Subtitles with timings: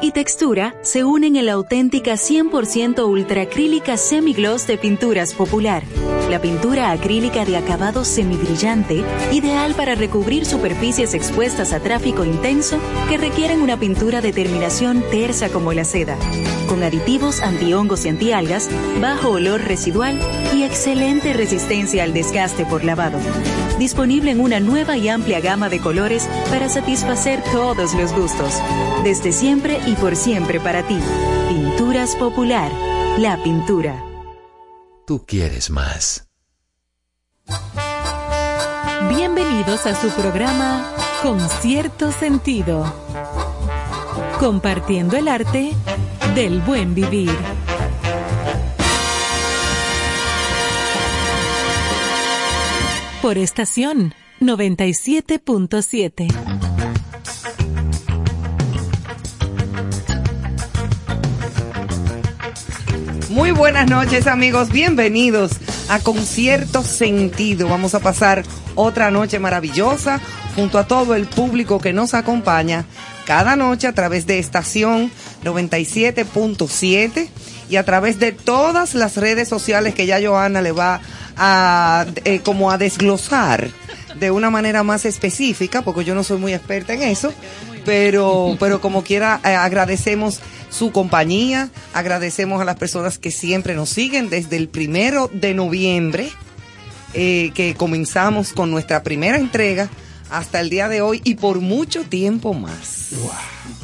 [0.00, 5.82] Y textura se unen en la auténtica 100% ultracrílica semigloss de Pinturas Popular.
[6.30, 12.78] La pintura acrílica de acabado semibrillante, ideal para recubrir superficies expuestas a tráfico intenso
[13.08, 16.16] que requieren una pintura de terminación tersa como la seda.
[16.74, 18.68] Con aditivos antihongos y antialgas,
[19.00, 20.18] bajo olor residual
[20.52, 23.20] y excelente resistencia al desgaste por lavado.
[23.78, 28.54] Disponible en una nueva y amplia gama de colores para satisfacer todos los gustos.
[29.04, 30.98] Desde siempre y por siempre para ti.
[31.48, 32.72] Pinturas Popular.
[33.18, 34.02] La pintura.
[35.06, 36.26] Tú quieres más.
[39.10, 42.92] Bienvenidos a su programa Con cierto sentido.
[44.40, 45.72] Compartiendo el arte
[46.34, 47.30] del buen vivir.
[53.22, 56.26] Por estación 97.7.
[63.30, 65.52] Muy buenas noches amigos, bienvenidos
[65.88, 67.68] a Concierto Sentido.
[67.68, 68.42] Vamos a pasar
[68.74, 70.20] otra noche maravillosa
[70.56, 72.86] junto a todo el público que nos acompaña
[73.24, 75.10] cada noche a través de estación
[75.44, 77.28] 97.7
[77.68, 81.00] y a través de todas las redes sociales que ya Joana le va
[81.36, 83.70] a eh, como a desglosar
[84.18, 87.32] de una manera más específica, porque yo no soy muy experta en eso,
[87.84, 90.40] pero, pero como quiera eh, agradecemos
[90.70, 96.30] su compañía, agradecemos a las personas que siempre nos siguen desde el primero de noviembre,
[97.12, 99.88] eh, que comenzamos con nuestra primera entrega
[100.34, 103.10] hasta el día de hoy y por mucho tiempo más.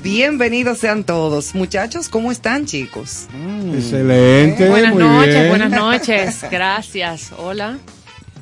[0.03, 1.55] Bienvenidos sean todos.
[1.55, 3.27] Muchachos, ¿cómo están, chicos?
[3.72, 4.69] Excelente.
[4.69, 5.49] Buenas muy noches, bien.
[5.49, 6.44] buenas noches.
[6.50, 7.31] Gracias.
[7.38, 7.78] Hola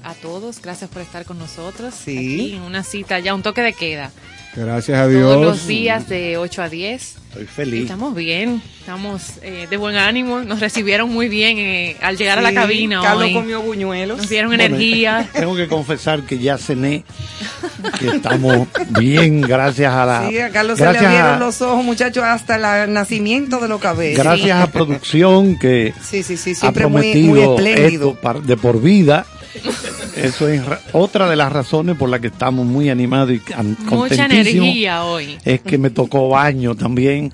[0.03, 0.63] a todos.
[0.63, 1.95] Gracias por estar con nosotros.
[1.95, 2.17] Sí.
[2.17, 4.11] Aquí en una cita, ya un toque de queda.
[4.59, 5.23] Gracias a Dios.
[5.35, 7.15] Todos los días de 8 a 10.
[7.29, 7.83] Estoy feliz.
[7.83, 10.41] Estamos bien, estamos eh, de buen ánimo.
[10.41, 13.35] Nos recibieron muy bien eh, al llegar a la Sí, cabina Carlos hoy.
[13.35, 14.17] comió buñuelos.
[14.19, 15.29] Nos dieron Bueno, energía.
[15.35, 17.05] Tengo que confesar que ya cené,
[18.01, 18.67] que estamos
[18.99, 20.29] bien, gracias a la.
[20.29, 23.81] Sí, a Carlos se le abrieron a- los ojos, muchachos, hasta el nacimiento de los
[23.81, 24.19] cabellos.
[24.25, 28.17] Gracias a producción que Sí, sí, sí, ha siempre muy, muy prometido espléndido.
[28.21, 29.27] esto de por vida.
[30.23, 33.85] Eso es ra- otra de las razones por las que estamos muy animados y Mucha
[33.89, 34.67] contentísimos.
[34.67, 35.39] energía hoy.
[35.45, 37.33] Es que me tocó baño también.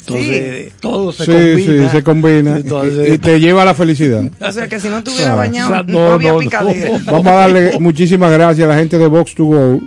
[0.00, 1.84] Entonces, todo se sí, combina.
[1.84, 2.56] sí, se combina.
[2.56, 4.24] Entonces- y, y te lleva a la felicidad.
[4.40, 6.40] O sea que si no estuviera Ah, bañado, o sea, no, no, había no.
[7.06, 9.80] Vamos a darle muchísimas gracias a la gente de Box to Go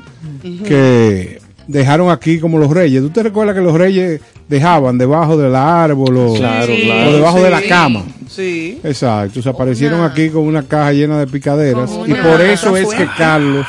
[0.68, 1.35] que
[1.68, 3.02] dejaron aquí como los reyes.
[3.02, 6.82] ¿Tú te recuerdas que los reyes dejaban debajo del árbol o, Claro, Sí.
[6.84, 7.10] claro.
[7.10, 8.04] o debajo de la cama?
[8.30, 8.80] Sí.
[8.84, 12.90] Exacto, se aparecieron Una- aquí con una caja llena de picaderas y por eso es
[12.94, 13.66] que Carlos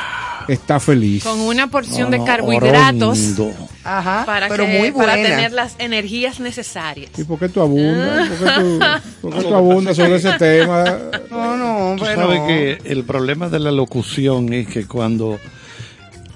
[0.48, 1.24] está feliz.
[1.24, 3.52] Con una porción de No, carbohidratos orondo.
[3.84, 4.24] Ajá.
[4.26, 5.12] para, pero que- muy buena.
[5.12, 7.10] para tener las energías necesarias.
[7.16, 8.28] ¿Y por qué tú abundas?
[8.28, 8.78] ¿Por qué tú,
[9.22, 10.84] por qué tú abundas sobre ese tema?
[11.30, 12.20] No, no, Tú pero.
[12.22, 15.38] sabes que el problema de la locución es que cuando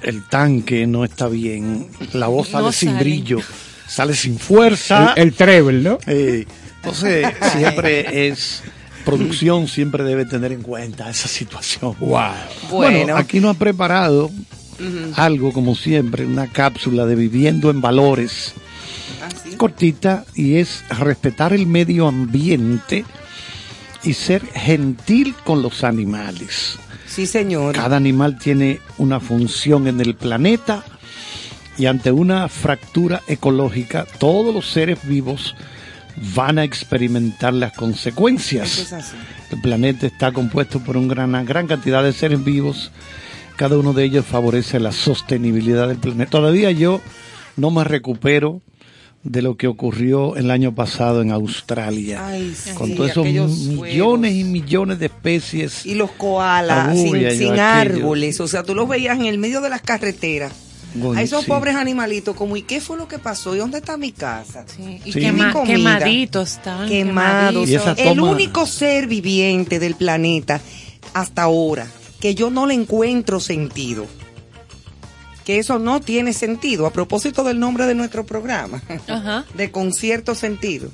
[0.02, 3.00] el tanque no está bien, la voz sale No sin sale.
[3.00, 3.38] brillo,
[3.86, 5.14] sale sin fuerza.
[5.16, 5.98] El, el treble, ¿no?
[6.06, 7.26] Eh, entonces,
[7.56, 8.62] siempre es.
[9.04, 11.96] Producción siempre debe tener en cuenta esa situación.
[12.00, 12.20] Wow.
[12.70, 13.16] Bueno.
[13.16, 14.30] aquí nos ha preparado
[15.16, 18.52] algo, como siempre, una cápsula de viviendo en valores
[19.22, 19.56] Ah, sí.
[19.56, 23.04] cortita y es respetar el medio ambiente
[24.02, 26.78] y ser gentil con los animales.
[27.10, 27.74] Sí, señor.
[27.74, 30.84] Cada animal tiene una función en el planeta
[31.76, 35.56] y ante una fractura ecológica todos los seres vivos
[36.34, 38.78] van a experimentar las consecuencias.
[38.78, 39.16] es así.
[39.50, 42.92] El planeta está compuesto por un gran- una gran cantidad de seres vivos.
[43.56, 46.30] Cada uno de ellos favorece la sostenibilidad del planeta.
[46.30, 47.00] Todavía yo
[47.56, 48.60] no me recupero
[49.22, 52.26] de lo que ocurrió el año pasado en Australia.
[52.26, 55.84] Ay, sí, con todos esos millones y millones de especies.
[55.84, 58.40] Y los koalas sin, árboles.
[58.40, 60.52] O sea, tú los veías en el medio de las carreteras.
[61.14, 61.48] A esos Sí.
[61.48, 63.54] pobres animalitos, como, ¿y qué fue lo que pasó?
[63.54, 64.64] ¿Y dónde está mi casa?
[64.66, 65.20] Sí, y Sí.
[65.20, 65.76] quema- Mi comida.
[65.76, 66.88] quemaditos estaban.
[66.88, 67.68] Quemados.
[67.68, 70.60] El toma- único ser viviente del planeta
[71.14, 71.86] hasta ahora
[72.20, 74.06] que yo no le encuentro sentido.
[75.50, 76.86] Que eso no tiene sentido.
[76.86, 79.44] A propósito del nombre de nuestro programa, Ajá.
[79.56, 80.92] de concierto sentido.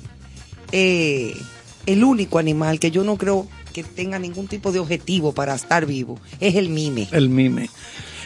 [0.71, 1.37] Eh,
[1.85, 5.85] el único animal que yo no creo que tenga ningún tipo de objetivo para estar
[5.85, 7.07] vivo es el mime.
[7.11, 7.69] El mime.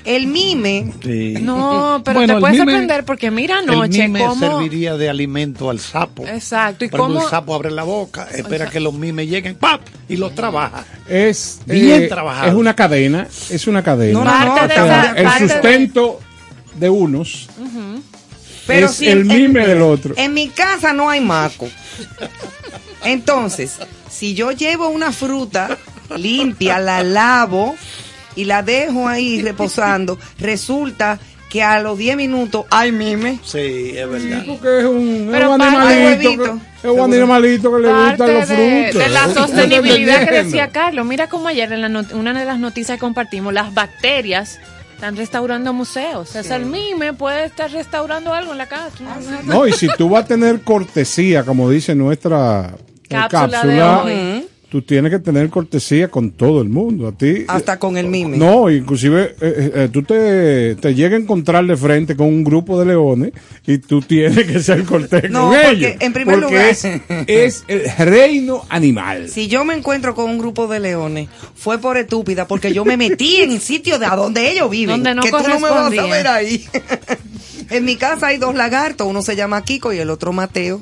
[0.04, 1.36] El mime, Sí.
[1.42, 4.40] No, pero Bueno, te el puedes mime- sorprender porque mira el anoche mime cómo...
[4.50, 6.26] serviría de alimento al sapo.
[6.26, 7.22] Exacto, y Por cómo...
[7.24, 9.82] el sapo abre la boca, espera que los mimes lleguen, ¡pap!
[10.10, 10.86] y los trabaja.
[11.08, 12.48] Es Bien eh, trabajado.
[12.48, 14.20] Es una cadena, es una cadena.
[14.24, 16.20] No, no, no, esa- el de- sustento
[16.80, 17.48] de unos
[18.66, 20.14] Pero es si el en- mime en- del otro.
[20.18, 21.68] En mi casa no hay maco.
[23.04, 23.78] Entonces,
[24.10, 25.78] si yo llevo una fruta
[26.18, 27.76] limpia, la lavo
[28.36, 31.20] y la dejo ahí reposando, resulta
[31.50, 33.38] que a los 10 minutos hay mime.
[33.44, 34.44] Sí, es verdad.
[34.48, 36.44] Porque es un, es Pero un animalito,
[36.82, 38.56] que, es un animalito que le gustan los de,
[38.90, 39.02] frutos.
[39.08, 41.06] de la sostenibilidad que decía Carlos.
[41.06, 44.60] Mira cómo ayer en la not- una de las noticias que compartimos, las bacterias
[44.96, 46.34] están restaurando museos.
[46.38, 48.88] O sea, el mime puede estar restaurando algo en la casa.
[49.44, 53.84] No, y si tú vas a tener cortesía, como dice nuestra eh, Cápsula cápsula, de
[54.38, 54.48] hoy.
[54.72, 57.10] Tú tienes que tener cortesía con todo el mundo.
[57.10, 57.44] A ti.
[57.50, 58.38] Hasta con el mime.
[58.38, 62.46] No, inclusive eh, eh, eh, tú te, te llegas a encontrar de frente con un
[62.46, 63.34] grupo de leones
[63.68, 65.92] y tú tienes que ser cortés No, con porque, ellos.
[66.00, 66.86] en primer porque lugar- es,
[67.28, 69.28] es el reino animal.
[69.28, 72.96] Si yo me encuentro con un grupo de leones, fue por estúpida, porque yo me
[72.96, 75.04] metí en sitios de a donde ellos viven.
[75.04, 76.66] Donde no que tú no me vas a ver ahí.
[77.72, 80.80] en mi casa hay dos lagartos, uno se llama Kiko y el otro Mateo.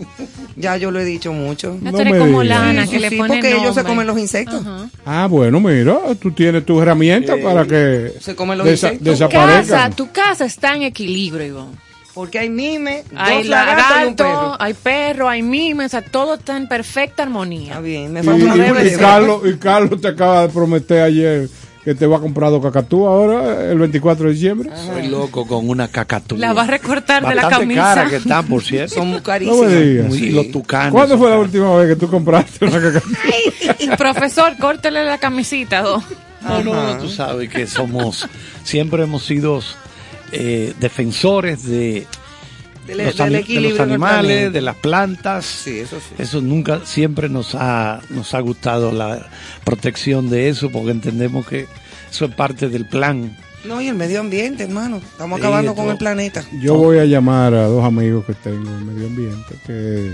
[0.56, 1.77] Ya yo lo he dicho mucho.
[1.81, 2.59] No, No tú eres me como digas.
[2.59, 4.62] Lana, Sí, que le pone porque ellos se comen los insectos.
[4.65, 4.89] Ajá.
[5.06, 9.19] Ah, bueno, mira, tú tienes tus herramientas para que Se comen los desa- insectos.
[9.19, 9.94] Tu casa, desaparezcan.
[9.94, 11.77] tu casa está en equilibrio, Ivonne.
[12.13, 14.56] Porque hay mime, Hay dos lagartos y un lagarto, perro.
[14.59, 17.80] hay perro, hay mimes, o sea, todo está en perfecta Está armonía.
[17.80, 21.47] bien, me Y, falta una y- y Carlos, y Carlos te acaba de prometer ayer
[21.83, 24.69] que te va a comprar dos cacatúas ahora, el 24 de diciembre.
[24.85, 26.37] Soy loco con una cacatúa.
[26.37, 27.81] La va a recortar de la Bastante camisa.
[27.95, 28.95] cara que están, por cierto.
[28.95, 29.65] Son muy No carísimos.
[29.65, 30.13] me digas.
[30.13, 30.29] Sí.
[30.31, 30.91] Los tucanes.
[30.91, 33.11] ¿Cuándo fue la última vez que tú compraste una cacatúa?
[33.97, 36.03] Profesor, córtele la camisita, do.
[36.41, 38.25] No, no, no, tú sabes que somos,
[38.63, 39.59] siempre hemos sido
[40.31, 42.07] eh, defensores de
[42.89, 44.50] Del- los, del ani- de los animales, planeta.
[44.51, 45.45] de las plantas.
[45.45, 46.15] Sí, eso sí.
[46.18, 49.27] Eso nunca, siempre nos ha, nos ha gustado la
[49.63, 51.68] protección de eso, porque entendemos que
[52.12, 53.38] eso es parte del plan.
[53.65, 54.97] No, y el medio ambiente, hermano.
[54.97, 56.44] Estamos acabando con el planeta.
[56.62, 60.08] Yo voy a llamar a dos amigos que tengo en medio ambiente, que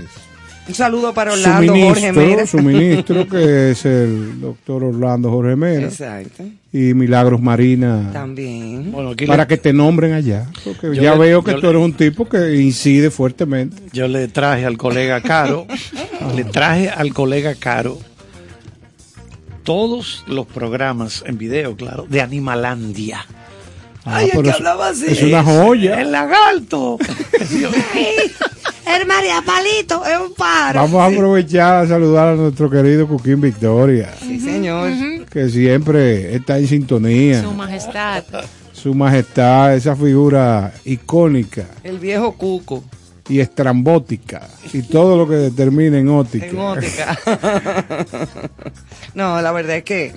[0.68, 2.26] Un saludo para Orlando, Jorge Mera.
[2.26, 6.42] ministro, su ministro, que es el doctor Orlando Jorge Mera, Exacto.
[6.72, 8.90] y Milagros Marina, También.
[8.90, 11.60] Bueno, aquí para le, que te nombren allá, porque Yo ya le- veo que tú
[11.62, 13.80] le- eres un tipo que incide fuertemente.
[13.92, 15.66] yo le traje al colega Caro,
[16.34, 17.98] le traje al colega Caro
[19.62, 23.24] todos los programas en video, claro, de Animalandia.
[24.08, 25.04] Ah, Ay, el pero que es- hablaba así.
[25.08, 26.00] Es una joya.
[26.00, 26.96] El lagarto.
[28.86, 30.80] El María Palito es un paro.
[30.80, 34.90] Vamos a aprovechar a saludar a nuestro querido Cuquín Victoria, Sí, señor.
[35.28, 37.42] que siempre está en sintonía.
[37.42, 38.22] Su majestad.
[38.72, 42.84] Su majestad, esa figura icónica El viejo Cuco.
[43.28, 46.46] y estrambótica y todo lo que determina en óptica.
[46.46, 47.18] En óptica.
[49.14, 50.12] no, la verdad es que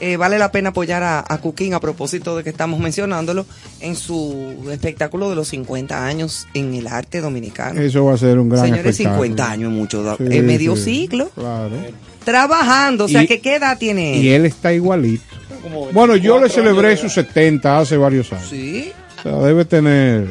[0.00, 3.46] eh, vale la pena apoyar a, a Cuquín a propósito de que estamos mencionándolo
[3.80, 7.80] en su espectáculo de los 50 años en el arte dominicano.
[7.80, 9.22] Eso va a ser un gran Señores, espectáculo.
[9.24, 11.70] 50 años, mucho, Sí, eh, medio sí, siglo, Claro.
[12.24, 13.04] trabajando.
[13.04, 14.24] O sea, Y- que ¿qué edad tiene él?
[14.24, 15.22] Y él está igualito.
[15.92, 18.46] Bueno, yo le celebré sus 70 hace varios años.
[18.48, 20.26] Sí, O sea, debe tener...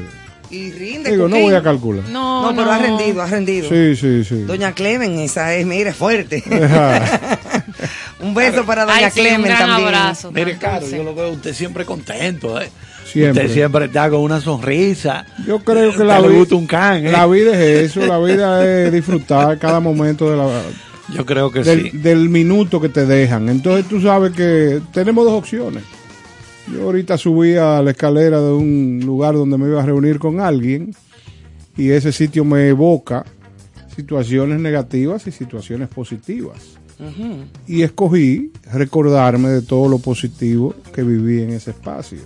[0.49, 1.11] y rinde.
[1.11, 2.03] Digo, no voy a calcular.
[2.09, 3.69] No, No, pero ha rendido, ha rendido.
[3.69, 4.41] Sí, sí, sí.
[4.43, 6.43] Doña Clemen, esa es, mire, fuerte.
[8.21, 9.87] Un beso para Doña Ay, sí, un Clemen gran también.
[9.87, 10.31] abrazo.
[10.31, 12.69] Mire, Caro, yo lo veo a usted siempre contento, ¿eh?
[13.05, 13.43] Siempre.
[13.45, 15.25] Usted siempre está con una sonrisa.
[15.47, 17.11] Yo creo que A la vida, gusta un can, ¿eh?
[17.11, 20.47] la vida es eso, la vida es disfrutar cada momento de la,
[21.13, 21.97] Yo creo que del, sí.
[21.97, 23.49] del minuto que te dejan.
[23.49, 25.83] Entonces tú sabes que tenemos dos opciones.
[26.71, 30.39] Yo ahorita subí a la escalera de un lugar donde me iba a reunir con
[30.39, 30.93] alguien
[31.75, 33.25] y ese sitio me evoca
[33.95, 36.78] situaciones negativas y situaciones positivas.
[37.67, 42.19] Y escogí recordarme de todo lo positivo que viví en ese espacio.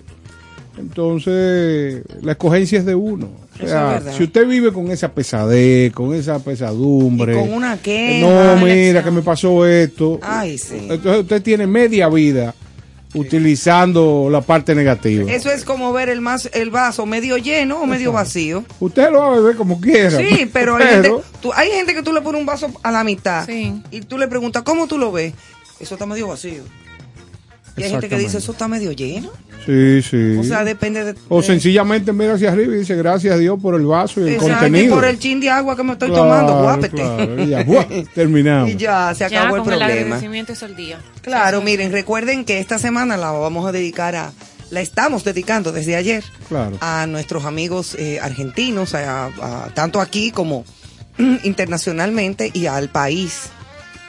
[0.77, 3.27] Entonces, la escogencia es de uno.
[3.27, 4.18] O Eso sea, es verdad.
[4.18, 9.03] si usted vive con esa pesadez, con esa pesadumbre, Y con una queja, no, mira
[9.03, 10.20] que me pasó esto.
[10.24, 10.88] Ay, sí.
[10.89, 12.56] Entonces usted tiene media vida
[13.13, 15.32] utilizando la parte negativa.
[15.32, 18.63] Eso es como ver el, más, el vaso medio lleno o medio vacío.
[18.79, 20.17] Usted lo va a beber como quiera.
[20.17, 23.03] Sí, pero hay, gente, tú- hay gente que tú le pones un vaso a la
[23.03, 23.82] mitad Sí.
[23.91, 25.34] y tú le preguntas, ¿cómo tú lo ves?
[25.79, 26.63] Eso está medio vacío.
[27.75, 29.30] Y hay gente que dice, eso está medio lleno.
[29.65, 30.38] Sí, sí.
[30.38, 31.15] O sea, depende de...
[31.30, 34.24] O de- sencillamente mira hacia arriba y dice gracias a Dios por el vaso y
[34.24, 34.96] el Exacto, y contenido.
[34.96, 36.96] por el chin de agua que me estoy Claro, tomando, guápete.
[36.98, 37.86] claro, y ya, ¡buah!
[38.13, 38.70] terminamos.
[38.70, 40.01] y ya se Ya acabó el con el problema.
[40.03, 41.00] agradecimiento es el día.
[41.22, 44.34] Claro, miren, recuerden que esta semana la vamos a dedicar a,
[44.70, 46.77] la estamos dedicando desde ayer Claro.
[46.82, 50.65] a nuestros amigos eh, argentinos, a- a- tanto aquí como
[51.44, 53.44] internacionalmente y al país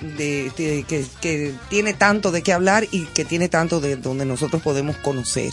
[0.01, 4.25] de, de- que, que tiene tanto de qué hablar y que tiene tanto de donde
[4.25, 5.53] nosotros podemos conocer.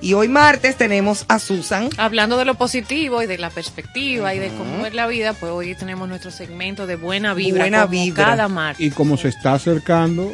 [0.00, 1.88] Y hoy martes tenemos a Susan.
[1.96, 5.52] Hablando de lo positivo y de la perspectiva y de cómo es la vida, pues
[5.52, 8.24] hoy tenemos nuestro segmento de buena vibra, Buena como vibra.
[8.24, 8.84] cada martes.
[8.84, 10.28] Y como se está acercando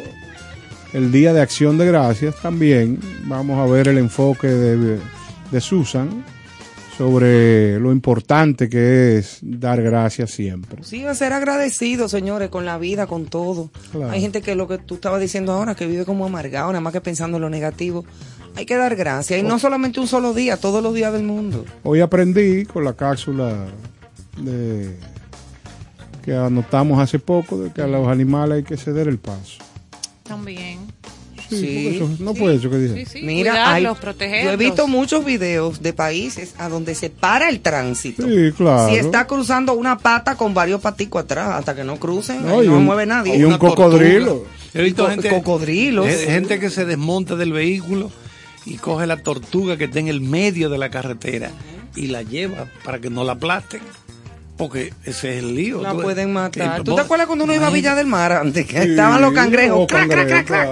[0.94, 4.98] el Día de Acción de Gracias, también vamos a ver el enfoque de,
[5.50, 6.24] de Susan
[6.98, 10.82] sobre lo importante que es dar gracias siempre.
[10.82, 13.70] Sí, va a ser agradecido, señores, con la vida, con todo.
[13.92, 14.10] Claro.
[14.10, 16.92] Hay gente que lo que tú estabas diciendo ahora, que vive como amargado, nada más
[16.92, 18.04] que pensando en lo negativo.
[18.56, 19.38] Hay que dar gracias.
[19.38, 21.64] Y no solamente un solo día, todos los días del mundo.
[21.84, 23.66] Hoy aprendí con la cápsula
[24.36, 24.96] de,
[26.24, 29.62] que anotamos hace poco de que a los animales hay que ceder el paso.
[30.24, 30.80] También.
[31.50, 32.38] Sí, no sí.
[32.38, 33.06] fue eso que dije.
[33.06, 37.10] Sí, sí, Mira, cuidarlos, hay- yo he visto muchos videos de países a donde se
[37.10, 38.22] para el tránsito.
[38.26, 38.88] Sí, claro.
[38.90, 42.76] Si está cruzando una pata con varios paticos atrás, hasta que no crucen, No, no
[42.76, 43.36] un- mueve nadie.
[43.36, 44.44] y un cocodrilo.
[44.74, 46.06] He visto Co- gente, cocodrilos.
[46.06, 48.10] ge- gente que se desmonta del vehículo
[48.66, 51.50] y coge la tortuga que está en el medio de la carretera
[51.96, 53.80] y la lleva para que no la aplasten.
[54.58, 55.80] Porque ese es el lío.
[55.80, 56.82] La pueden matar.
[56.82, 58.66] ¿Tú te acuerdas cuando uno iba a Villa del Mar antes?
[58.66, 59.86] Que Sí, estaban los cangrejos.
[59.86, 60.68] crac, crac, crac, crac.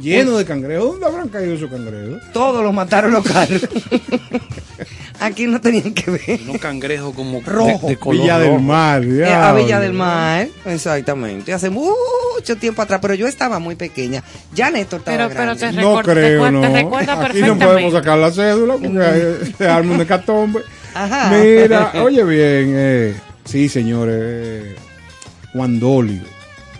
[0.00, 0.92] Lleno de cangrejos.
[0.92, 2.20] ¿Dónde habrán caído esos cangrejos?
[2.32, 3.62] Todos los mataron los carros.
[5.20, 6.40] Aquí no tenían que ver.
[6.48, 7.86] Unos cangrejos como Rojo.
[7.86, 8.50] de, de color Villa rojo.
[8.52, 9.04] del Mar.
[9.04, 11.52] Eh, a Villa del Mar, exactamente.
[11.52, 14.22] Hace mucho tiempo atrás, pero yo estaba muy pequeña.
[14.52, 16.60] Ya Néstor estaba Pero, pero te, No te creo, no.
[16.60, 20.60] te recuerda Aquí no podemos sacar la cédula porque se arma un hecatombe.
[20.94, 21.30] Ajá.
[21.30, 24.76] Mira, oye bien, eh, sí, señores, eh,
[25.52, 26.22] Juan Dolio.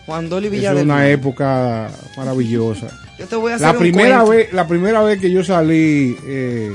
[0.06, 2.88] Juan Dolly Eso Villa es una época maravillosa.
[3.18, 6.72] Yo te voy a hacer La primera vez, la primera vez que yo salí eh,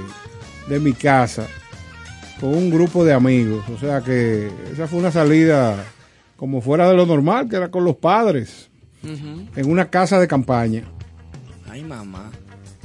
[0.68, 1.46] de mi casa
[2.40, 5.84] con un grupo de amigos, o sea que esa fue una salida
[6.38, 8.70] como fuera de lo normal, que era con los padres,
[9.04, 10.84] en una casa de campaña.
[11.70, 12.32] Ay, mamá.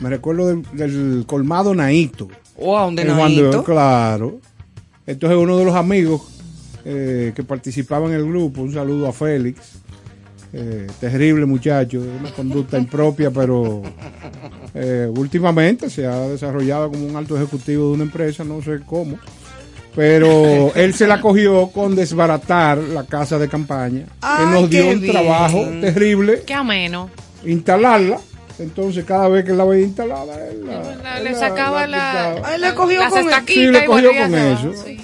[0.01, 2.29] Me recuerdo del, del colmado Naito.
[2.59, 3.63] Wow, de en Juan de- Naito.
[3.65, 4.41] claro.
[5.07, 6.23] Entonces uno de los amigos
[6.85, 9.61] eh, que participaba en el grupo, un saludo a Félix,
[10.57, 13.83] eh, terrible muchacho, una conducta impropia, pero
[14.73, 19.19] eh, últimamente se ha desarrollado como un alto ejecutivo de una empresa, no sé cómo.
[19.97, 25.01] Pero él se la cogió con desbaratar la casa de campaña, que nos dio un
[25.01, 25.13] bien.
[25.13, 27.11] trabajo terrible Qué ameno.
[27.45, 28.19] instalarla.
[28.59, 32.75] Entonces cada vez que la veía instalada, él la- él le la- sacaba la le
[32.75, 34.73] cogió con- estaquitas Sí, le cogió con a- eso.
[34.85, 34.97] sí.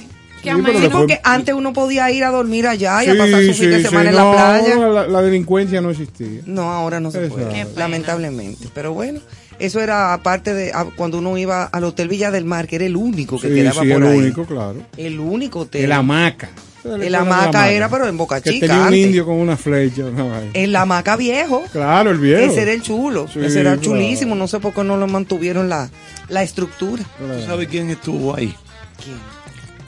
[0.43, 0.51] Qué.
[0.53, 3.77] Sí, porque antes uno podía ir a dormir allá y a pasar su fin de
[3.79, 4.77] sí, semana sí, en la no, playa.
[4.89, 6.41] La, la delincuencia no existía.
[6.47, 7.47] No, ahora no se Exacto.
[7.49, 8.69] puede, lamentablemente.
[8.75, 9.21] Pero bueno,
[9.59, 12.87] eso era aparte de a- cuando uno iba al Hotel Villa del Mar, que era
[12.87, 14.19] el único que Sí, quedaba sí, por el ahí.
[14.19, 14.77] único, claro.
[14.97, 15.85] El único hotel.
[15.85, 16.49] El hamaca.
[16.83, 19.01] El hamaca era, pero en Boca Que Chica, tenía un antes.
[19.01, 20.07] indio con una flecha.
[20.07, 20.51] una vaina.
[20.55, 21.63] El hamaca viejo.
[21.73, 22.41] Claro, el viejo.
[22.51, 23.29] Ese era el chulo.
[23.31, 23.83] Sí, ese era claro.
[23.83, 24.35] chulísimo.
[24.35, 25.91] No sé por qué no lo mantuvieron la,
[26.31, 27.05] la estructura.
[27.19, 27.39] Claro.
[27.39, 28.55] ¿Tú sabes quién estuvo ahí?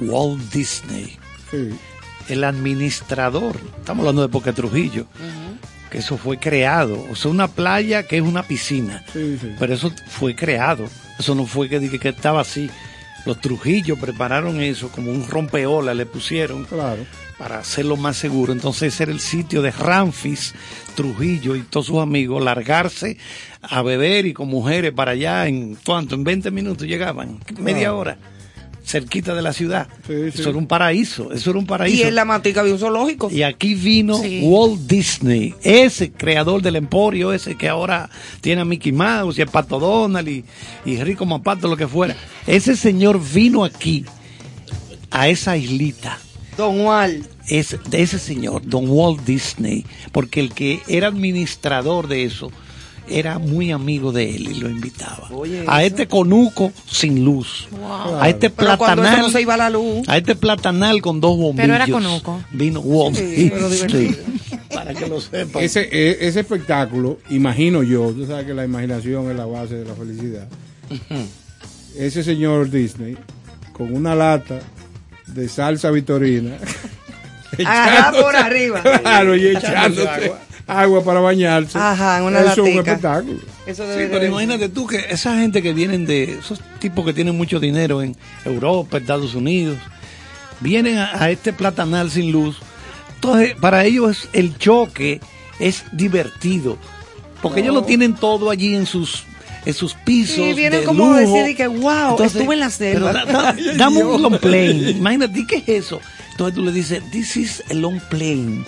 [0.09, 1.17] Walt Disney,
[1.51, 1.69] Sí.
[2.29, 3.57] el administrador.
[3.79, 5.07] Estamos hablando de Poca Trujillo.
[5.91, 7.05] Que eso fue creado.
[7.11, 9.05] O sea, una playa que es una piscina.
[9.13, 9.53] Sí, sí.
[9.59, 10.87] Pero eso fue creado.
[11.19, 12.71] Eso no fue que, que estaba así.
[13.27, 17.05] Los Trujillos prepararon eso como un rompeola, le pusieron Claro.
[17.39, 18.53] para hacerlo más seguro.
[18.55, 20.55] Entonces ese era el sitio de Ramfis,
[20.97, 23.19] Trujillo y todos sus amigos, largarse
[23.61, 28.17] a beber y con mujeres para allá en cuánto, en 20 minutos llegaban, media hora,
[28.85, 29.89] cerquita de la ciudad.
[30.07, 30.41] Sí, sí.
[30.41, 31.97] Eso era un paraíso, eso era un paraíso.
[32.03, 33.31] Y en la matica había un zoológico.
[33.31, 34.41] Y aquí vino Sí.
[34.45, 38.11] Walt Disney, ese creador del emporio, ese que ahora
[38.41, 40.45] tiene a Mickey Mouse y a Pato Donald y,
[40.85, 42.17] y Rico Mapato, lo que fuera.
[42.47, 44.05] Ese señor vino aquí,
[45.11, 46.19] a esa islita,
[46.57, 47.23] Don Wal.
[47.49, 52.51] es, de ese señor, don Walt Disney, porque el que era administrador de eso
[53.19, 55.29] era muy amigo de él y lo invitaba.
[55.33, 55.87] Oye, a eso.
[55.95, 57.69] este conuco sin luz,
[58.21, 60.09] a este Pero platanal, no se iba la luz.
[60.09, 61.63] a este platanal con dos bombillos.
[61.63, 62.41] Pero era conuco.
[62.53, 64.15] Vino Walt Sí, divertido.
[64.75, 65.63] Para que lo sepan.
[65.63, 69.85] Ese, e- ese espectáculo, imagino yo, tú sabes que la imaginación es la base de
[69.85, 70.49] la felicidad.
[71.97, 73.17] Ese señor Disney,
[73.73, 74.61] con una lata
[75.27, 76.57] de salsa vitorina,
[77.59, 78.83] Agarrada por arriba.
[79.03, 80.39] claro, y echándose agua,
[81.05, 81.79] para bañarse.
[81.79, 83.39] Ajá, en una Eso es un espectáculo.
[83.67, 87.37] Eso Sí, pero imagínate tú que esa gente que vienen de esos tipos que tienen
[87.37, 89.79] mucho dinero en Europa, Estados Unidos,
[90.61, 92.57] vienen a, a este platanal sin luz.
[93.15, 95.21] Entonces, para ellos es- el choque
[95.61, 96.77] es divertido,
[97.41, 99.25] porque ellos lo tienen todo allí en sus
[99.65, 100.35] en sus pisos.
[100.45, 103.13] Sí, vienen de como a decir y que, wow, estuve en la selva.
[103.13, 104.91] pero da- da- dame un long plane.
[104.91, 106.01] Imagínate, ¿y ¿qué es eso?
[106.33, 108.65] Entonces tú le dices, this is a long plane.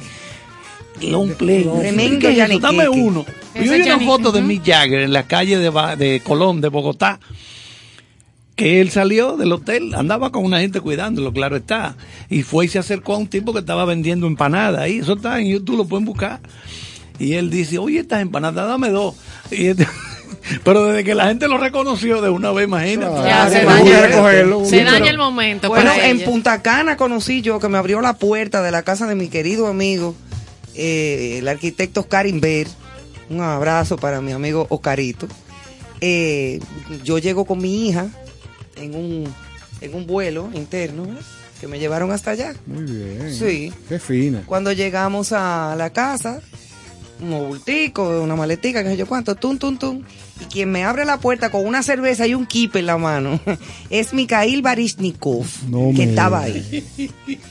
[1.02, 1.64] Long plane.
[1.80, 2.38] Tremendo ¿Qué es eso?
[2.38, 2.60] yaniqueque.
[2.60, 3.24] Dame uno.
[3.54, 4.42] Yo vi una foto de.
[4.42, 7.20] Mick Jagger en la calle de, Ba- de Colón, de Bogotá,
[8.56, 11.96] que él salió del hotel, andaba con una gente cuidándolo, claro está,
[12.30, 15.40] y fue y se acercó a un tipo que estaba vendiendo empanadas ahí, eso está
[15.40, 16.40] en YouTube, lo pueden buscar.
[17.18, 19.14] Y él dice, oye, estas empanadas, dame dos.
[19.50, 19.86] Y este-
[20.64, 23.16] pero desde que la gente lo reconoció de una vez, imagínate.
[23.28, 24.08] Ya, se daña,
[24.64, 25.68] se el momento.
[25.68, 26.20] Bueno, en.
[26.22, 29.66] Punta Cana conocí yo que me abrió la puerta de la casa de mi querido
[29.68, 30.14] amigo,
[30.74, 32.66] eh, el arquitecto Oscar Inver.
[33.30, 35.26] Un abrazo para mi amigo Oscarito.
[36.00, 36.60] Eh,
[37.02, 38.08] yo llego con mi hija
[38.76, 39.34] en un,
[39.80, 41.22] en un vuelo interno ¿eh?
[41.60, 42.54] que me llevaron hasta allá.
[42.66, 43.34] Muy bien.
[43.34, 43.72] Sí.
[43.88, 44.42] Qué fina.
[44.46, 46.42] Cuando llegamos a la casa,
[47.20, 50.02] un bultico, una maletica, que sé yo cuánto, tum, tum, tum.
[50.40, 53.38] Y quien me abre la puerta con una cerveza y un kipe en la mano
[53.90, 56.84] es Mikhail Barishnikov, No que me estaba ahí.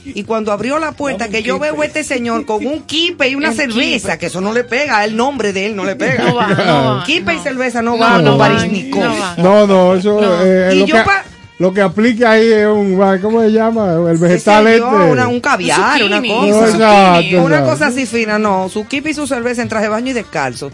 [0.04, 3.34] Y cuando abrió la puerta, que yo veo a este señor con un kipe y
[3.34, 4.18] una El cerveza, kipe.
[4.18, 6.24] que eso no le pega, el nombre de él no le pega.
[6.24, 9.02] No va, no va, Kipe y cerveza no, No, va no Barishnikov.
[9.02, 9.34] no va.
[9.38, 10.44] No, no, eso No.
[10.44, 11.24] eh, Y lo, yo que, pa-
[11.64, 13.94] lo que aplica ahí es un, ¿cómo se llama?
[14.10, 14.82] El vegetal este.
[14.82, 16.50] una- un caviar, una Zucchini.
[16.50, 16.66] Cosa.
[16.66, 17.70] exacto, Una exacto.
[17.72, 18.68] cosa así fina, no.
[18.68, 20.70] Su kipe y su cerveza en traje de baño y descalzo.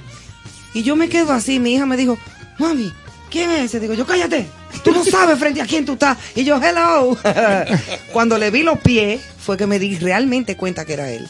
[0.74, 2.18] Y yo me quedo así, mi hija me dijo,
[2.58, 2.92] mami,
[3.30, 3.78] ¿quién es ese?
[3.78, 4.48] Digo, yo cállate,
[4.82, 6.18] tú no sabes frente a quién tú estás.
[6.34, 7.16] Y yo, hello.
[8.12, 11.28] Cuando le vi los pies, fue que me di realmente cuenta que era él.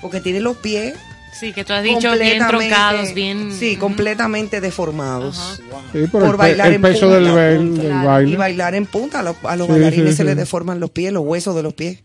[0.00, 0.94] Porque tiene los pies
[1.32, 3.52] Sí, que tú has dicho bien completamente- troncados, bien...
[3.58, 5.62] Sí, completamente deformados.
[5.92, 7.82] Sí, Por el, bailar el en peso punta, del, bail- punta.
[7.82, 8.36] del Y baile.
[8.36, 10.24] bailar en punta, a los, a los Sí, bailarines sí, se sí.
[10.24, 12.00] les deforman los pies, los huesos de los pies.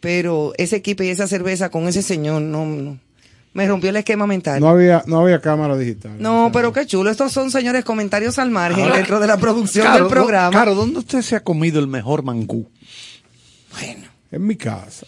[0.00, 2.98] Pero ese equipo y esa cerveza con ese señor, no, no.
[3.54, 4.60] me rompió el esquema mental.
[4.60, 6.12] No No, había, no había cámara digital.
[6.52, 7.10] pero qué chulo.
[7.10, 10.50] Estos son, señores, comentarios al margen Ahora- dentro de la producción Claro, del programa.
[10.50, 12.68] Claro, ¿dónde usted se ha comido el mejor mangú?
[13.72, 15.06] Bueno, En mi casa.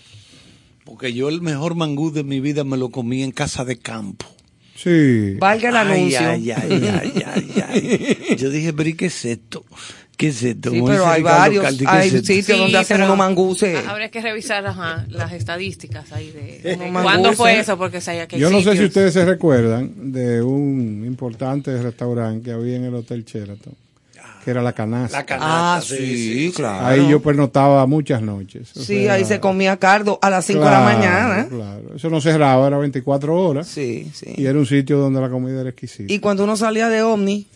[0.90, 4.26] Porque yo el mejor mangú de mi vida me lo comí en casa de campo.
[4.74, 5.35] Sí.
[5.38, 6.29] valga el Ay, anuncio.
[6.29, 8.37] Ay, ay, ay, ay, ay.
[8.37, 9.64] Yo dije, pero ¿y qué es esto?
[10.16, 10.72] ¿Qué es esto?
[10.72, 13.87] Sí, pero hay varios, Caldi, ¿qué hay sitios donde hacen unos manguses.
[13.87, 16.74] Habría que revisar ajá, las estadísticas ahí de...
[16.74, 17.79] Unos ¿Cuándo fue eso?
[17.79, 22.50] Porque sabía que Yo no sé si ustedes se recuerdan de un importante restaurante que
[22.50, 23.74] había en el Hotel Sheraton,
[24.44, 25.18] que era La Canasta.
[25.18, 26.87] La canasta, Ah, sí, claro.
[26.87, 28.70] Ahí yo pernotaba muchas noches.
[28.76, 31.46] O Sí, sea, ahí se comía cardo a las 5 de la mañana.
[31.48, 31.94] Claro.
[31.96, 33.66] Eso no cerraba, era 24 horas.
[33.68, 34.33] Sí, sí.
[34.37, 36.12] Y era un sitio donde la comida era exquisita.
[36.12, 37.46] Y cuando uno salía de Omni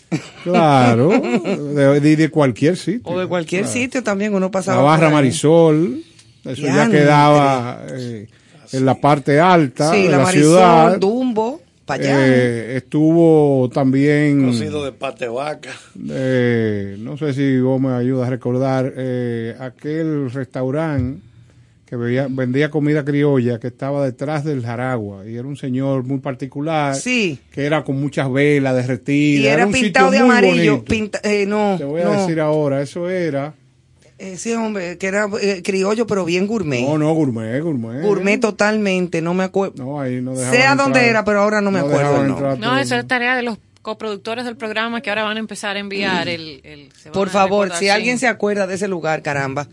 [0.43, 1.09] Claro,
[1.75, 3.11] de, de- de cualquier sitio.
[3.13, 3.73] o de cualquier Claro.
[3.79, 4.77] sitio también uno pasaba.
[4.79, 5.11] La barra.
[5.11, 6.03] Marisol,
[6.45, 8.27] eso ya quedaba eh,
[8.73, 10.99] en la parte alta Sí, de la, la, Marisol, ciudad.
[10.99, 12.27] Dumbo, para allá.
[12.27, 15.71] Eh, estuvo también, Cocido de pate vaca.
[16.11, 21.21] eh, no sé si vos me ayudas a recordar, eh, aquel restaurante
[21.87, 26.19] que veía- vendía comida criolla que estaba detrás del Jaragua y era un señor muy
[26.19, 27.39] particular Sí.
[27.53, 29.45] que era con muchas velas derretidas.
[29.45, 30.83] y era un pintado de muy amarillo.
[30.85, 32.13] Pinta, eh, no, Te voy a no.
[32.21, 33.53] decir ahora, eso era...
[34.33, 36.81] Ese hombre que era eh, criollo, pero bien gourmet.
[36.81, 38.03] No, no, gourmet, gourmet.
[38.03, 39.85] Gourmet totalmente, no me acuerdo.
[39.85, 42.91] No, ahí no Sea donde era, pero ahora no me acuerdo el entrar No, el
[42.93, 46.61] es tarea de los coproductores del programa que ahora van a empezar a enviar el...
[46.65, 47.89] el- se Por favor, si sí.
[47.91, 49.69] alguien se acuerda de ese lugar, caramba.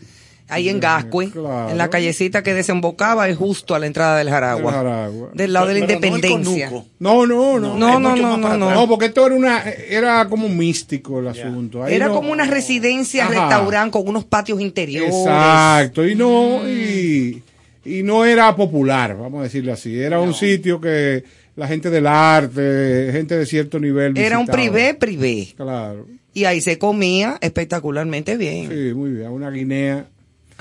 [0.51, 1.69] Ahí en Gascue, claro.
[1.69, 4.71] en la callecita que desembocaba y justo a la entrada del Jaragua.
[4.71, 5.29] Del Jaragua.
[5.33, 6.69] Del lado de la Pero no el independencia.
[6.99, 7.77] No, no, no.
[7.77, 8.71] No, es no, no, no, no.
[8.73, 11.83] No, porque esto era una era como místico el asunto.
[11.83, 13.33] Ahí Era no- como una residencia, Ajá.
[13.33, 15.15] restaurante con unos patios interiores.
[15.15, 17.41] Exacto, y no y,
[17.85, 19.99] y no era popular, vamos a decirlo así.
[19.99, 21.23] Era un sitio que
[21.55, 25.47] la gente del arte, gente de cierto nivel Era un privé, privé.
[25.55, 26.07] Claro.
[26.33, 28.69] Y ahí se comía espectacularmente bien.
[28.69, 30.05] Sí, muy bien, una guinea.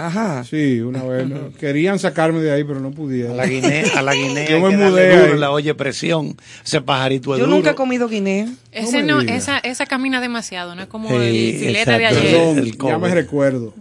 [0.00, 0.44] Ajá.
[0.44, 1.28] Sí, una vez.
[1.28, 1.52] ¿no?
[1.60, 3.32] Querían sacarme de ahí, pero no pudieron.
[3.32, 6.36] A la guinea, a la guinea Yo me mudé duro, la oye presión.
[6.64, 7.56] Ese pajarito es Yo duro.
[7.56, 8.48] nunca he comido guinea.
[8.72, 12.22] Ese No esa, esa camina demasiado, no es como Sí, el filete de ayer.
[12.22, 13.74] Perdón, el ya me recuerdo.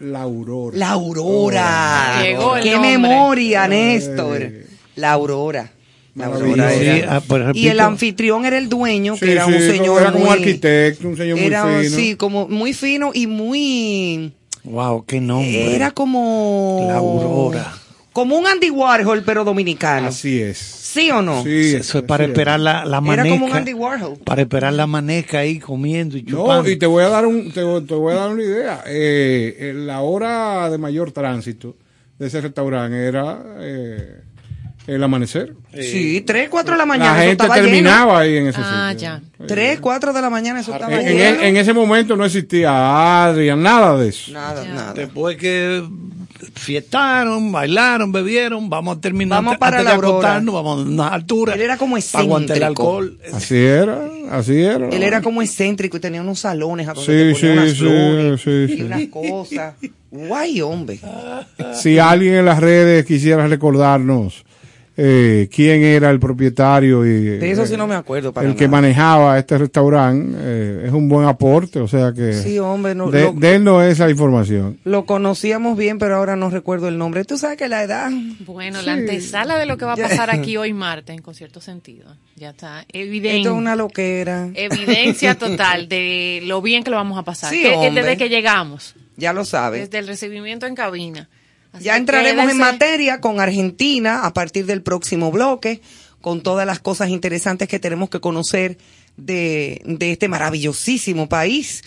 [0.00, 0.76] La Aurora.
[0.76, 2.22] La Aurora.
[2.22, 2.98] Llegó el Qué nombre.
[2.98, 4.42] memoria, Néstor.
[4.42, 4.66] Eh.
[4.96, 5.72] La Aurora.
[6.14, 6.26] La.
[6.26, 7.22] Aurora Sí, ah,
[7.54, 11.08] Y el anfitrión era el dueño, que era sí, un señor era como muy, arquitecto,
[11.08, 11.96] un señor muy era, fino.
[11.96, 14.32] Sí, como muy fino y muy...
[14.66, 15.74] Wow, qué nombre.
[15.74, 16.84] Era como...
[16.88, 17.72] La Aurora.
[18.12, 20.08] Como un Andy Warhol, pero dominicano.
[20.08, 20.56] Así es.
[20.58, 21.42] ¿Sí o no?
[21.42, 23.28] Sí, Eso es para esperar la, la Era maneca.
[23.28, 24.16] como un Andy Warhol.
[24.24, 26.62] Para esperar la maneca ahí comiendo y chupando.
[26.62, 28.82] No, y te voy a dar un, te, te voy a dar una idea.
[28.86, 31.76] Eh, la hora de mayor tránsito
[32.18, 34.22] de ese restaurante era eh,
[34.86, 35.54] el amanecer.
[35.74, 37.12] Sí, 3, 4 de la mañana.
[37.14, 39.08] La eso gente estaba terminaba ahí en ese Ah, sitio.
[39.38, 39.46] ya.
[39.46, 41.40] 3, 4 de la mañana eso estaba En, en lleno.
[41.42, 44.32] e- en ese momento no existía Adrian, nada de eso.
[44.32, 44.94] Nada, nada.
[44.94, 45.82] Después que
[46.54, 50.12] fiestaron, bailaron, bebieron, vamos a terminar Vamos para antes la aurora.
[50.14, 51.56] acostarnos, vamos a unas alturas.
[51.56, 52.82] Él era como para aguantar el excéntrico.
[52.98, 53.18] alcohol.
[53.32, 54.88] Así era, así era.
[54.88, 58.40] Él era como excéntrico y tenía unos salones a donde Sí, ponía unas sí, flores
[58.40, 58.82] sí, y sí, sí.
[58.82, 59.74] unas cosas.
[60.10, 61.00] Guay, hombre.
[61.74, 64.44] Si alguien en las redes quisiera recordarnos
[64.96, 68.56] eh, quién era el propietario y De eso sí eh, no me acuerdo para el
[68.56, 73.10] que manejaba este restaurante, eh, es un buen aporte, o sea que Sí, hombre, no,
[73.10, 74.78] de, lo, esa información.
[74.84, 77.24] lo conocíamos bien, pero ahora no recuerdo el nombre.
[77.24, 78.10] Tú sabes que la edad...
[78.46, 82.16] Bueno, la antesala de lo que va a pasar aquí hoy martes, en concierto sentido.
[82.36, 83.38] Ya está evidente.
[83.38, 84.48] Esto es una loquera.
[84.54, 87.50] Evidencia total de lo bien que lo vamos a pasar.
[87.50, 89.82] Sí, Que- desde que llegamos, Ya lo sabes.
[89.82, 91.28] desde el recibimiento en cabina.
[91.76, 95.80] Así Ya entraremos en materia con Argentina a partir del próximo bloque,
[96.20, 98.78] con todas las cosas interesantes que tenemos que conocer
[99.16, 101.84] de, de este maravillosísimo país,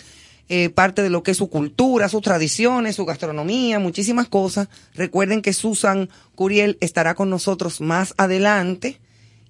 [0.48, 4.68] eh, parte de lo que es su cultura, sus tradiciones, su gastronomía, muchísimas cosas.
[4.94, 8.98] Recuerden que Susan Curiel estará con nosotros más adelante.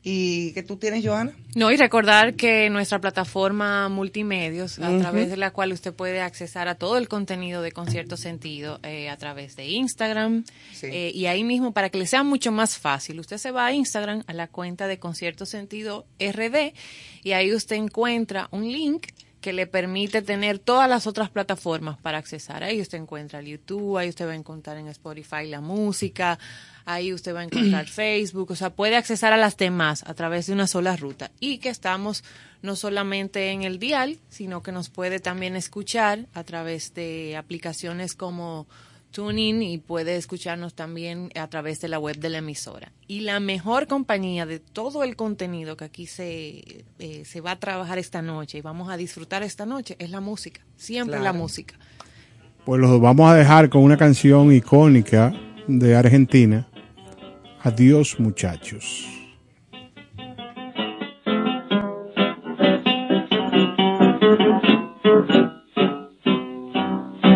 [0.02, 1.32] ¿Y qué tú tienes, Joana?
[1.54, 6.68] No, y recordar que nuestra plataforma multimedios, a través de la cual usted puede accesar
[6.68, 10.86] a todo el contenido de Concierto Sentido, eh, a través de Instagram, Sí.
[10.86, 13.72] eh, y ahí mismo, para que le sea mucho más fácil, usted se va a
[13.74, 16.72] Instagram, a la cuenta de Concierto Sentido RD,
[17.22, 19.08] y ahí usted encuentra un link
[19.42, 22.62] que le permite tener todas las otras plataformas para accesar.
[22.62, 26.38] Ahí usted encuentra el YouTube, ahí usted va a encontrar en Spotify la música,
[26.92, 30.46] ahí usted va a encontrar Facebook, o sea, puede accesar a las demás a través
[30.46, 31.30] de una sola ruta.
[31.40, 32.24] Y que estamos
[32.62, 38.14] no solamente en el dial, sino que nos puede también escuchar a través de aplicaciones
[38.14, 38.66] como
[39.10, 42.92] TuneIn y puede escucharnos también a través de la web de la emisora.
[43.08, 47.58] Y la mejor compañía de todo el contenido que aquí se, eh, se va a
[47.58, 51.74] trabajar esta noche y vamos a disfrutar esta noche es la música, siempre la música.
[52.64, 55.32] Pues los vamos a dejar con una canción icónica
[55.66, 56.68] de Argentina.
[57.62, 59.06] Adiós muchachos.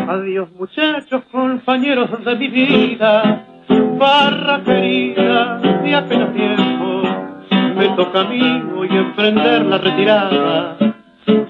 [0.09, 3.45] Adiós muchachos, compañeros de mi vida,
[3.99, 7.03] barra querida de apenas tiempo.
[7.77, 10.79] Me toca a mí hoy emprender la retirada,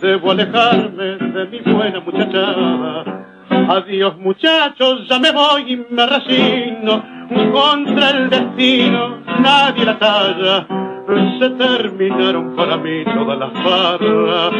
[0.02, 3.24] debo alejarme de mi buena muchachada.
[3.68, 7.13] Adiós muchachos, ya me voy y me resigno,
[7.52, 10.66] contra el destino nadie la talla.
[11.38, 14.52] Se terminaron para mí todas las barras,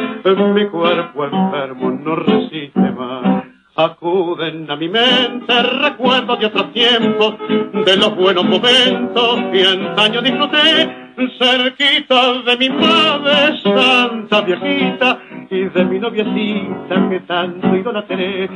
[0.55, 3.45] mi cuerpo enfermo no resiste más.
[3.77, 11.04] Acuden a mi mente recuerdos de otros tiempos, de los buenos momentos que antaño disfruté,
[11.39, 15.19] cerquita de mi madre santa viejita
[15.51, 18.49] y de mi noviecita que tanto idolatré.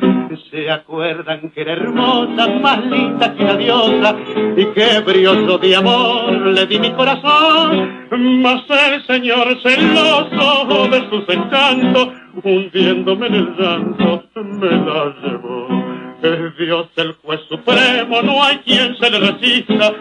[0.51, 4.16] Se acuerdan que era hermosa, más linda que una diosa,
[4.57, 8.09] y que brioso de amor le di mi corazón,
[8.42, 12.09] mas el Señor celoso de sus encantos,
[12.42, 15.88] hundiéndome en el llanto, me la llevó.
[16.20, 19.92] Es Dios el juez supremo, no hay quien se le resista.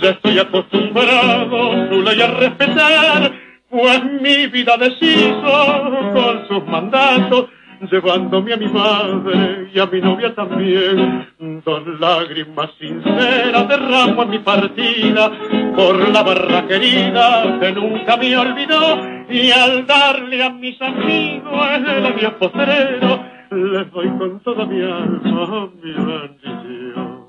[0.00, 3.32] Ya estoy acostumbrado su ley a respetar,
[3.68, 7.50] pues mi vida deshizo con sus mandatos,
[7.90, 11.28] llevándome a mi madre y a mi novia también.
[11.62, 15.30] Dos lágrimas sinceras derramo en mi partida
[15.76, 22.06] por la barra querida que nunca me olvidó y al darle a mis amigos el
[22.06, 27.26] adiós postrero les doy con toda mi alma mi bendición.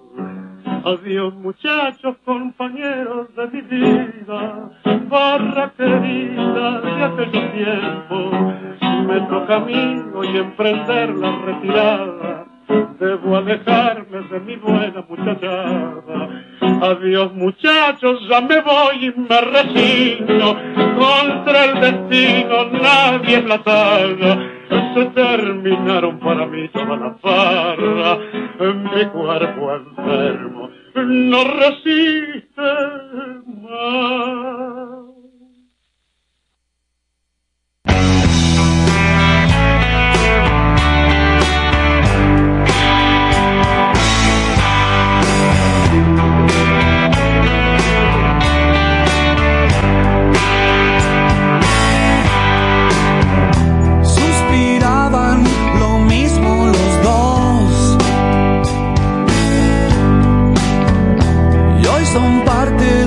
[0.84, 4.70] Adiós muchachos, compañeros de mi vida,
[5.10, 8.32] barra querida de aquellos tiempos.
[9.08, 12.46] Me toca a mí hoy emprender la retirada,
[13.00, 16.30] debo alejarme de mi buena muchachada.
[16.82, 20.56] Adiós muchachos, ya me voy y me resigno,
[20.98, 24.57] contra el destino nadie es la talla.
[24.70, 28.18] Se terminaron para mí toda la farra,
[28.60, 30.70] mi cuerpo enfermo
[31.06, 32.62] no resiste
[33.46, 35.17] más.
[62.18, 63.07] Son parte de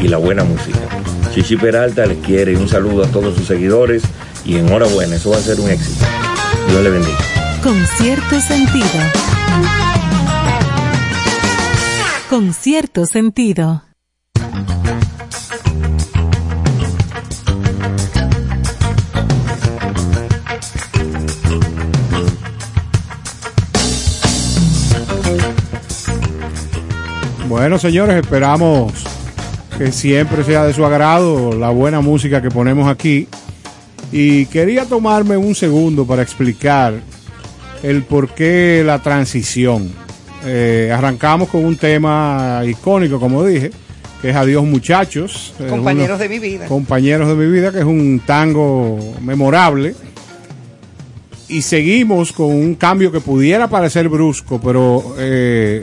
[0.00, 0.78] y la buena música.
[1.34, 4.02] Chichi Peralta les quiere un saludo a todos sus seguidores
[4.44, 6.04] y enhorabuena, eso va a ser un éxito.
[6.68, 7.18] Dios le bendiga.
[7.62, 8.86] Con cierto sentido.
[12.28, 13.82] Con cierto sentido.
[27.48, 28.92] Bueno, señores, esperamos
[29.78, 33.28] que siempre sea de su agrado la buena música que ponemos aquí.
[34.12, 36.94] Y quería tomarme un segundo para explicar
[37.82, 39.90] el por qué la transición.
[40.44, 43.72] Eh, arrancamos con un tema icónico, como dije,
[44.22, 45.54] que es Adiós muchachos.
[45.58, 46.66] Es Compañeros de mi vida.
[46.66, 49.94] Compañeros de mi vida, que es un tango memorable.
[51.48, 55.82] Y seguimos con un cambio que pudiera parecer brusco, pero eh,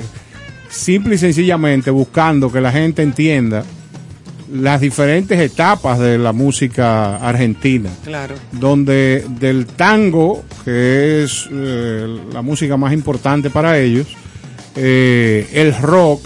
[0.69, 3.65] simple y sencillamente buscando que la gente entienda
[4.52, 8.36] las diferentes etapas de la música argentina Claro.
[8.52, 14.08] donde del tango, que es eh, la música más importante para ellos,
[14.76, 16.26] eh, el rock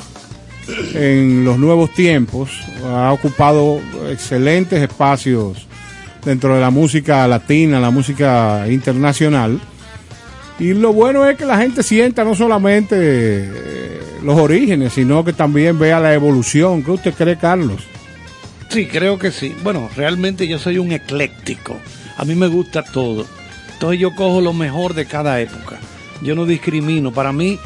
[0.94, 2.50] en los nuevos tiempos
[2.86, 5.68] ha ocupado excelentes espacios
[6.24, 9.60] dentro de la música latina, la música internacional.
[10.58, 15.34] Y lo bueno es que la gente sienta no solamente eh, los orígenes, sino que
[15.34, 16.82] también vea la evolución.
[16.82, 17.84] ¿Qué usted cree, Carlos?
[18.76, 19.56] Sí, creo que sí.
[19.64, 21.78] Bueno, realmente yo soy un ecléctico.
[22.18, 23.26] A mí me gusta todo.
[23.72, 25.80] Entonces yo cojo lo mejor de cada época.
[26.22, 27.14] Yo no discrimino.
[27.14, 27.58] Para mí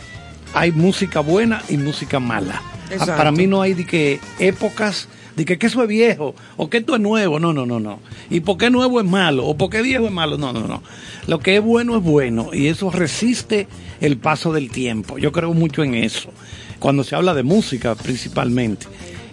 [0.54, 2.62] hay música buena y música mala.
[2.92, 3.18] Exacto.
[3.18, 6.78] Para mí no hay de que épocas, de que, que eso es viejo o que
[6.78, 7.40] esto es nuevo.
[7.40, 8.02] No, no, no, no.
[8.30, 10.38] Y por qué nuevo es malo o por qué viejo es malo.
[10.38, 10.84] No, no, no.
[11.26, 13.68] Lo que es bueno es bueno y eso resiste
[14.00, 15.18] el paso del tiempo.
[15.18, 16.30] Yo creo mucho en eso.
[16.78, 18.86] Cuando se habla de música principalmente.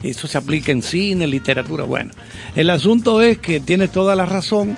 [0.03, 1.85] Eso se aplica en cine, literatura.
[1.85, 2.13] Bueno,
[2.55, 4.77] el asunto es que tiene toda la razón.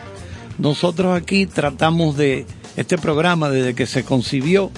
[0.58, 2.46] Nosotros aquí tratamos de,
[2.78, 4.70] este programa desde que se concibió,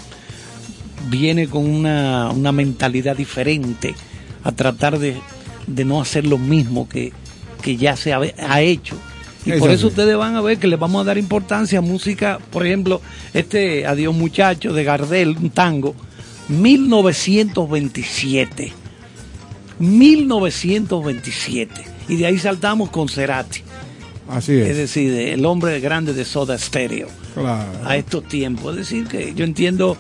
[1.11, 3.95] viene con una, una mentalidad diferente
[4.43, 5.17] a tratar de,
[5.67, 7.13] de no hacer lo mismo que,
[7.61, 8.97] que ya se ha, ha hecho.
[9.45, 9.89] Y Eso por eso sí.
[9.89, 13.03] ustedes van a ver que le vamos a dar importancia a música, por ejemplo,
[13.35, 15.95] este Adiós Muchacho de Gardel, un tango,
[16.49, 18.73] 1927.
[19.81, 21.85] 1927.
[22.09, 23.63] Y de ahí saltamos con Cerati.
[24.29, 24.69] Así es.
[24.71, 27.69] Es decir, de- el hombre grande de Soda Stereo Claro.
[27.85, 28.73] a estos tiempos.
[28.79, 29.97] Es decir, que yo entiendo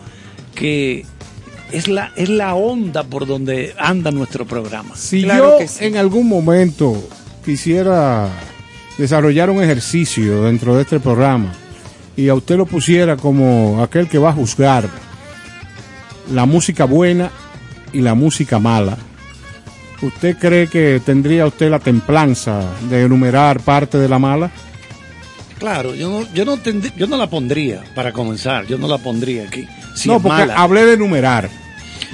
[0.55, 1.05] que
[1.73, 4.95] es la, es la onda por donde anda nuestro programa.
[4.97, 5.85] Si Claro yo que sí.
[5.85, 6.97] en algún momento
[7.45, 8.29] quisiera
[8.99, 11.53] desarrollar un ejercicio dentro de este programa
[12.17, 14.89] y a usted lo pusiera como aquel que va a juzgar
[16.33, 17.31] la música buena
[17.93, 18.99] y la música mala,
[20.03, 24.51] ¿usted cree que tendría usted la templanza de enumerar parte de la mala?
[25.59, 26.59] Claro, yo no, yo no,
[26.97, 29.67] yo no la pondría para comenzar, yo no la pondría aquí.
[29.95, 30.55] Si no, es porque mala.
[30.57, 31.51] hablé de enumerar.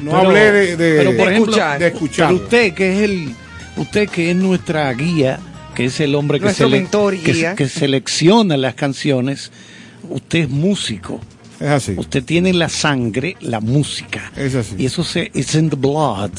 [0.02, 2.28] No Pero- hablé de, de- pero por ejemplo, de escuchar.
[2.28, 3.34] Pero usted que es el,
[3.76, 5.38] usted que es nuestra guía,
[5.76, 9.52] que es el hombre que, sele- selecciona las canciones,
[10.10, 11.20] usted es músico.
[11.60, 11.94] Es así.
[11.96, 14.32] Usted tiene en la sangre la música.
[14.36, 14.74] Es así.
[14.76, 16.30] Y eso se, it's in the blood.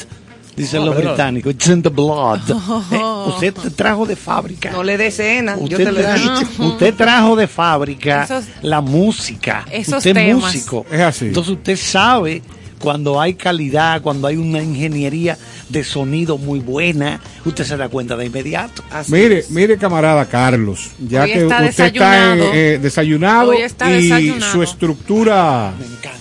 [0.58, 2.42] Dicen Oh, los británicos, it's in the blood.
[2.92, 4.72] Eh, usted te trajo de fábrica.
[4.72, 6.64] No le dé cena, yo Usted, te lo he tra- dicho.
[6.64, 9.66] usted trajo de fábrica Esos- la música.
[9.72, 10.86] esos usted es músico.
[10.92, 11.26] Es así.
[11.28, 12.42] Entonces usted sabe
[12.80, 15.38] cuando hay calidad, cuando hay una ingeniería
[15.70, 18.84] de sonido muy buena, usted se da cuenta de inmediato.
[18.92, 19.50] Así Mire, es.
[19.52, 22.44] mire camarada Carlos, ya Hoy que está usted está desayunado.
[22.54, 24.52] eh, eh, desayunado Hoy está y desayunado.
[24.52, 26.18] su estructura Me encanta.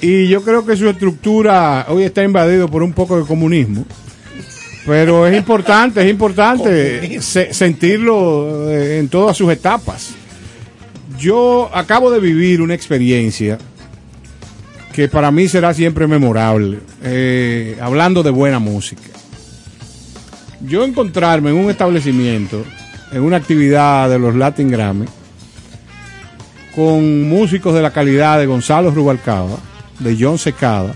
[0.00, 3.84] Y yo creo que su estructura hoy está invadido por un poco de comunismo.
[4.86, 10.10] Pero es importante, es importante se- sentirlo eh, en todas sus etapas.
[11.18, 13.56] Yo acabo de vivir una experiencia
[14.92, 19.02] que para mí será siempre memorable, eh, hablando de buena música.
[20.60, 22.62] Yo encontrarme en un establecimiento,
[23.10, 25.06] en una actividad de los Latin Grammy,
[26.74, 29.58] con músicos de la calidad de Gonzalo Rubalcaba,
[30.00, 30.94] de John Secada,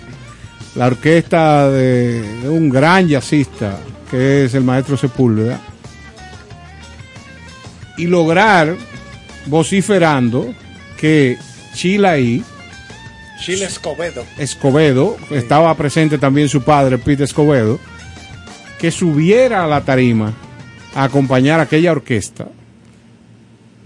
[0.74, 3.78] la orquesta de, de un gran jazzista
[4.10, 5.60] que es el maestro Sepúlveda,
[7.96, 8.76] y lograr
[9.46, 10.54] vociferando
[10.98, 11.36] que
[11.74, 12.42] Chilaí,
[13.40, 14.24] Chile Escobedo.
[14.36, 17.78] Escobedo, estaba presente también su padre, Pete Escobedo,
[18.78, 20.32] que subiera a la tarima
[20.94, 22.48] a acompañar a aquella orquesta,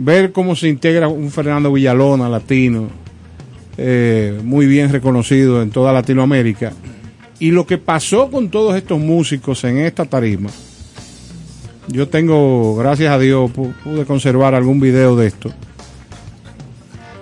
[0.05, 2.89] ver cómo se integra un Fernando Villalona latino,
[3.77, 6.73] eh, muy bien reconocido en toda Latinoamérica,
[7.39, 10.51] y lo que pasó con todos estos músicos en esta tarima.
[11.89, 15.53] Yo tengo, gracias a Dios, pu- pude conservar algún video de esto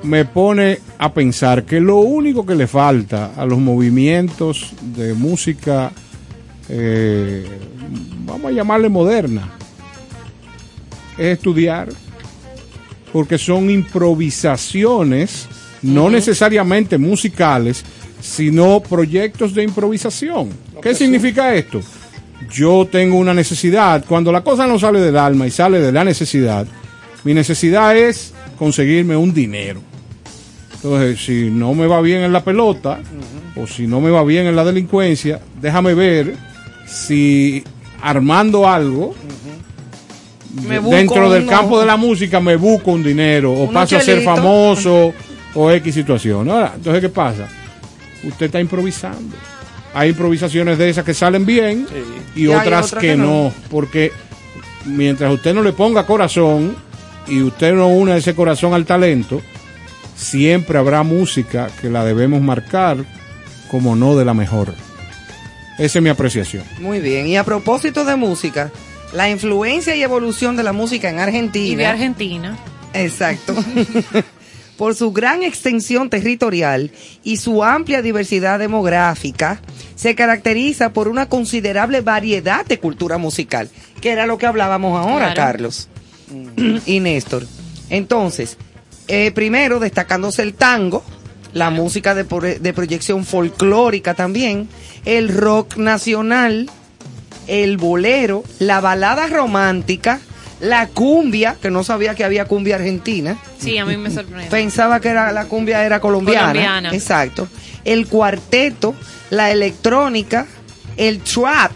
[0.02, 5.92] me pone a pensar que lo único que le falta a los movimientos de música,
[6.70, 7.44] eh,
[8.24, 9.50] vamos a llamarle moderna,
[11.18, 11.90] es estudiar,
[13.12, 15.48] porque son improvisaciones,
[15.82, 17.84] no necesariamente musicales,
[18.20, 20.50] sino proyectos de improvisación.
[20.82, 21.80] ¿Qué significa esto?
[22.50, 26.04] Yo tengo una necesidad, cuando la cosa no sale del alma y sale de la
[26.04, 26.66] necesidad,
[27.24, 29.80] mi necesidad es conseguirme un dinero.
[30.74, 33.00] Entonces, si no me va bien en la pelota
[33.54, 36.34] o si no me va bien en la delincuencia, déjame ver
[36.86, 37.62] si
[38.02, 39.14] armando algo
[40.66, 43.96] Me busco dentro del uno- campo de la música me busco un dinero o paso
[43.96, 45.12] a ser famoso
[45.55, 46.48] o X situación.
[46.51, 47.48] Ahora, entonces, ¿qué pasa?
[48.24, 49.36] Usted está improvisando.
[49.94, 51.86] Hay improvisaciones de esas que salen bien
[52.36, 53.24] y, otras otras que, que no.
[53.44, 54.12] no, porque
[54.86, 56.76] mientras usted no le ponga corazón
[57.26, 59.40] y usted no une ese corazón al talento,
[60.16, 62.98] siempre habrá música que la debemos marcar
[63.70, 64.74] como no de la mejor.
[65.78, 66.64] Esa es mi apreciación.
[66.78, 67.26] Muy bien.
[67.26, 68.70] Y a propósito de música,
[69.12, 71.72] la influencia y evolución de la música en Argentina.
[71.72, 72.58] Y de Argentina.
[72.94, 73.54] Exacto.
[74.76, 76.90] Por su gran extensión territorial
[77.22, 79.61] y su amplia diversidad demográfica,
[79.94, 83.68] se caracteriza por una considerable variedad de cultura musical,
[84.00, 85.52] que era lo que hablábamos ahora, Claro.
[85.52, 85.88] Carlos
[86.86, 87.46] y Néstor.
[87.90, 88.56] Entonces,
[89.08, 91.04] eh, primero destacándose el tango,
[91.52, 92.24] la música de,
[92.58, 94.66] de proyección folclórica también,
[95.04, 96.70] el rock nacional,
[97.51, 100.20] el bolero, la balada romántica,
[100.61, 103.36] la cumbia, que no sabía que había cumbia argentina.
[103.59, 104.46] Sí, a mí me sorprende.
[104.51, 106.46] Pensaba que era la cumbia era colombiana.
[106.48, 106.90] Colombiana.
[106.94, 107.48] Exacto.
[107.84, 108.94] El cuarteto,
[109.30, 110.46] la electrónica,
[110.96, 111.72] el trap,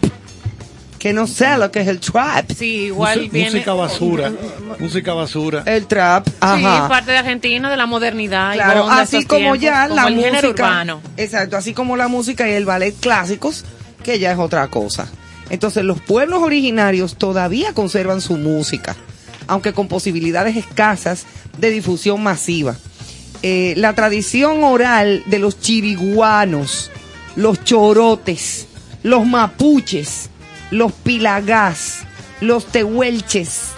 [0.99, 2.51] que no sé lo que es el trap.
[2.57, 3.51] Sí, igual Música- viene...
[3.51, 4.31] Música basura.
[4.79, 5.63] Música basura.
[5.65, 6.87] El trap, Sí, ajá.
[6.87, 8.53] parte de Argentina, de la modernidad.
[8.53, 10.47] y Claro, onda así como tiempos, ya como la el música.
[10.49, 11.01] urbano.
[11.17, 13.65] Exacto, así como la música y el ballet clásicos,
[14.03, 15.07] que ya es otra cosa.
[15.49, 18.95] Entonces, los pueblos originarios todavía conservan su música,
[19.47, 21.25] aunque con posibilidades escasas
[21.57, 22.75] de difusión masiva.
[23.41, 26.89] Eh, la tradición oral de los chiriguanos,
[27.35, 28.67] los chorotes,
[29.03, 30.29] los mapuches,
[30.71, 31.99] los pilagás,
[32.41, 33.69] los tehuelches,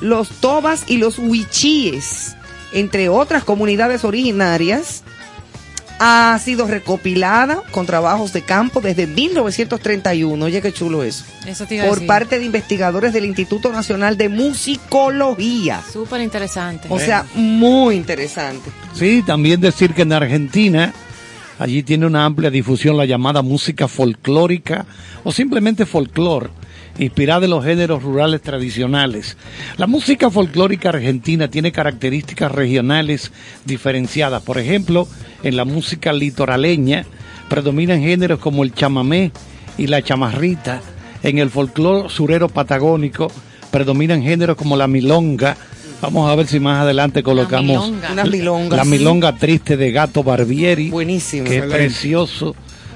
[0.00, 2.36] los tobas y los huichíes,
[2.72, 5.02] entre otras comunidades originarias,
[6.02, 10.42] ha sido recopilada con trabajos de campo desde 1931.
[10.46, 11.24] Oye, qué chulo eso.
[11.46, 12.08] Eso te iba a Por decir.
[12.08, 15.82] parte de investigadores del Instituto Nacional de Musicología.
[15.92, 16.88] Súper interesante.
[16.90, 18.70] O sea, muy interesante.
[18.94, 20.92] Sí, también decir que en Argentina
[21.58, 24.86] allí tiene una amplia difusión la llamada música folclórica
[25.22, 26.48] o simplemente folclore,
[27.00, 29.36] inspirada en los géneros rurales tradicionales.
[29.78, 33.32] La música folclórica argentina tiene características regionales
[33.64, 34.42] diferenciadas.
[34.42, 35.08] Por ejemplo,
[35.42, 37.06] en la música litoraleña
[37.48, 39.32] predominan géneros como el chamamé
[39.78, 40.82] y la chamarrita.
[41.22, 43.32] En el folclore surero patagónico
[43.70, 45.56] predominan géneros como la milonga.
[46.02, 48.12] Vamos a ver si más adelante colocamos milonga.
[48.12, 48.76] Unas milongas.
[48.76, 50.90] la milonga triste de Gato Barbieri.
[50.90, 51.44] Buenísimo.
[51.44, 52.54] Que es precioso.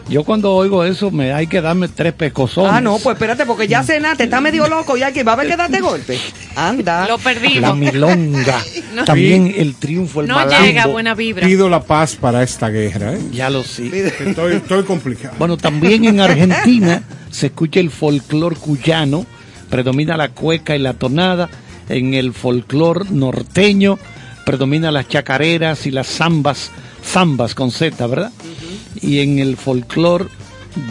[0.08, 2.72] Yo cuando oigo eso me hay que darme tres pescozones.
[2.72, 5.48] Ah, no, pues espérate, porque ya cenaste, está medio loco, ya que va a haber
[5.48, 6.18] que darte golpe.
[6.56, 7.02] Anda.
[7.08, 7.76] Lo La perdimos.
[7.76, 8.60] milonga.
[8.94, 9.04] No.
[9.04, 10.64] También el triunfo, el No malambo.
[10.64, 11.44] llega buena vibra.
[11.44, 13.14] Pido la paz para esta guerra.
[13.14, 13.18] ¿eh?
[13.32, 14.06] Ya lo sé.
[14.24, 15.34] Estoy, estoy complicado.
[15.36, 19.26] Bueno, también en Argentina se escucha el folclor cuyano,
[19.68, 21.50] predomina la cueca y la tonada,
[21.88, 23.98] en el folclor norteño
[24.46, 26.70] predomina las chacareras y las zambas,
[27.04, 28.30] zambas con Z, ¿verdad?
[29.00, 30.30] Y en el folclor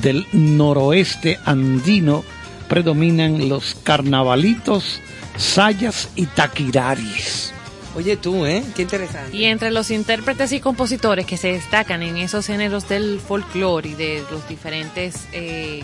[0.02, 2.24] del noroeste andino
[2.68, 5.02] predominan los carnavalitos,
[5.38, 7.54] sayas y taquiraris.
[7.96, 8.64] Oye tú, ¿eh?
[8.76, 9.36] Qué interesante.
[9.38, 13.94] Y entre los intérpretes y compositores que se destacan en esos géneros del folclore y
[13.94, 15.84] de los diferentes eh,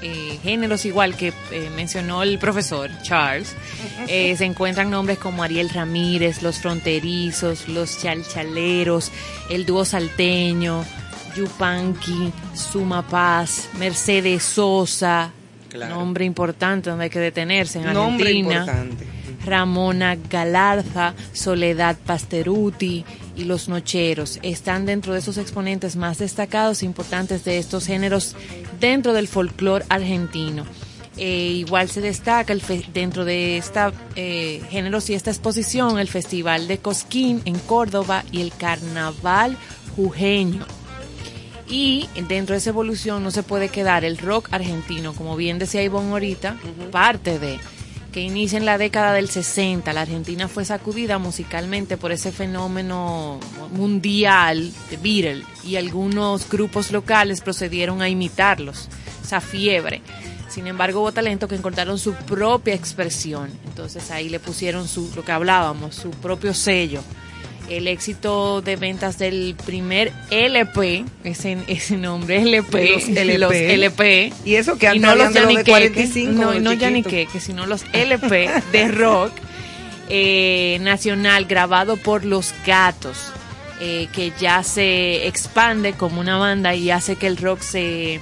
[0.00, 3.56] eh, géneros igual que eh, mencionó el profesor Charles,
[4.08, 9.10] eh, se encuentran nombres como Ariel Ramírez, Los Fronterizos, Los Chalchaleros,
[9.50, 10.84] el dúo salteño,
[11.38, 15.30] Yupanqui, Suma Paz, Mercedes Sosa,
[15.88, 18.60] nombre importante donde hay que detenerse en Nombre Argentina.
[18.60, 19.06] importante.
[19.44, 23.04] Ramona Galarza, Soledad Pasteruti
[23.36, 28.34] y Los Nocheros están dentro de esos exponentes más destacados e importantes de estos géneros
[28.80, 30.64] dentro del folclore argentino.
[31.16, 36.08] Eh, igual se destaca el fe- dentro de esta eh, géneros y esta exposición el
[36.08, 39.56] Festival de Cosquín en Córdoba y el Carnaval
[39.96, 40.64] Jujeño.
[41.68, 45.82] Y dentro de esa evolución no se puede quedar el rock argentino, como bien decía
[45.82, 46.56] Ivonne ahorita,
[46.90, 47.58] parte de
[48.12, 49.92] que inicia en la década del 60.
[49.92, 53.38] La Argentina fue sacudida musicalmente por ese fenómeno
[53.72, 58.88] mundial de Beatle y algunos grupos locales procedieron a imitarlos,
[59.22, 60.00] esa fiebre.
[60.48, 63.50] Sin embargo, hubo talento que encontraron su propia expresión.
[63.66, 67.02] Entonces ahí le pusieron su, lo que hablábamos, su propio sello
[67.70, 73.38] el éxito de ventas del primer LP, ese, ese nombre LP, Los LP.
[73.38, 74.32] los LP.
[74.44, 76.80] Y eso que antes no los de los de yaniqueques, 45, no, los no chiquitos.
[76.80, 79.32] yaniqueques, sino los LP de rock
[80.08, 83.18] eh, nacional grabado por Los Gatos,
[83.80, 88.20] eh, que ya se expande como una banda y hace que el rock se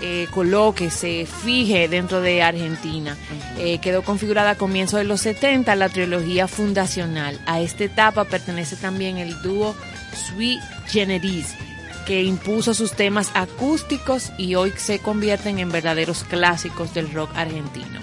[0.00, 3.16] eh, coloque, se fije dentro de Argentina.
[3.58, 7.40] Eh, quedó configurada a comienzos de los 70 la trilogía fundacional.
[7.46, 9.74] A esta etapa pertenece también el dúo
[10.14, 11.54] Sui Generis,
[12.06, 18.00] que impuso sus temas acústicos y hoy se convierten en verdaderos clásicos del rock argentino.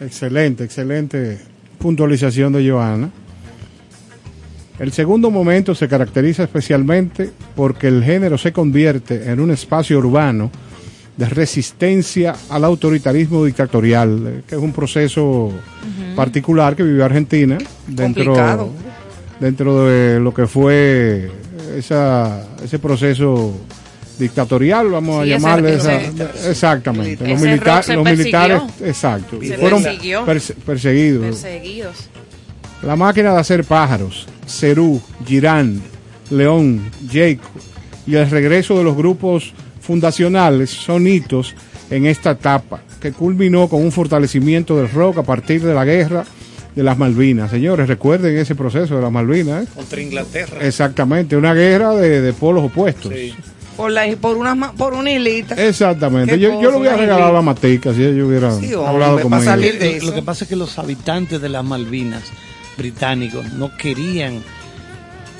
[0.00, 1.40] Excelente, excelente
[1.78, 3.10] puntualización de Joana.
[4.78, 10.50] El segundo momento se caracteriza especialmente porque el género se convierte en un espacio urbano
[11.16, 15.52] de resistencia al autoritarismo dictatorial, eh, que es un proceso
[16.16, 17.56] particular que vivió Argentina
[17.86, 18.70] dentro, Complicado.
[19.38, 21.30] dentro de lo que fue
[21.76, 23.52] esa, ese proceso
[24.18, 26.02] dictatorial, vamos a Sí, llamarle esa-
[26.50, 27.28] exactamente.
[27.28, 29.82] Los, milita- los militares, exacto, Se fueron.
[30.66, 31.44] Perseguidos.
[32.86, 35.80] La máquina de hacer pájaros, Cerú, Girán,
[36.30, 37.50] León, Jacob
[38.06, 41.54] y el regreso de los grupos fundacionales son hitos
[41.90, 46.24] en esta etapa, que culminó con un fortalecimiento del rock a partir de la guerra
[46.74, 47.50] de las Malvinas.
[47.50, 49.64] Señores, recuerden ese proceso de las Malvinas.
[49.64, 49.68] ¿eh?
[49.74, 50.58] Contra Inglaterra.
[50.60, 53.12] Exactamente, una guerra de, de polos opuestos.
[53.76, 55.54] Por, la, por, una, por una hilita.
[55.54, 56.38] Exactamente.
[56.38, 57.32] Yo, yo le hubiera una regalado hilita.
[57.32, 58.02] la matica si
[58.60, 60.06] Sí, hombre, hablado Lo- eso.
[60.06, 62.22] Lo que pasa es que los habitantes de las Malvinas
[62.76, 64.42] británicos no querían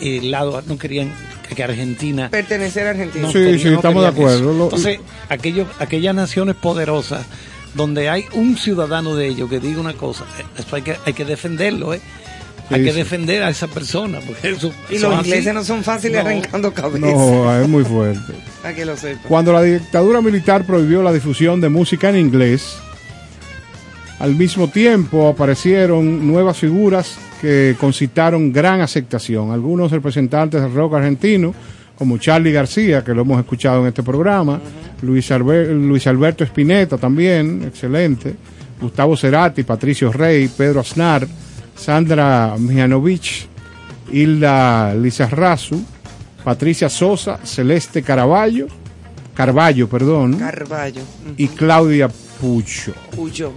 [0.00, 1.12] el lado, no querían
[1.54, 3.26] que Argentina Pertenecer a Argentina.
[3.26, 4.50] no Sí, sí, no estamos de acuerdo.
[4.52, 4.64] eso.
[4.64, 7.24] Entonces, aquellos, aquellas naciones poderosas
[7.74, 10.24] donde hay un ciudadano de ellos que diga una cosa,
[10.58, 12.00] eso hay que, hay que defenderlo, ¿eh?
[12.70, 14.20] hay que defender a esa persona.
[14.26, 15.28] Porque eso, Y los así.
[15.28, 16.28] ingleses no son fáciles No.
[16.30, 17.00] arrancando cabezas.
[17.00, 18.32] No, es muy fuerte.
[18.62, 19.22] Para que lo sepan.
[19.28, 22.78] Cuando la dictadura militar prohibió la difusión de música en inglés,
[24.20, 29.50] al mismo tiempo aparecieron nuevas figuras que concitaron gran aceptación.
[29.50, 31.54] Algunos representantes del rock argentino,
[31.96, 34.60] como Charlie García, que lo hemos escuchado en este programa,
[35.02, 38.34] Luis, Alber- Luis Alberto Spinetta también, excelente,
[38.80, 41.26] Gustavo Cerati, Patricio Rey, Pedro Aznar,
[41.76, 43.46] Sandra Mijanovic,
[44.12, 45.82] Hilda Lizarrazu,
[46.42, 48.66] Patricia Sosa, Celeste Caraballo,
[49.34, 51.00] Carballo, perdón, Carballo.
[51.36, 52.08] y Claudia
[52.40, 52.92] Pucho.
[53.14, 53.52] Puyo.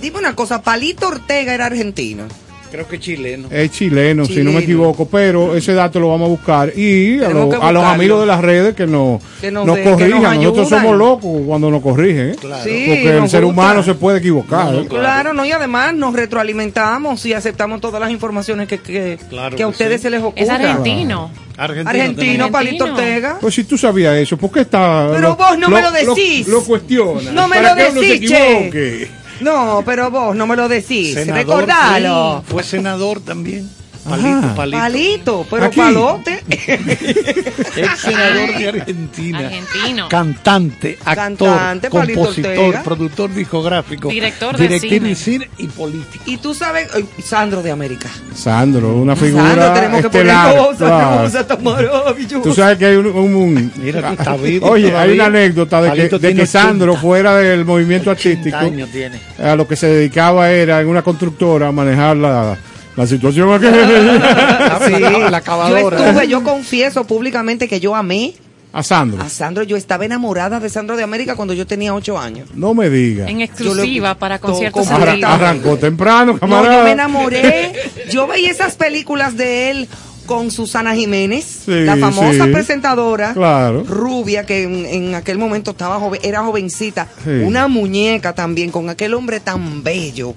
[0.00, 2.24] Dime una cosa, Palito Ortega era argentino.
[2.70, 3.48] Creo que chileno.
[3.50, 6.72] Es chileno, si no me equivoco, pero ese dato lo vamos a buscar.
[6.78, 9.84] Y a, lo- a los amigos de las redes que, no, Que nos nos que
[9.84, 10.22] corrijan.
[10.22, 12.32] nos Nosotros somos locos cuando nos corrigen.
[12.32, 12.36] ¿eh?
[12.38, 12.64] Claro.
[12.64, 13.62] Sí, Porque el ser gusta.
[13.62, 14.74] humano se puede equivocar.
[14.74, 14.86] ¿eh?
[14.86, 19.62] Claro, no, y además nos retroalimentamos y aceptamos todas las informaciones que, que, Claro que
[19.62, 20.02] a que ustedes sí.
[20.02, 20.42] se les ocurra.
[20.42, 21.30] Es argentino.
[21.56, 22.50] Argentino.
[22.50, 22.84] Palito.
[22.84, 23.38] Ortega.
[23.40, 25.08] Pues si tú sabías eso, ¿por qué está.?
[25.12, 26.46] Pero vos no me lo decís.
[26.46, 27.32] Lo, cuestionas.
[27.32, 29.08] No me para lo decís, che.
[29.40, 31.14] No, pero vos no me lo decís.
[31.14, 32.42] Senador, Recordalo.
[32.46, 33.70] sí, fue senador también.
[34.08, 34.78] Palito, palito.
[34.78, 35.76] Palito, pero Aquí.
[35.76, 36.42] palote.
[36.48, 39.38] Ex senador de Argentina.
[39.38, 40.08] Argentino.
[40.08, 41.16] Cantante, actor,
[41.48, 42.82] Cantante, Palito compositor, Ortega.
[42.82, 45.08] productor discográfico, Director de director cine.
[45.08, 46.24] de cine y político.
[46.26, 48.08] y tú sabes, ay, Sandro de América.
[48.34, 51.22] Sandro, una figura Sandro, tenemos que poner cosas, claro.
[51.24, 52.42] cosas maravillosas.
[52.42, 55.14] Tú sabes que hay un, un- un- Mira, tú estás vivo Oye, hay todavía.
[55.14, 57.00] una anécdota de que, Palito de tiene que Sandro 80.
[57.00, 59.20] fuera del movimiento 80 artístico, años tiene.
[59.42, 62.56] a lo que se dedicaba era en una constructora a manejar la,
[62.98, 63.66] la situación aquí.
[64.86, 64.92] Sí.
[64.92, 65.96] La- la Yo acabadora.
[66.06, 68.34] estuve, yo confieso públicamente que yo amé
[68.72, 69.22] A Sandro.
[69.22, 72.48] A Sandro, yo estaba enamorada de Sandro de América cuando yo tenía ocho años.
[72.54, 73.26] No me diga.
[73.28, 75.28] En exclusiva para conciertos como- Arra- sentido.
[75.28, 76.78] arrancó temprano, No, camarada.
[76.78, 77.72] yo me enamoré.
[78.10, 79.88] Yo veía esas películas de él
[80.26, 82.50] con Susana Jiménez, Sí, la famosa sí.
[82.52, 83.82] presentadora, Claro.
[83.84, 87.30] rubia, que en, en aquel momento estaba joven, era jovencita, Sí.
[87.30, 90.34] una muñeca también, con aquel hombre tan bello,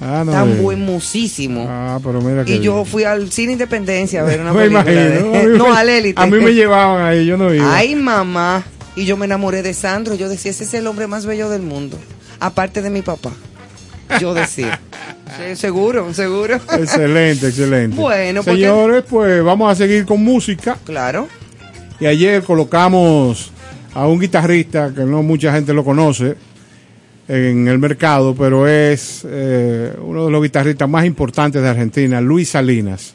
[0.00, 0.62] Ah, no tan diga.
[0.62, 1.66] buenísimo.
[1.68, 4.82] Ah, pero mira que y yo fui al cine Independencia a ver una me película.
[4.92, 5.30] imagino.
[5.32, 6.20] de- A mí no, al élite.
[6.20, 7.74] A mí me llevaban ahí, yo no iba.
[7.76, 8.62] Ay, mamá.
[8.94, 10.14] Y yo me enamoré de Sandro.
[10.14, 11.98] Yo decía, ese es el hombre más bello del mundo.
[12.40, 13.30] Aparte de mi papá.
[14.20, 14.80] Yo decía.
[15.36, 16.54] Sí, seguro, seguro.
[16.78, 17.96] Excelente, excelente.
[17.96, 20.78] Bueno, porque- señores, pues vamos a seguir con música.
[20.84, 21.26] Claro.
[21.98, 23.50] Y ayer colocamos
[23.92, 26.36] a un guitarrista que no mucha gente lo conoce
[27.28, 32.50] en el mercado, pero es eh, uno de los guitarristas más importantes de Argentina, Luis
[32.50, 33.14] Salinas.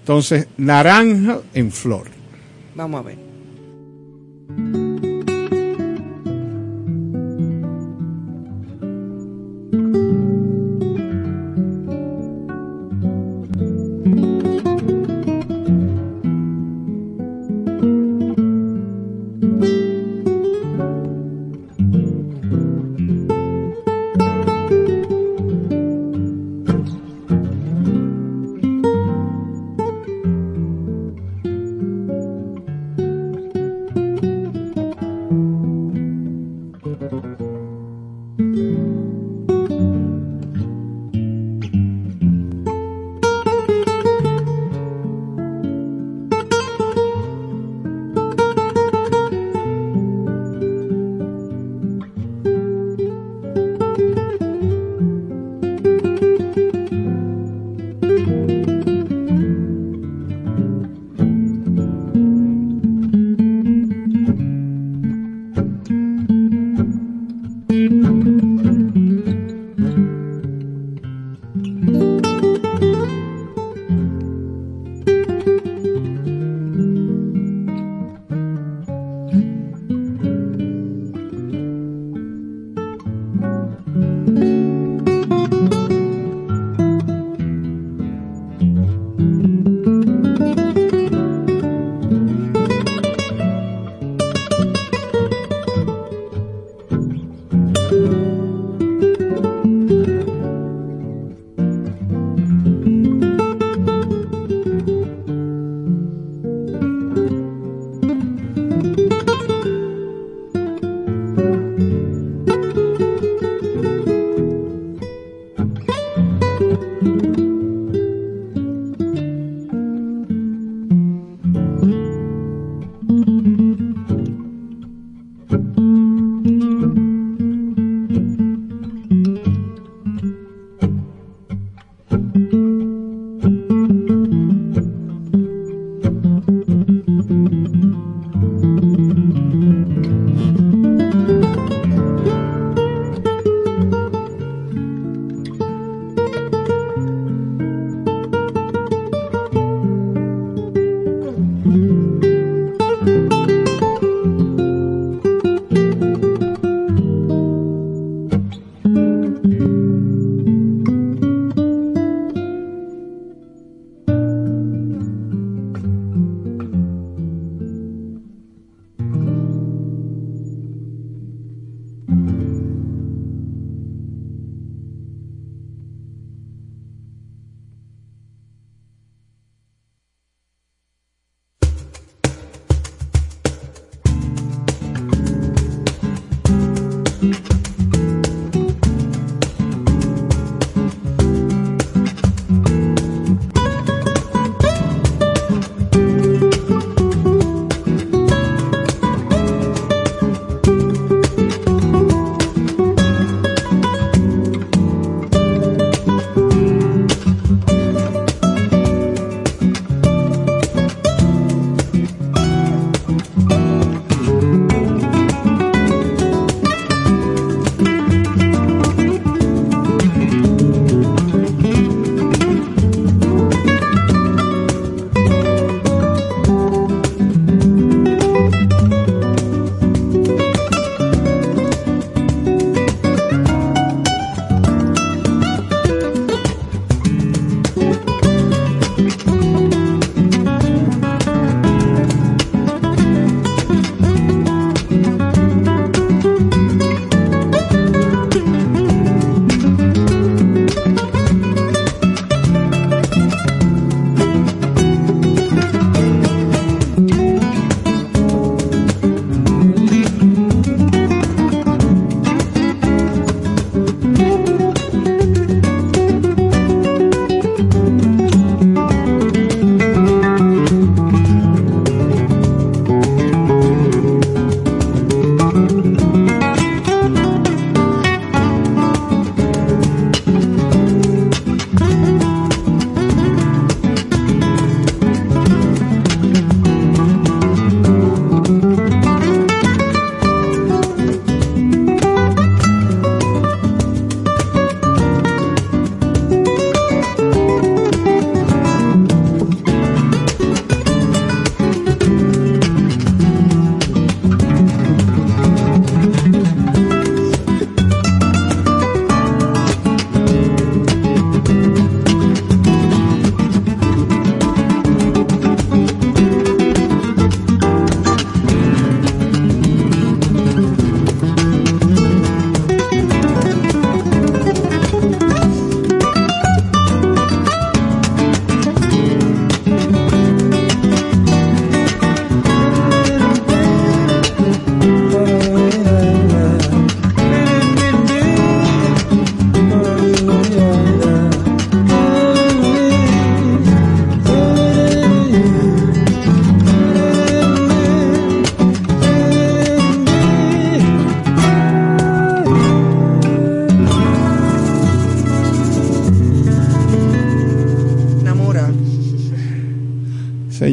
[0.00, 2.08] Entonces, Naranja en Flor.
[2.74, 5.09] Vamos a ver.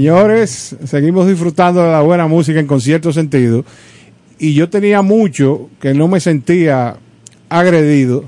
[0.07, 3.65] Señores, seguimos disfrutando de la buena música en concierto sentido.
[4.39, 6.95] Y yo tenía mucho que no me sentía
[7.49, 8.23] agredido.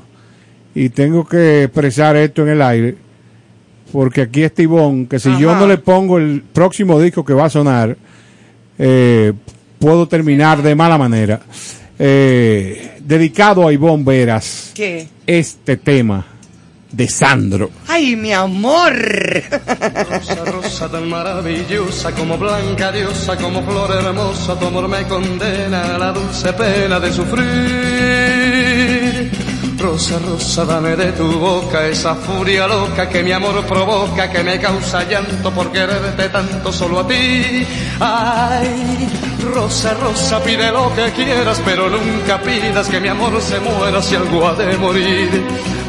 [0.76, 2.98] Y tengo que expresar esto en el aire.
[3.94, 7.46] Porque aquí está Ivonne, que si yo no le pongo el próximo disco que va
[7.46, 7.96] a sonar,
[8.78, 9.32] eh,
[9.80, 11.40] puedo terminar de mala manera.
[11.98, 15.08] Eh, dedicado a Ivonne Veras, ¿Qué?
[15.26, 16.26] este tema
[16.92, 17.70] de Sandro.
[17.88, 18.94] Ay, mi amor.
[20.10, 25.98] Rosa, rosa tan maravillosa como blanca diosa, como flor hermosa, tu amor me condena a
[25.98, 28.50] la dulce pena de sufrir.
[29.80, 34.60] Rosa, rosa, dame de tu boca esa furia loca que mi amor provoca, que me
[34.60, 37.66] causa llanto por quererte tanto solo a ti.
[38.02, 39.08] Ay,
[39.54, 44.16] rosa, rosa, pide lo que quieras, pero nunca pidas que mi amor se muera si
[44.16, 45.44] algo ha de morir.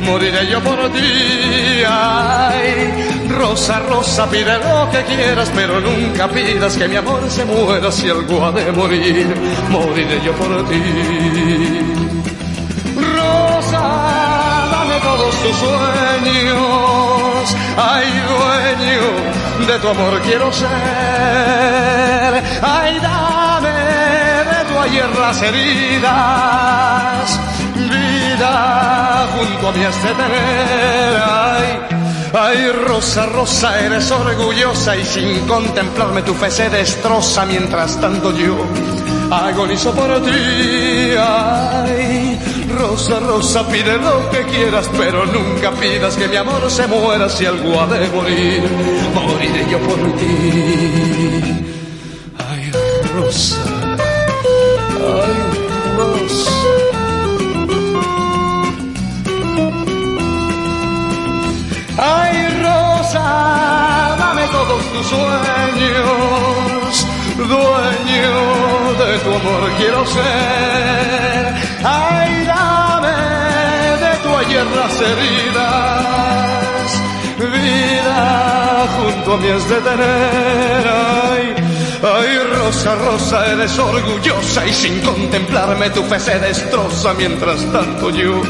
[0.05, 1.83] Moriré yo por ti.
[1.85, 7.91] Ay, rosa, rosa, pide lo que quieras, pero nunca pidas que mi amor se muera
[7.91, 9.35] si algo ha de morir.
[9.69, 12.10] Moriré yo por ti.
[13.81, 17.45] Dame todos tus sueños.
[17.77, 19.05] Ay, dueño
[19.67, 20.69] de tu amor quiero ser.
[22.63, 27.41] Ay, dame de tu ayer las heridas.
[27.75, 31.23] Vida junto a mí de tener.
[31.25, 32.01] Ay,
[32.33, 38.57] Ay, Rosa, Rosa, eres orgullosa y sin contemplarme tu fe se destroza mientras tanto yo
[39.33, 41.13] agonizo por ti.
[41.19, 42.39] Ay,
[42.79, 47.47] Rosa, Rosa, pide lo que quieras, pero nunca pidas que mi amor se muera si
[47.47, 48.63] algo ha de morir.
[49.15, 50.37] Moriré yo por ti.
[52.39, 52.71] Ay,
[53.15, 53.57] Rosa,
[54.99, 55.35] ay,
[55.97, 56.51] Rosa.
[62.03, 66.80] Ay, Rosa, dame todos tus sueños,
[67.49, 71.55] dueño de tu amor quiero ser.
[71.85, 73.17] Ay, dame
[74.05, 76.89] de tu ayer las heridas,
[77.39, 81.70] vida junto a mí has de tener.
[82.03, 88.41] Ay, Rosa, Rosa, eres orgullosa y sin contemplarme tu fe se destroza mientras tanto yo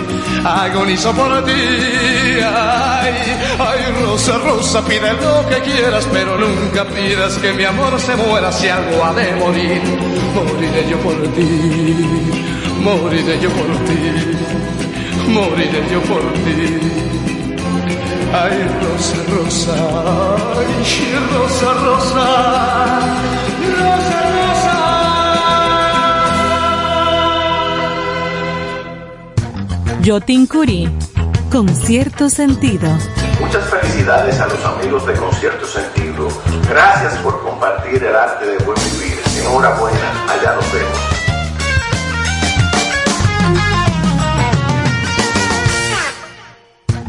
[0.45, 1.53] agonizo por ti.
[1.53, 3.13] Ay,
[3.59, 8.53] ay, Rosa, Rosa, pide lo que quieras, pero nunca pidas que mi amor se muera
[8.53, 9.83] si algo ha de morir.
[10.33, 11.49] Moriré yo por ti,
[12.79, 17.10] moriré yo por ti, moriré yo por ti.
[18.33, 19.75] Ay, Rosa, Rosa,
[20.57, 20.67] ay,
[21.33, 22.27] Rosa, Rosa,
[23.77, 24.79] Rosa, Rosa.
[30.03, 30.89] Yotin Curi,
[31.51, 32.89] con cierto sentido.
[33.41, 36.29] Muchas felicidades a los amigos de Concierto Sentido.
[36.69, 39.19] Gracias por compartir el arte de buen vivir.
[39.41, 41.10] Enhorabuena, allá nos vemos.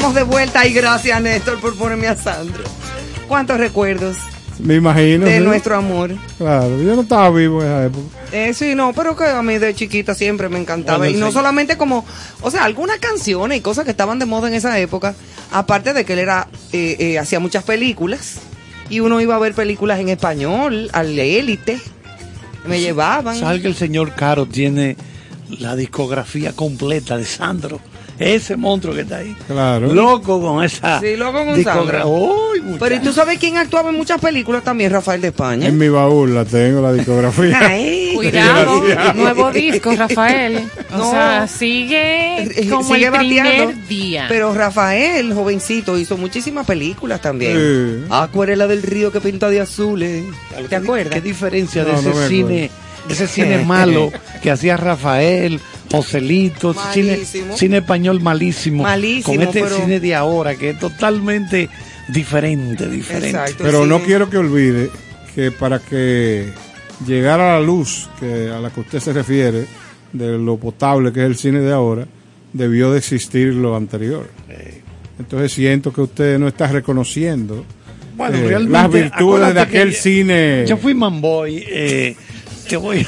[0.00, 2.64] Estamos de vuelta y gracias Néstor por ponerme a Sandro.
[3.28, 4.16] ¿Cuántos recuerdos
[4.58, 5.26] Me imagino.
[5.26, 5.44] de sí.
[5.44, 6.16] nuestro amor?
[6.38, 8.18] Claro, yo no estaba vivo en esa época.
[8.32, 10.96] Eh, sí, no, pero que a mí de chiquita siempre me encantaba.
[10.96, 11.34] Bueno, y no sí.
[11.34, 12.06] solamente como,
[12.40, 15.14] o sea, algunas canciones y cosas que estaban de moda en esa época,
[15.52, 18.36] aparte de que él era, eh, eh, hacía muchas películas
[18.88, 21.78] y uno iba a ver películas en español, al élite,
[22.66, 23.38] me llevaban.
[23.38, 24.96] ¿Sabes que el señor Caro tiene
[25.58, 27.80] la discografía completa de Sandro?
[28.20, 29.34] Ese monstruo que está ahí.
[29.46, 29.92] Claro.
[29.94, 32.08] Loco con esa Sí, loco con discogra- Sandro.
[32.08, 34.92] Uy, Pero ¿y tú sabes quién actuaba en muchas películas también?
[34.92, 35.66] Rafael de España.
[35.66, 37.58] En mi baúl la tengo, la discografía.
[37.62, 38.82] Ay, Cuidado,
[39.14, 40.68] nuevo disco, Rafael.
[40.92, 41.10] O No.
[41.10, 43.86] sea, sigue Eh, como sigue el primer bateando.
[43.88, 44.26] día.
[44.28, 47.56] Pero Rafael, jovencito, hizo muchísimas películas también.
[47.56, 48.06] Sí.
[48.10, 50.24] Acuarela del río que pinta de azules.
[50.56, 51.14] ¿Te ¿Qué, acuerdas?
[51.14, 52.70] qué diferencia de No, ese cine,
[53.08, 54.12] ese cine malo
[54.42, 55.60] que hacía Rafael
[55.90, 58.82] Joselito, cine, español malísimo.
[58.84, 61.68] Malísimo, Con este pero- cine de ahora que es totalmente
[62.08, 63.30] diferente, diferente.
[63.30, 63.88] Exacto, Pero sí.
[63.88, 64.90] no quiero que olvide
[65.34, 66.46] que para que
[67.06, 69.66] llegara a la luz que a la que usted se refiere,
[70.12, 72.06] de lo potable que es el cine de ahora,
[72.52, 74.28] debió de existir lo anterior.
[75.18, 77.64] Entonces siento que usted no está reconociendo
[78.16, 80.64] Bueno, eh, las virtudes de aquel yo- cine.
[80.66, 82.16] Yo fui manboy, eh,
[82.68, 83.06] te voy.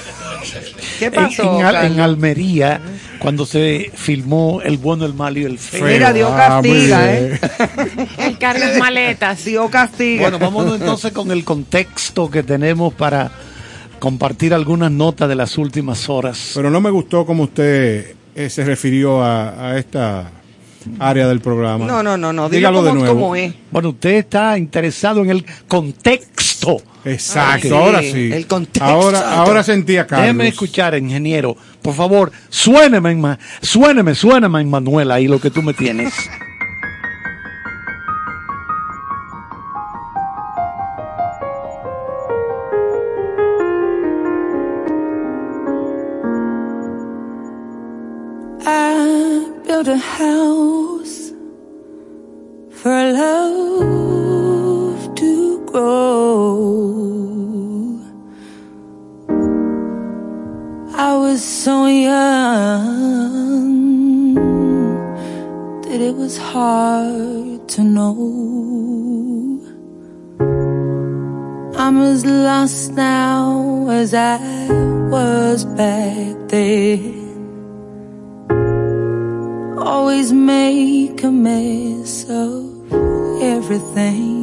[0.98, 1.92] ¿Qué en- pasó, En, Al- Carlos?
[1.92, 2.80] en Almería,
[3.18, 5.84] cuando se filmó El bueno, el malo y el feo.
[5.86, 7.38] Mira, Dios Ah, castiga, bien.
[7.42, 8.06] ¿eh?
[8.18, 9.44] El cargas maletas.
[9.44, 10.22] Dios castiga.
[10.22, 13.30] Bueno, vámonos entonces con el contexto que tenemos para
[13.98, 16.52] compartir algunas notas de las últimas horas.
[16.54, 20.30] Pero no me gustó como usted eh, se refirió a, a esta
[20.98, 21.86] área del programa.
[21.86, 22.48] No, no, no, no.
[22.48, 23.14] Dígalo de nuevo.
[23.14, 23.54] como es.
[23.70, 26.31] Bueno, usted está interesado en el contexto.
[27.04, 28.30] Exacto, Sí, ahora sí.
[28.32, 28.84] el contexto.
[28.84, 30.26] Ahora, ahora sentía Carlos.
[30.26, 31.56] Déjeme escuchar, ingeniero.
[31.82, 36.12] Por favor, suéneme, suéneme, suéneme, Manuel, ahí lo que tú me tienes.
[48.64, 51.32] I built a house
[52.70, 54.11] for love
[55.72, 57.32] grow.
[60.94, 62.84] I was so young
[65.82, 68.16] that it was hard to know.
[71.82, 74.38] I'm as lost now as I
[75.10, 77.22] was back then
[80.12, 82.92] always make a mess of
[83.42, 84.41] everything.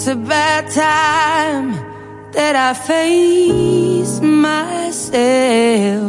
[0.00, 1.74] It's a bad time
[2.32, 6.00] that I face myself.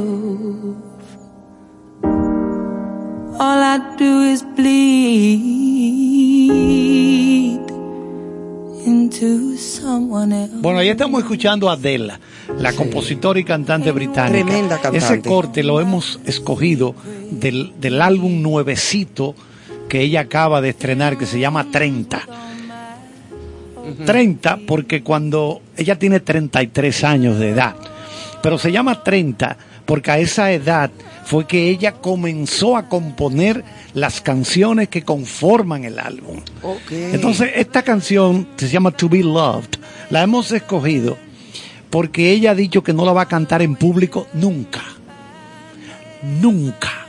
[3.37, 4.79] All I do is bleed
[8.85, 10.53] into someone else.
[10.61, 12.17] Bueno, ahí estamos escuchando a Adela,
[12.57, 14.45] la compositora y cantante británica.
[14.45, 14.99] Tremenda cantante.
[14.99, 16.95] Ese corte lo hemos escogido
[17.29, 19.35] del, del álbum nuevecito
[19.89, 22.51] que ella acaba de estrenar, que se llama 30.
[23.95, 27.75] 30 porque cuando ella tiene 33 años de edad,
[28.41, 30.91] pero se llama 30 porque a esa edad
[31.25, 33.63] fue que ella comenzó a componer
[33.93, 36.41] las canciones que conforman el álbum.
[36.89, 39.77] Entonces, esta canción se llama To Be Loved.
[40.09, 41.17] La hemos escogido
[41.89, 44.81] porque ella ha dicho que no la va a cantar en público nunca.
[46.23, 47.01] Nunca.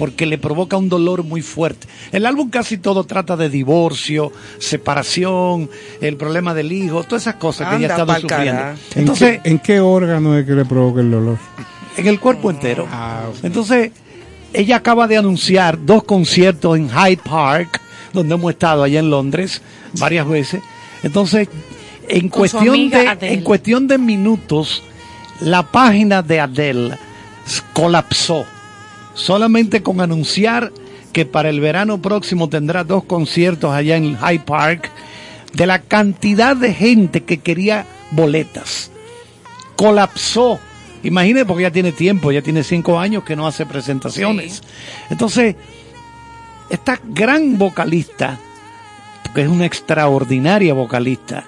[0.00, 1.86] Porque le provoca un dolor muy fuerte.
[2.10, 5.68] El álbum casi todo trata de divorcio, separación,
[6.00, 8.52] el problema del hijo, todas esas cosas que ella ha estado sufriendo.
[8.52, 8.78] carajo.
[8.94, 11.36] ¿En, Entonces, qué, en qué órgano es que le provoca el dolor?
[11.96, 12.86] en el cuerpo entero.
[12.90, 13.26] Ah.
[13.42, 13.92] Entonces,
[14.54, 17.78] ella acaba de anunciar dos conciertos en Hyde Park,
[18.14, 19.60] donde hemos estado allá en Londres
[19.98, 20.62] varias veces.
[21.02, 21.48] Entonces,
[22.08, 23.34] en cuestión de Adele.
[23.34, 24.82] en cuestión de minutos,
[25.40, 26.98] la página de Adele
[27.72, 28.46] colapsó.
[29.14, 30.72] Solamente con anunciar
[31.12, 34.90] que para el verano próximo tendrá dos conciertos allá en Hyde Park,
[35.52, 38.90] de la cantidad de gente que quería boletas
[39.80, 40.60] colapsó.
[41.02, 44.62] Imagínate, porque ya tiene tiempo, ya tiene cinco años que no hace presentaciones.
[45.08, 45.56] Entonces,
[46.68, 48.38] esta gran vocalista,
[49.34, 51.44] que es una extraordinaria vocalista,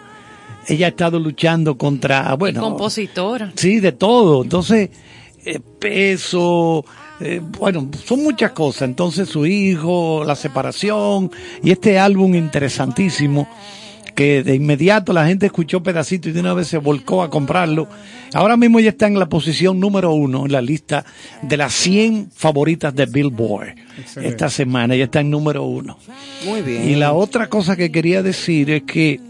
[0.66, 3.52] ella ha estado luchando contra, bueno, Compositora.
[3.54, 4.44] Sí, de todo.
[4.44, 4.88] Entonces,
[5.44, 6.86] eh, peso,
[7.22, 8.82] eh, bueno, son muchas cosas.
[8.82, 11.30] Entonces, su hijo, la separación
[11.62, 13.48] y este álbum interesantísimo
[14.14, 17.88] que de inmediato la gente escuchó pedacitos y de una vez se volcó a comprarlo.
[18.34, 21.04] Ahora mismo ya está en la posición número uno en la lista
[21.40, 23.74] de las 100 favoritas de Billboard.
[23.98, 24.28] Excelente.
[24.28, 25.98] Esta semana ya está en número uno.
[26.44, 26.88] Muy bien.
[26.88, 29.20] Y la otra cosa que quería decir es que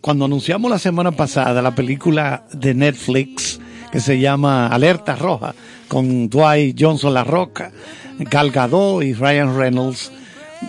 [0.00, 3.60] cuando anunciamos la semana pasada la película de Netflix
[3.92, 5.54] que se llama Alerta Roja
[5.88, 7.72] con Dwight Johnson La Roca,
[8.18, 10.12] Gal Gadot y Ryan Reynolds,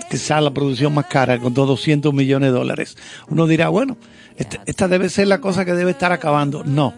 [0.09, 2.97] que sea la producción más cara con 200 millones de dólares.
[3.29, 3.97] Uno dirá, bueno,
[4.37, 6.63] este- esta debe ser la cosa que debe estar acabando.
[6.63, 6.93] No.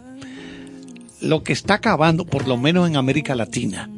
[1.21, 3.89] Lo que está acabando, por lo menos en América Latina,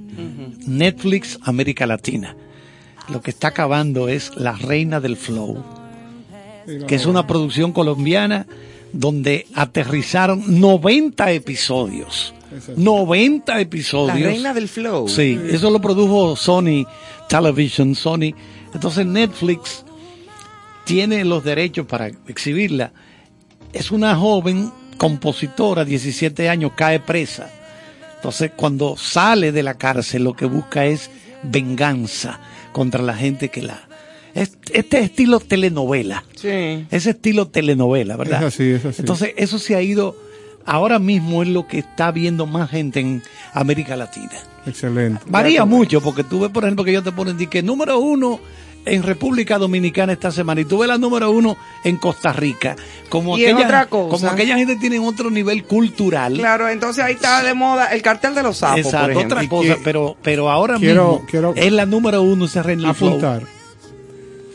[0.68, 2.36] Netflix América Latina,
[3.10, 5.64] lo que está acabando es La Reina del Flow,
[6.88, 8.46] que es una producción colombiana
[8.94, 12.34] donde aterrizaron 90 episodios.
[12.78, 14.20] 90 episodios.
[14.20, 15.10] La reina del flow.
[15.10, 16.86] Sí, eso lo produjo Sony
[17.28, 18.34] Television, Sony.
[18.74, 19.84] Entonces Netflix
[20.86, 22.94] tiene los derechos para exhibirla.
[23.74, 27.50] Es una joven compositora, 17 años, cae presa.
[28.16, 31.10] Entonces, cuando sale de la cárcel, lo que busca es
[31.44, 32.40] venganza
[32.72, 33.88] contra la gente que la...
[34.36, 36.24] es- Este estilo telenovela.
[36.36, 36.86] Sí.
[36.92, 38.42] Ese estilo telenovela, ¿verdad?
[38.42, 39.02] Es así, es así.
[39.02, 40.16] Entonces, eso se ha ido,
[40.66, 43.24] ahora mismo es lo que está viendo más gente en
[43.54, 44.32] América Latina.
[44.66, 45.22] Excelente.
[45.28, 48.40] Varía mucho, porque tú ves, por ejemplo, que ellos te ponen que número uno
[48.86, 51.56] en República Dominicana esta semana y tú ves la número uno
[51.86, 52.76] en Costa Rica.
[53.08, 54.10] Como, Y aquella, otra cosa.
[54.18, 56.34] como aquella gente tiene otro nivel cultural.
[56.38, 60.18] Claro, entonces ahí está de moda el cartel de los sapos, Exacto, otra cosa, pero,
[60.22, 63.20] pero ahora quiero- mismo quiero es la número uno ese Renly Flow.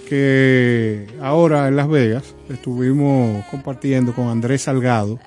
[0.09, 5.19] Que ahora en Las Vegas estuvimos compartiendo con Andrés Salgado,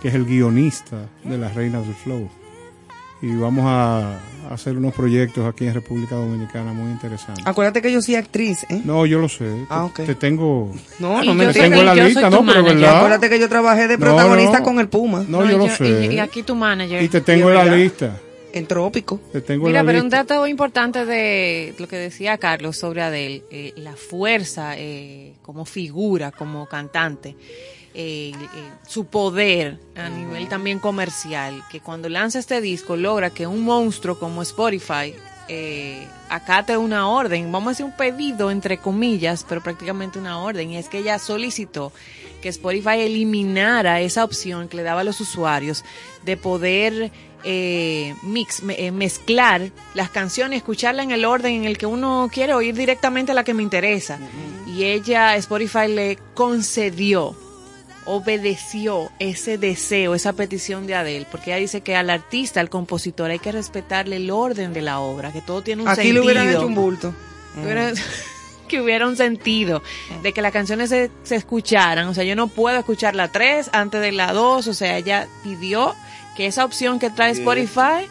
[0.00, 2.28] que es el guionista de Las Reinas del Flow.
[3.22, 4.18] Y vamos a
[4.50, 7.46] hacer unos proyectos aquí en República Dominicana muy interesantes.
[7.46, 8.80] Acuérdate que yo soy actriz, ¿eh?
[8.82, 9.66] No, yo lo sé.
[9.68, 10.06] Ah, te, ok.
[10.06, 10.72] te tengo.
[10.98, 12.96] No, no me te tengo en la lista, no, pero verdad.
[12.96, 14.64] Acuérdate que yo trabajé de protagonista no.
[14.64, 15.22] con el Puma.
[15.28, 16.06] No, yo lo sé.
[16.06, 17.02] Y, y aquí tu manager.
[17.02, 18.16] Y te tengo en la lista.
[18.52, 19.20] En Trópico.
[19.32, 23.72] Te tengo Mira, pero un dato importante de lo que decía Carlos sobre Adele, eh,
[23.76, 27.36] la fuerza eh, como figura, como cantante,
[27.92, 28.34] eh, eh,
[28.86, 34.16] su poder a nivel también comercial, que cuando lanza este disco logra que un monstruo
[34.16, 35.12] como Spotify
[35.48, 40.70] eh, acate una orden, vamos a decir un pedido entre comillas, pero prácticamente una orden,
[40.70, 41.92] y es que ella solicitó
[42.40, 45.84] que Spotify eliminara esa opción que le daba a los usuarios
[46.24, 47.10] de poder
[47.44, 52.28] eh, mix, me- eh, mezclar las canciones, escucharla en el orden en el que uno
[52.32, 54.18] quiere oír directamente la que me interesa.
[54.66, 57.34] Y ella, Spotify le concedió,
[58.06, 63.30] obedeció ese deseo, esa petición de Adele, porque ella dice que al artista, al compositor,
[63.30, 66.20] hay que respetarle el orden de la obra, que todo tiene un Aquí sentido le
[66.26, 67.14] hubieran hecho un bulto.
[67.62, 67.92] hubiera-
[68.68, 69.82] que hubiera un sentido
[70.22, 72.06] de que las canciones se, se escucharan.
[72.06, 74.68] O sea, yo no puedo escuchar la 3 antes de la 2.
[74.68, 75.96] O sea, ella pidió
[76.40, 78.08] que esa opción que trae Spotify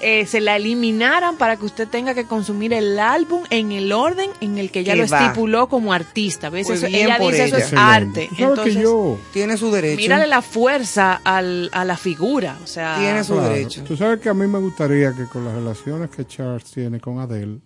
[0.00, 4.30] eh, se la eliminaran para que usted tenga que consumir el álbum en el orden
[4.40, 5.20] en el que ella Que lo va.
[5.26, 6.48] estipuló como artista.
[6.48, 6.66] ¿Ves?
[6.66, 7.80] Pues Eso- ella dice eso es Excelente.
[7.82, 8.28] arte.
[8.30, 9.96] Tú sabes que Entonces, yo- Tiene su derecho.
[9.98, 12.56] mírale la fuerza al, a la figura.
[12.64, 13.48] O sea, Tiene su Claro.
[13.50, 13.82] derecho.
[13.84, 17.18] Tú sabes que a mí me gustaría que con las relaciones que Charles tiene con
[17.18, 17.58] Adele,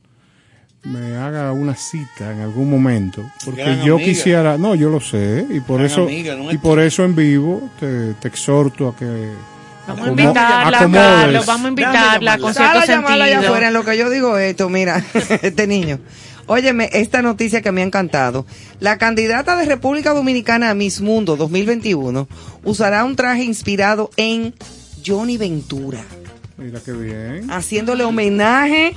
[0.84, 3.22] me haga una cita en algún momento.
[3.44, 4.08] Porque Gran yo amiga.
[4.08, 7.14] quisiera, no, yo lo sé, y por Gran eso, amiga, no y por eso en
[7.14, 9.28] vivo te, te exorto a que
[9.92, 10.78] Vamos a invitarla.
[10.90, 13.52] Carlos, vamos a invitarla con cierto a llamarla allá sentido.
[13.52, 15.04] afuera en lo que yo digo esto, mira,
[15.42, 15.98] este niño.
[16.46, 18.44] Óyeme, esta noticia que me ha encantado.
[18.80, 22.28] La candidata de República Dominicana a Miss Mundo 2021
[22.64, 24.52] usará un traje inspirado en
[25.06, 26.00] Johnny Ventura,
[26.56, 27.50] Mira qué bien.
[27.50, 28.94] haciéndole homenaje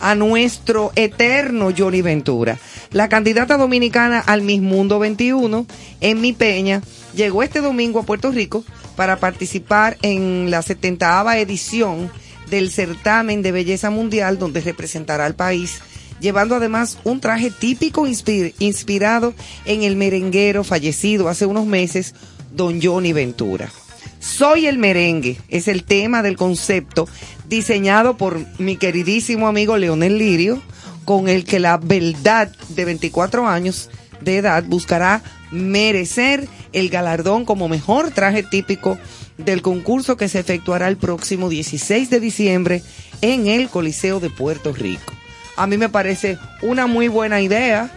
[0.00, 2.58] a nuestro eterno Johnny Ventura.
[2.92, 5.66] La candidata dominicana al Miss Mundo 21,
[6.00, 6.82] en Mi Peña,
[7.14, 8.64] llegó este domingo a Puerto Rico
[8.96, 12.10] para participar en la 70 edición
[12.50, 15.80] del certamen de belleza mundial donde representará al país,
[16.20, 22.14] llevando además un traje típico inspi- inspirado en el merenguero fallecido hace unos meses,
[22.52, 23.70] don Johnny Ventura.
[24.18, 27.06] Soy el merengue, es el tema del concepto
[27.48, 30.62] diseñado por mi queridísimo amigo Leonel Lirio,
[31.04, 33.90] con el que la verdad de 24 años
[34.20, 38.98] de edad buscará merecer el galardón como mejor traje típico
[39.38, 42.82] del concurso que se efectuará el próximo 16 de diciembre
[43.20, 45.12] en el Coliseo de Puerto Rico.
[45.56, 47.90] A mí me parece una muy buena idea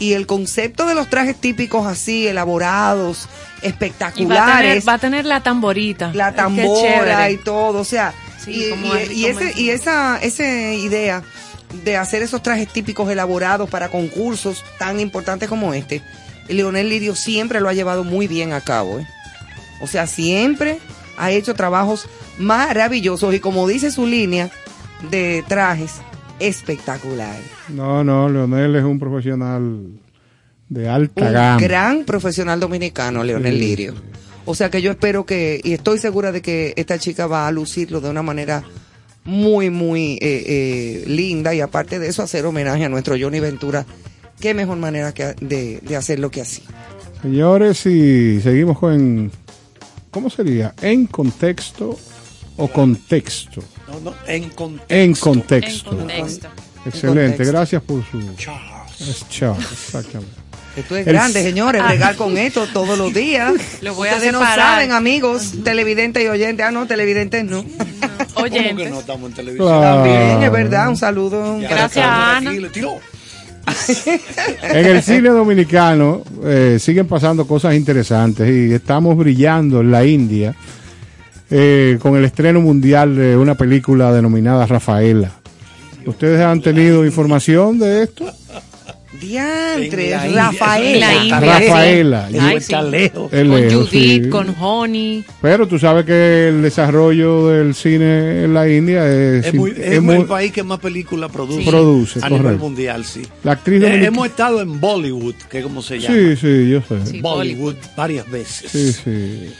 [0.00, 3.30] y el concepto de los trajes típicos así elaborados, Y va a,
[3.62, 6.10] tener, espectaculares, va a tener la tamborita.
[6.12, 8.12] la tambora y todo, o sea,
[8.44, 11.22] Sí, y, como y- ese, y esa, esa idea
[11.84, 16.02] de hacer esos trajes típicos elaborados para concursos tan importantes como este,
[16.48, 19.06] Leonel Lirio siempre lo ha llevado muy bien a cabo, ¿eh?
[19.80, 20.78] O sea, siempre
[21.16, 22.06] ha hecho trabajos
[22.38, 24.50] maravillosos y como dice su línea
[25.10, 26.00] de trajes,
[26.38, 27.36] espectacular.
[27.68, 29.88] No, no, Leonel es un profesional
[30.68, 31.60] de alta Un gama.
[31.60, 33.60] gran profesional dominicano, Leonel Sí.
[33.60, 33.94] Lirio.
[34.46, 37.50] O sea que yo espero que, y estoy segura de que esta chica va a
[37.50, 38.62] lucirlo de una manera
[39.24, 43.86] muy, muy eh, eh, linda y aparte de eso hacer homenaje a nuestro Johnny Ventura.
[44.40, 46.62] Qué mejor manera que, de, de hacerlo que así.
[47.22, 49.30] Señores, y seguimos con,
[50.10, 50.74] ¿cómo sería?
[50.82, 51.98] ¿En contexto
[52.56, 53.62] o contexto?
[53.88, 54.94] No, no, en contexto.
[54.94, 55.90] En contexto.
[55.92, 56.48] En contexto.
[56.86, 57.52] Excelente, contexto.
[57.52, 58.34] gracias por su...
[58.36, 59.00] Charles.
[59.00, 60.34] Es Charles, exactamente.
[60.76, 61.88] Esto es El- grande, señores, Ah.
[61.88, 63.54] bregar con esto todos los días.
[63.80, 64.72] Lo voy a Ustedes no separar.
[64.74, 66.66] saben, amigos, televidentes y oyentes.
[66.66, 67.62] Ah, no, televidentes no.
[68.34, 68.90] ¿Cómo que Oyentes.
[68.90, 69.68] no estamos en televisión?
[69.68, 70.02] Claro.
[70.02, 71.54] También, es verdad, un saludo.
[71.54, 72.50] un Ya Gracias, Ana.
[74.62, 80.54] En el cine dominicano eh, siguen pasando cosas interesantes y estamos brillando en la India
[81.50, 85.30] eh, con el estreno mundial de una película denominada Rafaela.
[86.06, 88.30] ¿Ustedes han tenido información de esto?
[89.20, 91.40] Diantre, En la India, Rafaela.
[91.40, 92.28] Rafaela.
[92.30, 92.90] Eso Ay, está sí.
[92.90, 93.30] lejos.
[93.30, 94.28] Con lejos, Judith, sí.
[94.30, 95.24] con Honey.
[95.42, 99.78] Pero tú sabes que el desarrollo del cine en la India es, Es, muy, es
[99.78, 101.68] es muy- el país que más películas produce, Sí.
[101.70, 103.22] Produce, a nivel mundial, sí.
[103.42, 106.14] La actriz Eh, hemos estado en Bollywood, que es como se llama.
[106.14, 107.06] Sí, sí, yo sé.
[107.06, 108.70] Sí, Bollywood varias veces.
[108.70, 109.52] Sí, sí.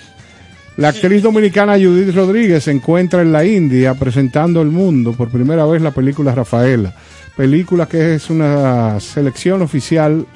[0.76, 5.64] La actriz dominicana Judith Rodríguez se encuentra en la India presentando al mundo por primera
[5.66, 6.93] vez la película Rafaela.
[7.36, 10.27] Película que es una selección oficial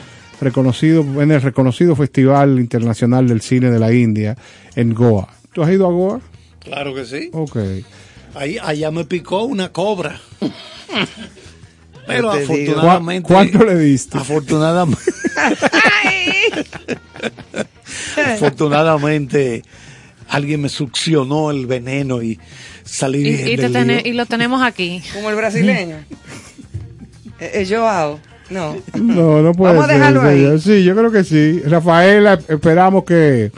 [0.41, 4.37] reconocido en el reconocido Festival Internacional del Cine de la India
[4.75, 5.29] en Goa.
[5.53, 6.21] ¿Tú has ido a Goa?
[6.61, 7.31] Claro que sí.
[7.33, 7.57] Ok.
[8.35, 10.21] Ahí, allá me picó una cobra.
[12.07, 13.27] Pero afortunadamente.
[13.27, 14.19] ¿Cu- cuánto le diste?
[14.19, 15.03] Afortunadamente.
[18.35, 19.63] afortunadamente
[20.29, 22.39] alguien me succionó el veneno y
[22.85, 25.03] salí Y, bien y te y lo tenemos aquí.
[25.15, 25.97] Como el brasileño.
[27.41, 28.19] Eh, eh, Joao.
[28.51, 28.77] No.
[28.95, 30.39] No, no puede Vamos a ser, dejarlo ahí.
[30.39, 30.61] señor.
[30.61, 31.61] Sí, yo creo que sí.
[31.67, 33.53] Rafaela, esperamos que,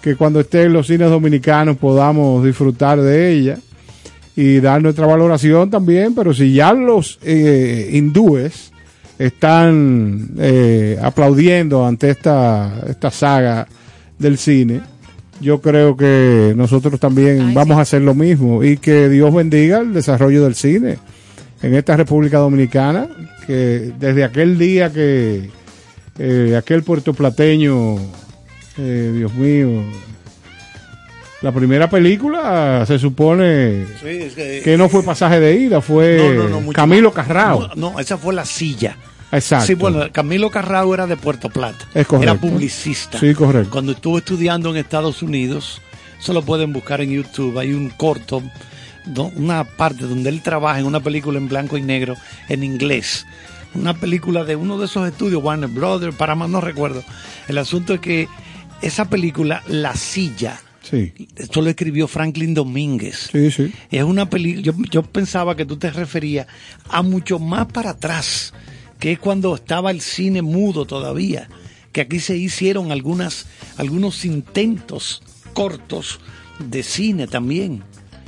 [0.00, 3.58] que cuando esté en los cines dominicanos podamos disfrutar de ella
[4.36, 8.70] y dar nuestra valoración también, pero si ya los eh, hindúes
[9.18, 13.66] están eh, aplaudiendo ante esta, esta saga
[14.18, 14.82] del cine,
[15.40, 17.78] yo creo que nosotros también Ay, vamos sí.
[17.78, 20.98] a hacer lo mismo y que Dios bendiga el desarrollo del cine
[21.62, 23.06] en esta República Dominicana,
[23.46, 25.50] que desde aquel día que
[26.18, 27.96] eh, aquel puertoplateño,
[28.78, 29.82] eh, Dios mío,
[31.42, 36.16] la primera película se supone Sí, es que- que no fue pasaje de ida, fue
[36.16, 37.12] No, no, no, mucho Camilo.
[37.12, 37.70] Carrao.
[37.76, 38.96] No, esa fue la silla.
[39.32, 39.66] Exacto.
[39.66, 41.84] Sí, bueno, Camilo Carrao era de Puerto Plata.
[41.94, 42.32] Es correcto.
[42.32, 43.18] Era publicista.
[43.18, 43.70] Sí, correcto.
[43.70, 45.82] Cuando estuvo estudiando en Estados Unidos,
[46.18, 47.58] eso lo pueden buscar en YouTube.
[47.58, 48.42] Hay un corto,
[49.36, 52.16] una parte donde él trabaja en una película en blanco y negro
[52.48, 53.26] en inglés.
[53.74, 57.04] Una película de uno de esos estudios, Warner Brothers, Paramount, no recuerdo.
[57.48, 58.28] El asunto es que
[58.82, 63.28] esa película, La Silla, Sí, esto lo escribió Franklin Domínguez.
[63.32, 63.72] sí, sí.
[63.90, 66.46] Es una película, yo, yo pensaba que tú te referías
[66.88, 68.54] a mucho más para atrás,
[69.00, 71.48] que es cuando estaba el cine mudo todavía,
[71.90, 73.46] que aquí se hicieron algunas,
[73.76, 75.22] algunos intentos
[75.54, 76.20] cortos
[76.60, 77.82] de cine también.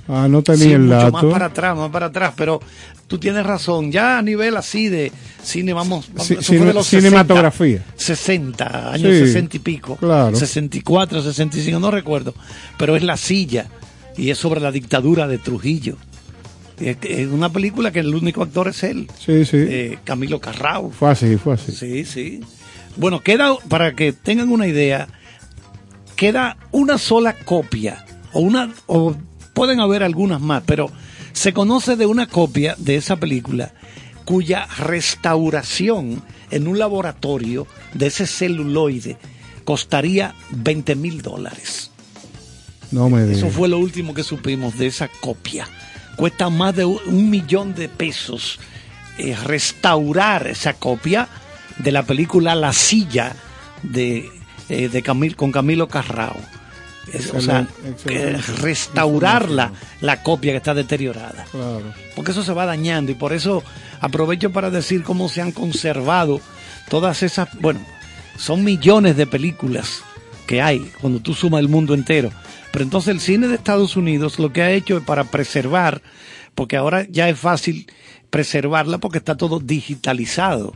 [0.08, 1.30] Ah, no tenía Sí, el mucho más dato.
[1.30, 2.60] para atrás, más para atrás, pero
[3.06, 5.12] tú tienes razón, ya a nivel así de
[5.42, 7.84] cine, vamos, eso fue de cine- los cinematografía.
[7.96, 10.34] 60, 60 años Sí, 60 y pico, claro.
[10.36, 12.34] 64, 65, no recuerdo,
[12.78, 13.66] pero es La Silla
[14.16, 15.96] y es sobre la dictadura de Trujillo.
[16.80, 19.56] Es, es una película que el único actor es él, Sí, sí.
[19.58, 20.90] eh, Camilo Carrao.
[20.90, 21.72] Fue así, fue así.
[21.72, 22.40] Sí, sí.
[22.96, 25.06] Bueno, queda, para que tengan una idea,
[26.16, 29.14] queda una sola copia, o una, o
[29.58, 30.88] pueden haber algunas más, pero
[31.32, 33.72] se conoce de una copia de esa película
[34.24, 36.22] cuya restauración
[36.52, 39.16] en un laboratorio de ese celuloide
[39.64, 41.90] costaría 20 mil dólares.
[42.92, 43.52] No me Eso digas.
[43.52, 45.66] fue lo último que supimos de esa copia.
[46.16, 48.58] Cuesta más de un- un millón de pesos
[49.18, 51.26] eh, restaurar esa copia
[51.78, 53.34] de la película La Silla
[53.82, 54.28] de,
[54.68, 56.36] eh, de Camil, con Camilo Carrao.
[57.12, 57.66] Es- o sea,
[58.60, 61.44] restaurar la, la copia que está deteriorada.
[61.50, 61.82] Claro.
[62.14, 63.62] Porque eso se va dañando y por eso
[64.00, 66.40] aprovecho para decir cómo se han conservado
[66.88, 67.80] todas esas, bueno,
[68.36, 70.02] son millones de películas
[70.46, 72.30] que hay cuando tú sumas el mundo entero.
[72.72, 76.02] Pero entonces el cine de Estados Unidos lo que ha hecho es para preservar,
[76.54, 77.90] porque ahora ya es fácil
[78.30, 80.74] preservarla porque está todo digitalizado.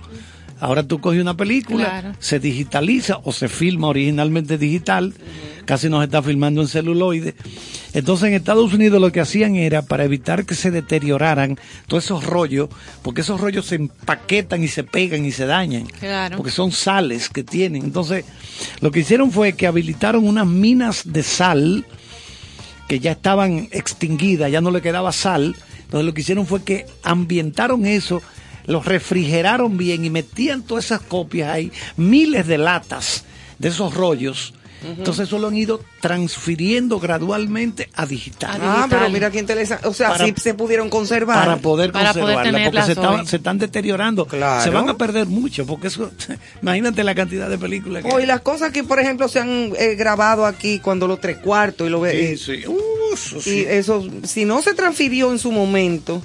[0.63, 2.13] Ahora tú coges una película, Claro.
[2.21, 5.13] se digitaliza o se filma originalmente digital,
[5.65, 7.35] casi nos está filmando en celuloide.
[7.95, 11.59] Entonces en Estados Unidos lo que hacían era para evitar que se deterioraran
[11.89, 12.69] todos esos rollos,
[13.03, 16.37] porque esos rollos se empaquetan y se pegan y se dañan, Claro.
[16.37, 17.83] porque son sales que tienen.
[17.83, 18.25] Entonces
[18.81, 21.85] lo que hicieron fue que habilitaron unas minas de sal
[22.89, 25.57] que ya estaban extinguidas, ya no le quedaba sal.
[25.85, 28.23] Entonces lo que hicieron fue que ambientaron eso,
[28.67, 33.25] los refrigeraron bien y metían todas esas copias ahí, miles de latas
[33.59, 34.55] de esos rollos.
[34.85, 38.59] Entonces eso lo han ido transfiriendo gradualmente a digital.
[38.61, 39.87] Ah, pero mira qué interesante.
[39.87, 41.39] O sea, Para- sí se pudieron conservar.
[41.45, 43.37] Para poder Para poder conservarla, porque tenerlas se, hoy.
[43.39, 44.27] están deteriorando.
[44.27, 44.65] Claro.
[44.65, 46.11] Se van a perder mucho, porque eso,
[46.63, 48.27] imagínate la cantidad de películas que Oh, y hay.
[48.27, 51.91] las cosas que, por ejemplo, se han eh, grabado aquí cuando los tres cuartos y
[51.91, 52.37] lo ve.
[52.37, 52.67] Sí, eh, sí.
[52.67, 53.65] Uh, eso Y sí.
[53.69, 56.21] eso, si no se transfirió en su momento,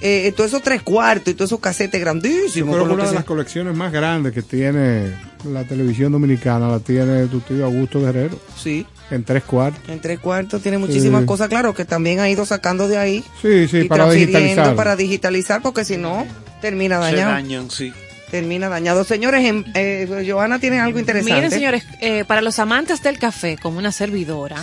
[0.00, 2.74] eh, todos esos tres cuartos y todos esos casetes Yo grandísimos.
[2.74, 5.12] creo con que lo una que de se- las colecciones más grandes que tiene
[5.50, 8.38] la televisión dominicana la tiene tu tío Augusto Guerrero.
[8.56, 8.86] Sí.
[9.10, 9.88] En tres cuartos.
[9.88, 11.26] En tres cuartos tiene muchísimas Sí.
[11.26, 13.24] cosas, claro, que también ha ido sacando de ahí.
[13.40, 14.76] Sí, sí, y para transfiriendo digitalizar.
[14.76, 16.26] para digitalizar, porque si no,
[16.60, 17.32] termina Se dañado.
[17.32, 17.92] dañan, sí.
[18.30, 19.04] Termina dañado.
[19.04, 21.32] Señores, em- eh, Johanna tiene algo interesante.
[21.34, 24.62] Miren, señores, eh, para los amantes del café, como una servidora,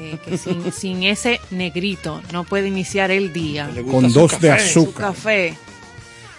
[0.00, 3.68] eh, que sin, sin ese negrito no puede iniciar el día.
[3.90, 5.06] Con dos de Su azúcar.
[5.08, 5.54] café.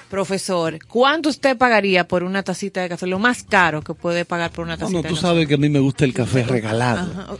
[0.10, 3.08] Profesor, ¿cuánto usted pagaría por una tacita de café?
[3.08, 5.28] Lo más caro que puede pagar por una tacita Bueno, de tú café.
[5.28, 7.40] sabes que a mí me gusta el café regalado.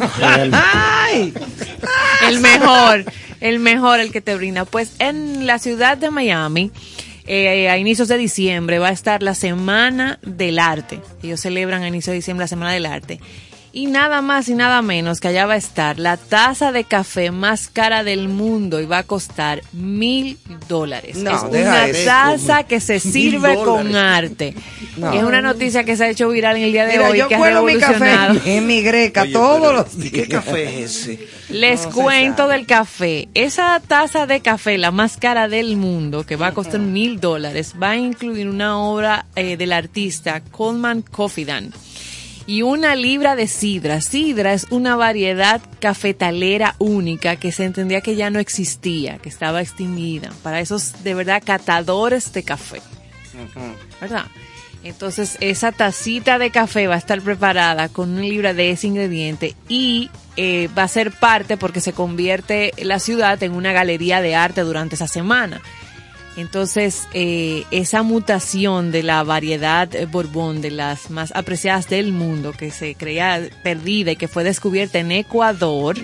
[0.52, 1.34] ¡Ay!
[2.26, 3.04] El mejor,
[3.40, 4.64] el mejor, el que te brinda.
[4.64, 6.70] Pues en la ciudad de Miami,
[7.26, 11.00] eh, a inicios de diciembre, va a estar la Semana del Arte.
[11.22, 13.20] Ellos celebran a inicios de diciembre la Semana del Arte.
[13.76, 17.32] Y nada más y nada menos que allá va a estar la taza de café
[17.32, 20.38] más cara del mundo y va a costar mil
[20.68, 21.16] dólares.
[21.16, 22.04] No, es una eso.
[22.04, 24.54] taza que se sirve con arte.
[24.96, 25.12] No.
[25.12, 27.18] Y es una noticia que se ha hecho viral en el día de Mira, hoy
[27.18, 30.28] yo que ha cuelo mi café en mi greca Oye, todos pero, los ¿y ¿Qué
[30.28, 31.28] café es ese?
[31.48, 33.28] Les No cuento del café.
[33.34, 37.74] Esa taza de café, la más cara del mundo, que va a costar mil dólares,
[37.82, 41.72] va a incluir una obra eh, del artista Coleman Cofidan
[42.46, 44.00] y una libra de sidra.
[44.00, 49.62] Sidra es una variedad cafetalera única que se entendía que ya no existía, que estaba
[49.62, 52.80] extinguida, para esos de verdad catadores de café.
[54.00, 54.26] ¿verdad?
[54.84, 59.56] Entonces, esa tacita de café va a estar preparada con una libra de ese ingrediente
[59.66, 64.34] y eh, va a ser parte porque se convierte la ciudad en una galería de
[64.34, 65.62] arte durante esa semana.
[66.36, 72.70] Entonces, eh, esa mutación de la variedad Borbón, de las más apreciadas del mundo, que
[72.70, 75.96] se creía perdida y que fue descubierta en Ecuador,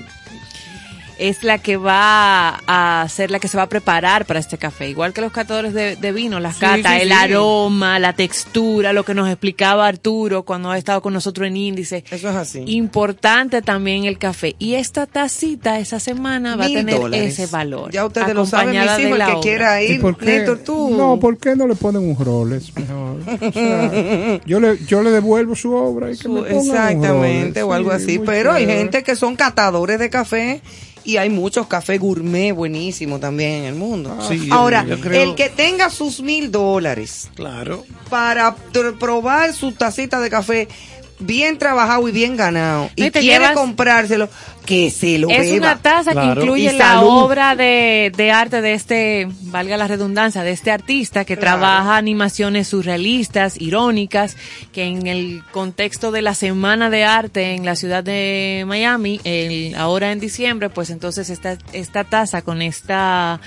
[1.20, 4.88] es la que va a ser la que se va a preparar para este café.
[4.88, 7.14] Igual que los catadores de, de vino, las Sí, catas, sí, el sí.
[7.14, 12.05] aroma, la textura, lo que nos explicaba Arturo cuando ha estado con nosotros en Índice.
[12.10, 12.64] Eso es así.
[12.66, 14.56] Importante también el café.
[14.59, 17.38] Y esta tacita esa semana va a tener dólares.
[17.38, 17.90] ese valor.
[17.92, 19.40] Ya ustedes lo saben, mis de hijos, el que obra.
[19.42, 20.24] quiera ¿Y ir, por qué?
[20.24, 20.90] Néstor, tú.
[20.97, 23.18] No, ¿por qué no le ponen un Rolex mejor?
[23.20, 27.60] O sea, yo, le, yo le devuelvo su obra y que me pongan un Exactamente,
[27.60, 27.64] Rolex.
[27.64, 28.18] o algo Sí, así.
[28.24, 30.60] Pero hay gente que son catadores de café
[31.05, 34.18] y hay muchos cafés gourmet buenísimos también en el mundo.
[34.28, 37.85] Sí, yo- Ahora, yo creo- el que tenga sus mil dólares Claro.
[38.09, 38.55] para
[38.98, 40.68] probar su tacita de café
[41.20, 44.28] bien trabajado y bien ganado y, No, y te quiere llevas- comprárselo,
[44.66, 45.56] que se lo Es beba.
[45.56, 46.34] una taza Claro.
[46.34, 47.09] que incluye Y la salud.
[47.09, 51.59] obra de, de arte de este, valga la redundancia, de este artista que Claro.
[51.59, 54.36] trabaja animaciones surrealistas, irónicas,
[54.72, 59.74] que en el contexto de la Semana de Arte en la ciudad de Miami, el-
[59.76, 63.40] ahora en diciembre, pues entonces esta, esta taza con esta...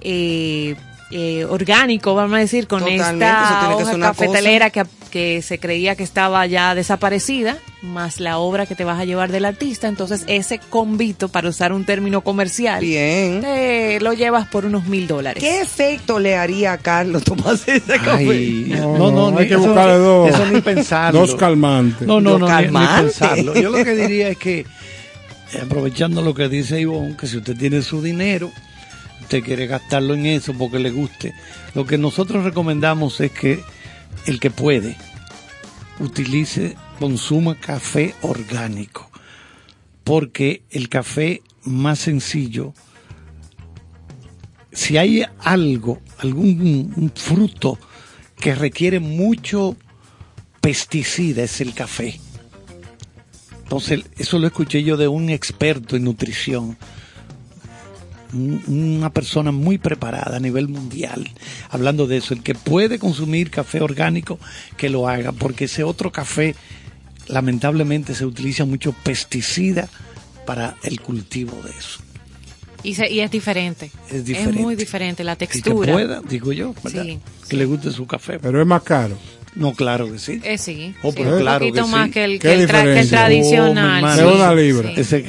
[0.00, 0.76] Eh,
[1.10, 5.96] eh, orgánico, vamos a decir, con Totalmente, esta que hoja cafetalera que, que se creía
[5.96, 10.24] que estaba ya desaparecida, más la obra que te vas a llevar del artista, entonces
[10.26, 13.40] ese convito, para usar un término comercial, Bien.
[13.40, 15.42] te lo llevas por unos mil dólares.
[15.42, 17.94] ¿Qué efecto le haría a Carlos tomarse ese?
[18.10, 20.30] Ay, No, no, no, no, hay que eso- buscarle dos.
[20.30, 21.20] Eso ni pensarlo.
[21.20, 22.06] Dos calmantes.
[22.06, 23.54] No, no, no, ni- ni, pensarlo.
[23.54, 24.66] Yo lo que diría es que, eh,
[25.62, 28.50] aprovechando lo que dice Ivonne, que si usted tiene su dinero,
[29.22, 31.32] usted quiere gastarlo en eso porque le guste,
[31.74, 33.60] lo que nosotros recomendamos es que
[34.26, 34.96] el que puede
[36.00, 39.10] utilice, consuma café orgánico,
[40.04, 42.72] porque el café más sencillo,
[44.72, 47.78] si hay algo, algún fruto
[48.38, 49.76] que requiere mucho
[50.60, 52.20] pesticida, es el café.
[53.62, 56.78] Entonces, eso lo escuché yo de un experto en nutrición,
[58.32, 61.28] una persona muy preparada a nivel mundial,
[61.70, 62.34] hablando de eso.
[62.34, 64.38] El que puede consumir café orgánico,
[64.76, 66.54] que lo haga, porque ese otro café,
[67.26, 69.88] lamentablemente, se utiliza mucho pesticida
[70.46, 72.00] para el cultivo de eso.
[72.82, 73.90] Y, se- y es diferente.
[74.10, 74.60] Es diferente.
[74.62, 75.92] muy diferente la El que textura.
[75.92, 77.02] pueda, digo yo, ¿verdad?
[77.02, 77.18] Sí,
[77.48, 78.38] que le guste su café.
[78.38, 79.18] Pero es más caro.
[79.56, 80.40] No, claro que sí.
[80.44, 82.10] Eh, sí, Oh, sí, pero un claro poquito que más sí.
[82.12, 83.18] que el, ¿Qué que el, tra- que el diferencia?
[83.18, 84.04] tradicional.
[84.04, 84.88] Oh, sí, De una libra.
[84.94, 85.24] sí, Ese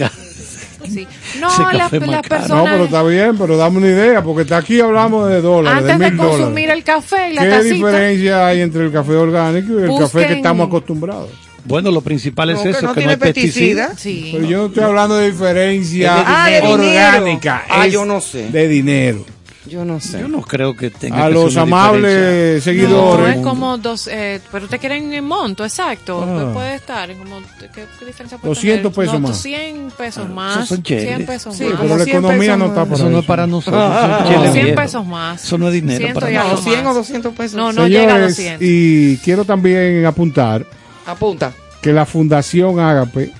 [0.85, 1.07] sí.
[1.39, 2.05] No, Ese las, las caro.
[2.07, 2.71] No, personas...
[2.71, 6.17] pero está bien, pero dame una idea, porque está aquí hablamos de dólares, antes de
[6.17, 6.37] consumir
[6.69, 6.77] dólares.
[6.77, 10.27] el café y la ¿Qué tacita, diferencia hay entre el café orgánico y el café
[10.27, 11.29] que estamos acostumbrados?
[11.65, 13.93] Bueno, lo principal es No, que eso, no que no tiene hay pesticida.
[13.97, 14.29] Sí.
[14.33, 18.49] Pero yo no estoy hablando de diferencia Ah, orgánica, Ah, yo no sé.
[18.49, 19.25] de dinero.
[19.69, 20.19] Yo no sé.
[20.19, 22.61] Yo no creo que tenga A que los amables diferencia.
[22.73, 23.25] seguidores.
[23.27, 26.23] No, es como dos, eh, pero te quieren en monto, exacto.
[26.23, 26.33] Ah.
[26.33, 29.07] Pues puede estar como, ¿qué, qué diferencia puede 200 tener?
[29.07, 29.41] pesos No, más.
[29.41, 30.67] 100 pesos esos más.
[30.67, 31.03] son cheles.
[31.15, 31.73] 100 pesos Sí, más.
[31.81, 32.87] Pero la 100 economía pesos no está más.
[32.89, 33.27] para Eso no es eso.
[33.27, 33.81] para nosotros.
[33.83, 34.51] Ah, eso ah, ah.
[34.51, 34.81] 100 viejo.
[34.81, 35.43] pesos más.
[35.43, 36.73] Eso no es dinero Ciento para y algo No, nosotros.
[36.75, 37.55] 100 o 200 pesos.
[37.57, 38.67] No, no llega a Señores, 200.
[38.67, 40.65] y quiero también apuntar
[41.05, 41.51] Apunta.
[41.81, 43.31] que la Fundación Ágape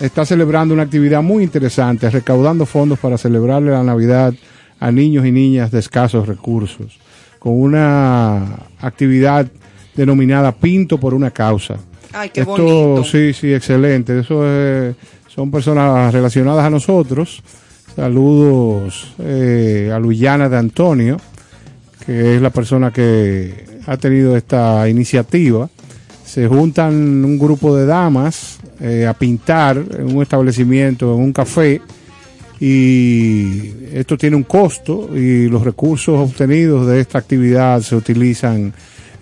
[0.00, 4.34] está celebrando una actividad muy interesante, recaudando fondos para celebrarle la Navidad
[4.80, 6.98] a niños y niñas de escasos recursos,
[7.38, 8.44] con una
[8.80, 9.46] actividad
[9.94, 11.76] denominada Pinto por una causa.
[12.12, 13.04] Ay, qué Esto, bonito.
[13.04, 14.18] sí, sí, excelente.
[14.20, 14.94] Eso es-
[15.28, 17.42] son personas relacionadas a nosotros.
[17.94, 21.16] Saludos eh, a Luyana de Antonio,
[22.04, 25.68] que es la persona que ha tenido esta iniciativa.
[26.24, 26.94] Se juntan
[27.24, 31.80] un grupo de damas eh, a pintar en un establecimiento, en un café,
[32.58, 38.72] y esto tiene un costo y los recursos obtenidos de esta actividad se utilizan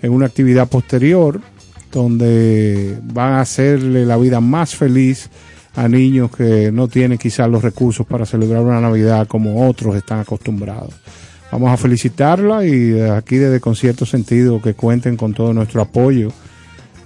[0.01, 1.41] en una actividad posterior
[1.91, 5.29] donde van a hacerle la vida más feliz
[5.75, 10.19] a niños que no tienen quizás los recursos para celebrar una Navidad como otros están
[10.19, 10.93] acostumbrados.
[11.51, 16.31] Vamos a felicitarla y aquí desde Concierto Sentido que cuenten con todo nuestro apoyo.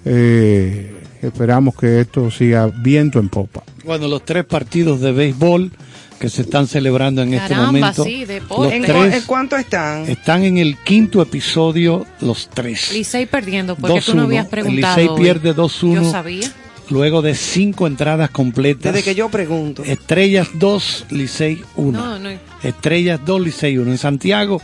[0.05, 3.63] Eh, esperamos que esto siga viento en popa.
[3.85, 5.71] Bueno, los tres partidos de béisbol
[6.19, 8.03] que se están celebrando en este Caramba, momento.
[8.03, 8.63] sí, deporte.
[8.63, 10.09] los ¿En, tres en cuánto están?
[10.09, 12.91] están en el quinto episodio, los tres.
[12.93, 14.25] Licey perdiendo, porque tú no 2-1.
[14.25, 14.97] habías El preguntado.
[14.97, 15.93] Licey pierde 2-1.
[15.95, 16.51] Yo sabía.
[16.89, 18.91] Luego de cinco entradas completas.
[18.93, 19.83] Desde que yo pregunto.
[19.83, 21.91] Estrellas 2, Licey 1.
[21.99, 22.29] No, no.
[22.63, 23.91] Estrellas 2, Licey 1.
[23.91, 24.59] En Santiago,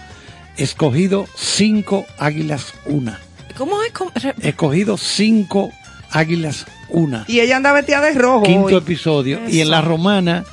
[0.58, 3.14] escogido 5, Águilas 1.
[3.58, 3.94] ¿Cómo es?
[4.42, 5.70] Escogido 5,
[6.10, 7.26] Águilas 1.
[7.28, 8.44] Y ella anda vestida de rojo.
[8.44, 8.74] Quinto hoy.
[8.76, 9.40] episodio.
[9.48, 9.72] Y en Eso.
[9.72, 10.44] la romana,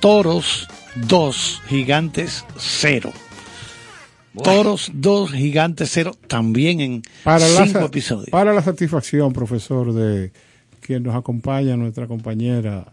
[0.00, 3.12] Toros 2, Gigantes 0.
[4.42, 8.30] Toros 2, Gigantes 0, también en Para la, 5 sa- episodios.
[8.30, 10.32] para la satisfacción, profesor, de
[10.80, 12.86] quien nos acompaña, nuestra compañera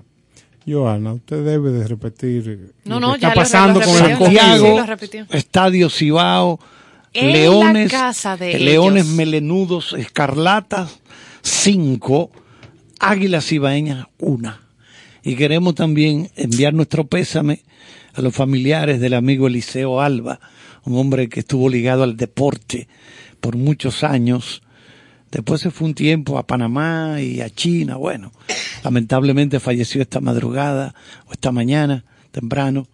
[0.67, 4.03] Joana, usted debe de repetir No, lo no, que ya está pasando lo con el.
[4.17, 5.25] Sí, Santiago, repitió.
[5.29, 6.59] Estadio Cibao,
[7.13, 9.15] En Leones, la casa de Leones ellos.
[9.15, 10.99] Melenudos, Escarlatas,
[11.41, 12.31] 5,
[12.99, 14.66] Águilas Cibaeñas, 1.
[15.27, 17.59] Y queremos también enviar nuestro pésame
[18.13, 20.39] a los familiares del amigo Eliseo Alba,
[20.85, 22.87] un hombre que estuvo ligado al deporte
[23.41, 24.61] por muchos años.
[25.29, 27.97] Después se fue un tiempo a Panamá y a China.
[27.97, 28.31] Bueno,
[28.85, 30.95] lamentablemente falleció esta madrugada
[31.27, 32.87] o esta mañana temprano.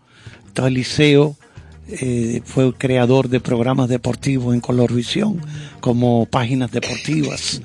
[0.47, 1.37] Entonces Eliseo
[1.87, 5.39] eh, fue creador de programas deportivos en Colorvisión,
[5.81, 7.61] como páginas deportivas,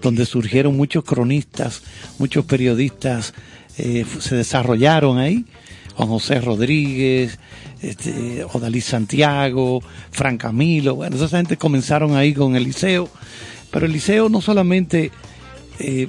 [0.00, 1.82] donde surgieron muchos cronistas,
[2.20, 3.34] muchos periodistas
[3.78, 5.44] eh, se desarrollaron ahí.
[5.94, 7.38] Juan José Rodríguez,
[7.82, 13.10] este, Odalí Santiago, Fran Camilo, bueno, esa gente comenzaron ahí con Eliseo,
[13.70, 15.10] pero Eliseo no solamente
[15.78, 16.08] eh,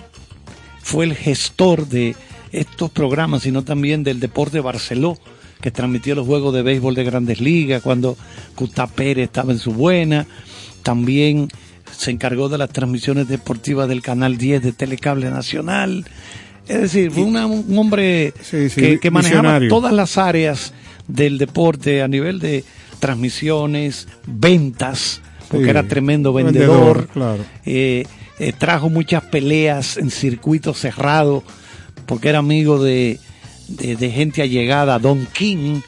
[0.82, 2.16] fue el gestor de
[2.52, 5.18] estos programas, sino también del Deporte Barceló,
[5.62, 8.18] que transmitió los juegos de béisbol de grandes ligas cuando
[8.54, 10.28] Cutá Pérez estaba en su buena.
[10.84, 11.48] También
[11.98, 16.06] se encargó de las transmisiones deportivas del Canal 10 de Telecable Nacional.
[16.68, 19.70] Es decir, fue una- un hombre Sí, sí, que, que manejaba visionario.
[19.70, 20.74] todas las áreas
[21.08, 22.64] del deporte a nivel de
[23.00, 27.08] transmisiones, ventas, porque Sí, era tremendo vendedor, vendedor.
[27.10, 27.46] claro.
[27.66, 28.06] Eh,
[28.40, 31.44] eh, trajo muchas peleas en circuito cerrado,
[32.06, 33.20] porque era amigo de,
[33.68, 35.82] de, de gente allegada, Don King,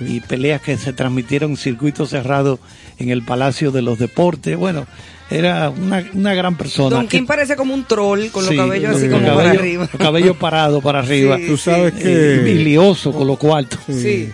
[0.00, 2.58] y peleas que se transmitieron en circuito cerrado
[2.98, 4.56] en el Palacio de los Deportes.
[4.56, 4.86] Bueno,
[5.30, 6.96] era una, una gran persona.
[6.96, 9.88] Don Kim parece como un troll con Sí, los cabellos así como para arriba.
[9.92, 11.36] Los cabellos parados para arriba.
[11.38, 12.50] Sí, Tú sabes Eh, que...
[12.50, 13.76] y lioso con lo cuarto.
[13.86, 14.00] Sí.
[14.02, 14.32] Sí.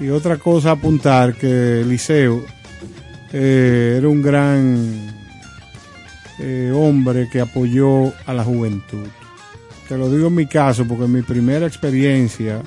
[0.00, 2.42] Y otra cosa a apuntar que Eliseo
[3.32, 5.14] eh, era un gran
[6.38, 9.06] eh, hombre que apoyó a la juventud.
[9.88, 12.62] Te lo digo en mi caso porque mi primera experiencia,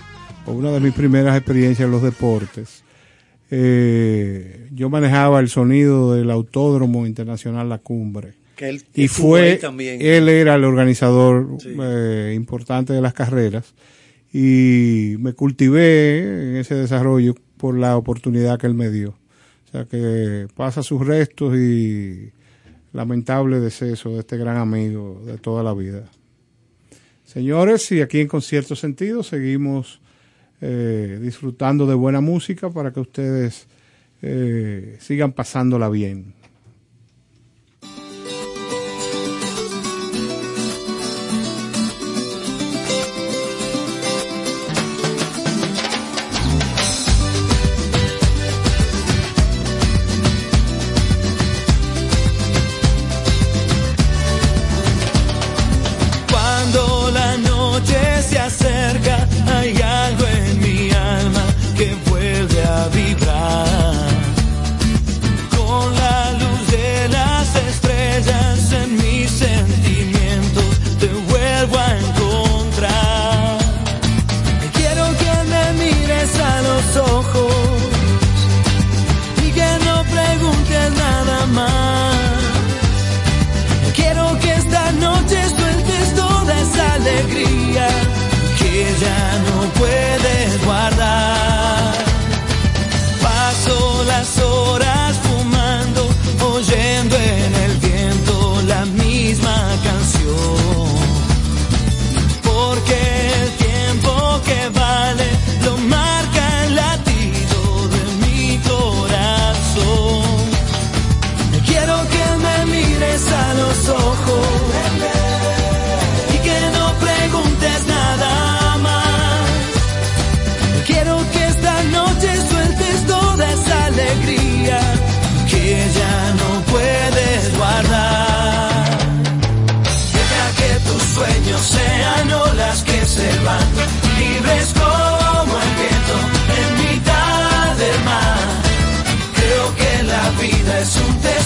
[0.45, 2.82] o una de mis primeras experiencias en los deportes,
[3.51, 8.33] eh, yo manejaba el sonido del Autódromo Internacional La Cumbre.
[8.55, 9.99] Que él Y fue, también.
[10.01, 11.75] él era el organizador Sí.
[11.81, 13.73] eh, importante de las carreras
[14.31, 16.19] y me cultivé
[16.51, 19.09] en ese desarrollo por la oportunidad que él me dio.
[19.67, 22.31] O sea que pasa sus restos y
[22.91, 26.03] lamentable deceso de este gran amigo de toda la vida.
[27.25, 29.99] Señores, y aquí en Concierto Sentido seguimos
[30.61, 33.67] eh, disfrutando de buena música para que ustedes
[34.21, 36.33] eh, sigan pasándola bien.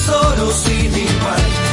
[0.08, 1.67] tesoro sin igual.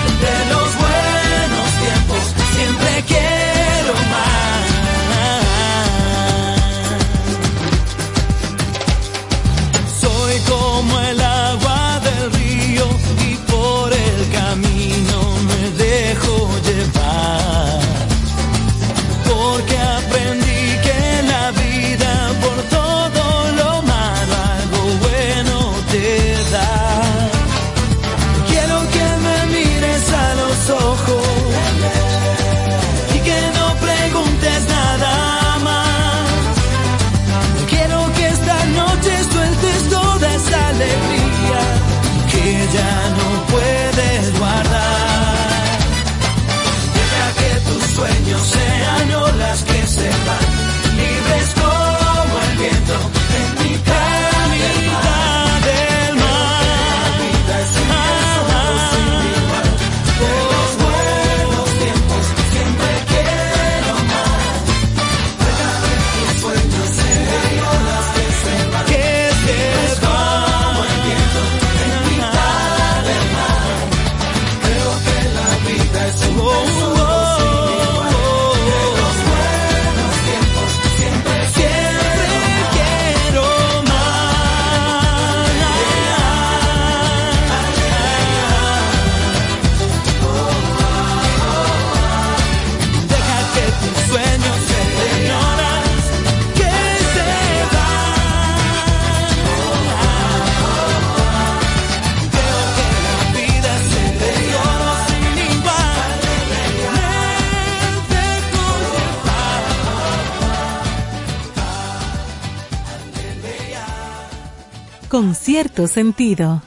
[115.55, 116.63] Cierto sentido.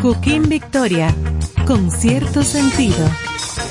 [0.00, 1.14] Cooking Victoria.
[1.66, 2.96] Con cierto sentido.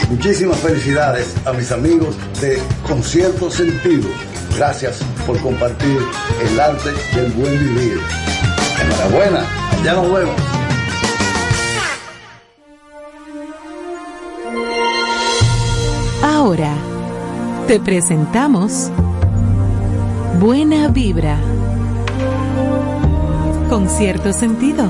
[0.07, 4.07] Muchísimas felicidades a mis amigos de Concierto Sentido.
[4.55, 5.97] Gracias por compartir
[6.47, 7.99] el arte del buen vivir.
[8.83, 9.47] Enhorabuena,
[9.83, 10.35] ya nos vemos.
[16.21, 16.75] Ahora
[17.65, 18.91] te presentamos
[20.39, 21.39] Buena Vibra.
[23.75, 24.89] Con cierto sentido.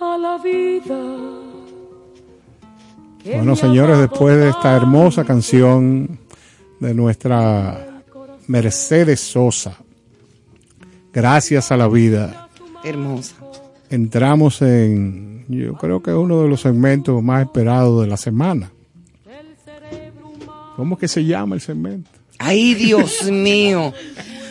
[0.00, 0.96] a la vida.
[3.24, 6.18] Bueno, señores, después de esta hermosa canción
[6.78, 8.02] de nuestra
[8.48, 9.76] Mercedes Sosa,
[11.12, 12.48] gracias a la vida,
[12.84, 13.36] Hermosa.
[13.88, 18.70] entramos en, yo creo que es uno de los segmentos más esperados de la semana.
[20.76, 22.10] ¿Cómo que se llama el segmento?
[22.38, 23.92] Ay, Dios mío.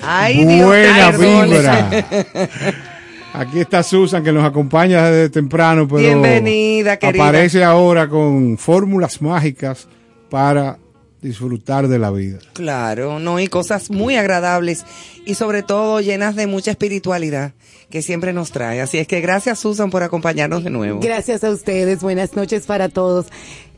[0.01, 1.57] Ay, Dios Buena perdone.
[1.57, 1.89] vibra.
[3.33, 7.23] Aquí está Susan que nos acompaña desde temprano, pero Bienvenida, querida.
[7.23, 9.87] aparece ahora con fórmulas mágicas
[10.29, 10.77] para
[11.23, 12.37] disfrutar de la vida.
[12.53, 14.85] Claro, no, y cosas muy agradables
[15.25, 17.53] y sobre todo llenas de mucha espiritualidad
[17.89, 18.81] que siempre nos trae.
[18.81, 20.99] Así es que gracias Susan por acompañarnos de nuevo.
[20.99, 23.27] Gracias a ustedes, buenas noches para todos.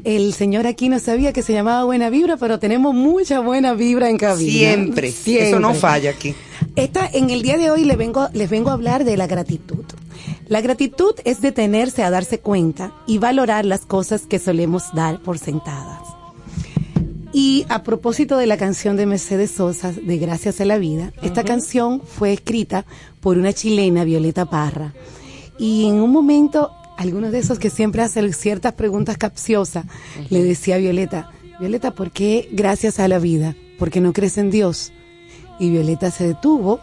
[0.03, 4.09] El señor aquí no sabía que se llamaba Buena Vibra, pero tenemos mucha buena vibra
[4.09, 4.51] en cabina.
[4.51, 6.35] Siempre, eso no falla aquí.
[6.75, 9.85] Esta, en el día de hoy les vengo, les vengo a hablar de la gratitud.
[10.47, 15.39] La gratitud es detenerse a darse cuenta y valorar las cosas que solemos dar por
[15.39, 16.14] sentadas.
[17.37, 21.43] Y a propósito de la canción de Mercedes Sosa, de Gracias a la Vida, esta
[21.43, 22.85] canción fue escrita
[23.19, 24.93] por una chilena, Violeta Parra.
[25.59, 29.83] Y en un momento, algunos de esos que siempre hacen ciertas preguntas capciosas,
[30.29, 31.29] le decía a Violeta,
[31.59, 33.53] Violeta, ¿por qué gracias a la vida?
[33.77, 34.93] Porque no crees en Dios.
[35.59, 36.79] Y Violeta se detuvo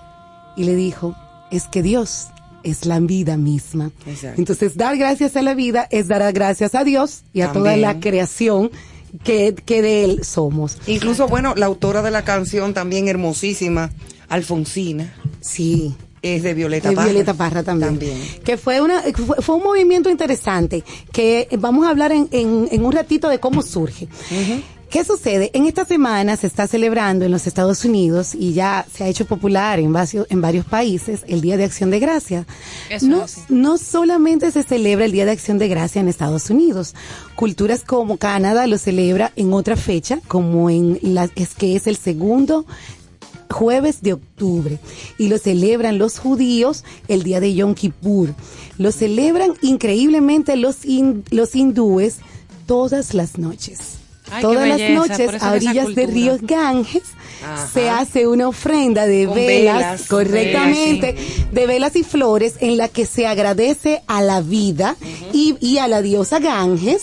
[0.54, 1.14] y le dijo,
[1.50, 2.26] es que Dios
[2.62, 3.90] es la vida misma.
[4.06, 4.38] Exacto.
[4.38, 8.00] Entonces, dar gracias a la vida es dar gracias a Dios y a toda la
[8.00, 8.70] creación
[9.24, 10.78] que, que de Él somos.
[10.86, 13.90] Incluso, bueno, la autora de la canción también hermosísima,
[14.28, 15.14] Alfonsina.
[15.40, 15.94] Sí.
[16.22, 17.08] Es de Violeta de Parra.
[17.08, 17.90] Violeta Parra también.
[17.90, 18.16] También.
[18.44, 22.84] Que fue, una, fue, fue un movimiento interesante, que vamos a hablar en, en, en
[22.84, 24.06] un ratito de cómo surge.
[24.92, 25.50] ¿Qué sucede?
[25.54, 29.24] En esta semana se está celebrando en los Estados Unidos y ya se ha hecho
[29.24, 32.46] popular en varios, en varios países el Día de Acción de Gracia.
[32.90, 36.94] Eso no, no solamente se celebra el Día de Acción de Gracia en Estados Unidos,
[37.36, 41.96] culturas como Canadá lo celebra en otra fecha, como en la, es que es el
[41.96, 42.66] segundo
[43.50, 44.78] jueves de octubre
[45.16, 48.34] y lo celebran los judíos el día de Yom Kippur.
[48.76, 52.16] Lo celebran increíblemente los, hin- los hindúes
[52.66, 54.01] todas las noches.
[54.32, 56.06] Ay, todas las belleza, noches a orillas de cultura.
[56.06, 57.02] ríos Ganges
[57.44, 57.68] Ajá.
[57.72, 61.16] se hace una ofrenda de velas, velas, correctamente,
[61.50, 64.96] de velas y flores en la que se agradece a la vida
[65.32, 67.02] y, y a la diosa Ganges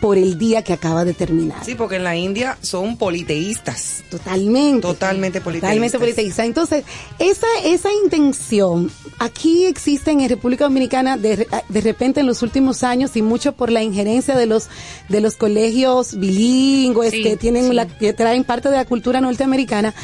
[0.00, 1.64] por el día que acaba de terminar.
[1.64, 4.04] Sí, porque en la India son politeístas.
[4.10, 4.82] Totalmente.
[4.82, 5.70] Totalmente politeístas.
[5.70, 6.44] Totalmente politeísta.
[6.44, 6.84] Entonces,
[7.18, 13.16] esa, esa intención, aquí existen en República Dominicana de, de repente en los últimos años
[13.16, 14.68] y mucho por la injerencia de los,
[15.08, 17.72] de los colegios bilingües Sí, que tienen sí.
[17.74, 19.94] la, que traen parte de la cultura norteamericana,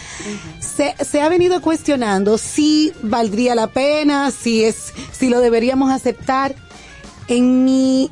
[0.60, 6.54] se, se ha venido cuestionando si valdría la pena, si es, si lo deberíamos aceptar.
[7.28, 8.10] En mi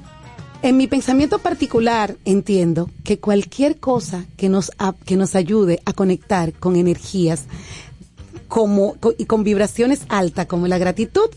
[0.63, 5.93] en mi pensamiento particular entiendo que cualquier cosa que nos, a- que nos ayude a
[5.93, 7.45] conectar con energías
[8.49, 11.29] como, co- y con vibraciones altas como la gratitud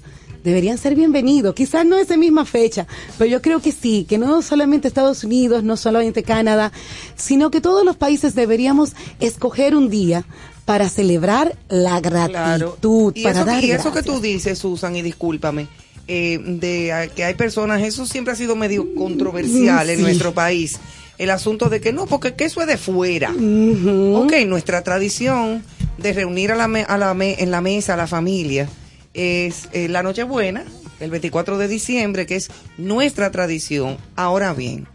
[0.44, 1.56] deberían ser bienvenidos.
[1.56, 2.86] Quizás no esa misma fecha,
[3.18, 6.74] pero yo creo que sí, que no solamente Estados Unidos, no solamente Canadá,
[7.16, 8.92] sino que todos los países deberíamos
[9.22, 10.26] escoger un día
[10.66, 15.02] para celebrar la gratitud, Y, para eso, dar y eso que tú dices, Susan, y
[15.02, 15.68] discúlpame,
[16.08, 20.80] eh, de que hay personas, eso siempre ha sido medio controversial en nuestro país.
[21.18, 23.30] El asunto de que no, porque que eso es de fuera.
[24.16, 25.64] Ok, nuestra tradición
[25.98, 28.68] de reunir a la me- a la me- en la mesa a la familia
[29.14, 30.64] es eh, la Nochebuena,
[31.00, 33.98] el 24 de diciembre, que es nuestra tradición.
[34.16, 34.88] Ahora bien,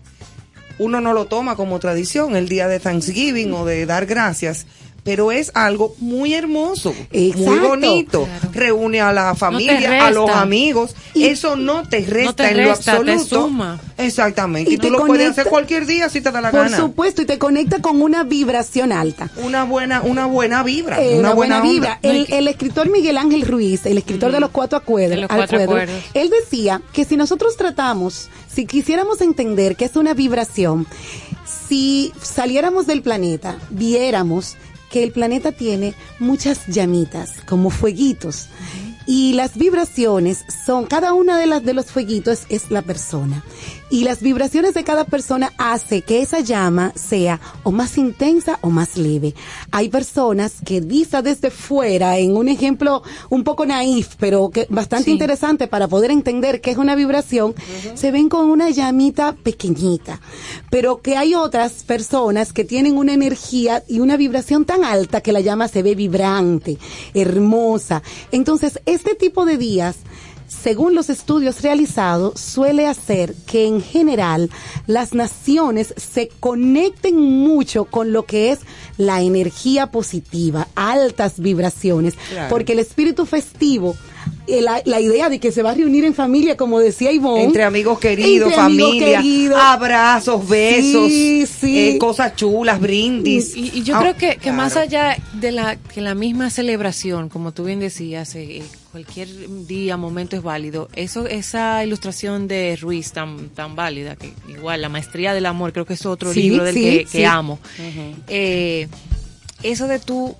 [0.78, 4.66] uno no lo toma como tradición el día de Thanksgiving o de dar gracias,
[5.08, 8.28] pero es algo muy hermoso, muy bonito.
[8.52, 10.94] Reúne a la familia, a los amigos.
[11.14, 13.46] Eso no te resta te en lo resta, te absoluto.
[13.46, 13.80] suma.
[13.96, 14.70] Exactamente.
[14.70, 16.76] Y, Y tú te lo puedes hacer cualquier día si te da la Por gana.
[16.76, 19.30] supuesto, y te conecta con una vibración alta.
[19.42, 21.02] Una buena, una buena vibra.
[21.02, 21.98] Eh, una, buena, vibra.
[22.02, 25.56] El, el escritor Miguel Ángel Ruiz, el escritor de los cuatro acuerdos, De los cuatro
[25.58, 26.10] acuerdos, acuerdos.
[26.12, 30.86] él decía que si nosotros tratamos, si quisiéramos entender que es una vibración,
[31.68, 34.56] si saliéramos del planeta, viéramos
[34.90, 38.48] que el planeta tiene muchas llamitas, como fueguitos.
[39.06, 43.42] Y las vibraciones son, cada una de las de los fueguitos es la persona.
[43.90, 48.68] Y las vibraciones de cada persona hace que esa llama sea o más intensa o
[48.70, 49.34] más leve.
[49.70, 55.06] Hay personas que vista desde fuera, en un ejemplo un poco naif, pero que bastante
[55.06, 55.12] Sí.
[55.12, 57.54] interesante para poder entender qué es una vibración,
[57.94, 60.20] se ven con una llamita pequeñita.
[60.70, 65.32] Pero que hay otras personas que tienen una energía y una vibración tan alta que
[65.32, 66.76] la llama se ve vibrante,
[67.14, 68.02] hermosa.
[68.32, 69.96] Entonces, este tipo de días
[70.48, 74.50] según los estudios realizados, suele hacer que en general
[74.86, 78.58] las naciones se conecten mucho con lo que es
[78.96, 82.48] la energía positiva, altas vibraciones, Claro.
[82.50, 83.94] porque el espíritu festivo,
[84.46, 87.44] eh, la, la idea de que se va a reunir en familia, como decía Ivonne,
[87.44, 89.58] Entre amigos queridos, entre amigos familia, queridos.
[89.62, 91.78] abrazos, besos, Sí, sí.
[91.90, 93.54] eh, cosas chulas, brindis.
[93.56, 97.28] Y, y yo Ah, creo que, que más allá de la, que la misma celebración,
[97.28, 98.62] como tú bien decías, eh, eh,
[98.98, 99.28] cualquier
[99.66, 100.88] día, momento es válido.
[100.96, 105.86] Eso, esa ilustración de Ruiz tan, tan válida, que igual la maestría del amor, creo
[105.86, 107.60] que es otro Sí, libro del sí, que, amo.
[108.26, 108.88] Eh,
[109.62, 110.34] eso de tú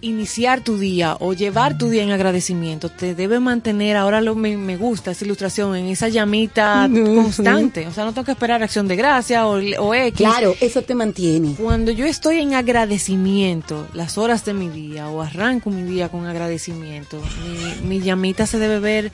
[0.00, 4.56] iniciar tu día o llevar tu día en agradecimiento te debe mantener ahora lo me,
[4.56, 7.86] me gusta esa ilustración en esa llamita constante.
[7.86, 10.16] o sea no tengo que esperar acción de gracia o, o X.
[10.16, 11.54] Claro, eso te mantiene.
[11.54, 16.26] cuando yo estoy en agradecimiento, las horas de mi día, o arranco mi día con
[16.26, 17.20] agradecimiento,
[17.82, 19.12] mi, mi llamita se debe ver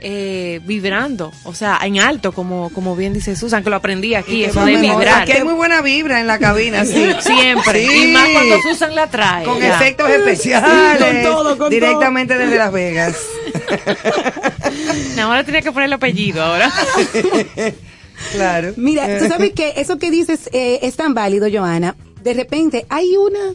[0.00, 4.44] eh, vibrando, o sea, en alto, como, como bien dice Susan, que lo aprendí aquí,
[4.44, 5.22] eso de vibrar.
[5.22, 7.10] Aquí hay muy buena vibra en la cabina, sí.
[7.20, 7.86] Siempre.
[7.86, 8.04] Sí.
[8.10, 9.44] Y más cuando Susan la trae.
[9.44, 9.74] Con Ya.
[9.76, 11.02] efectos especiales.
[11.04, 13.16] Con todo, con directamente desde Las Vegas.
[15.16, 16.70] No, ahora tenía que poner el apellido ahora.
[18.32, 18.72] Claro.
[18.76, 21.96] Mira, tú sabes que eso que dices eh, es tan válido, Joana.
[22.22, 23.54] De repente hay una,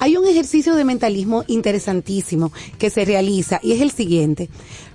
[0.00, 4.48] hay un ejercicio de mentalismo interesantísimo que se realiza y es el siguiente.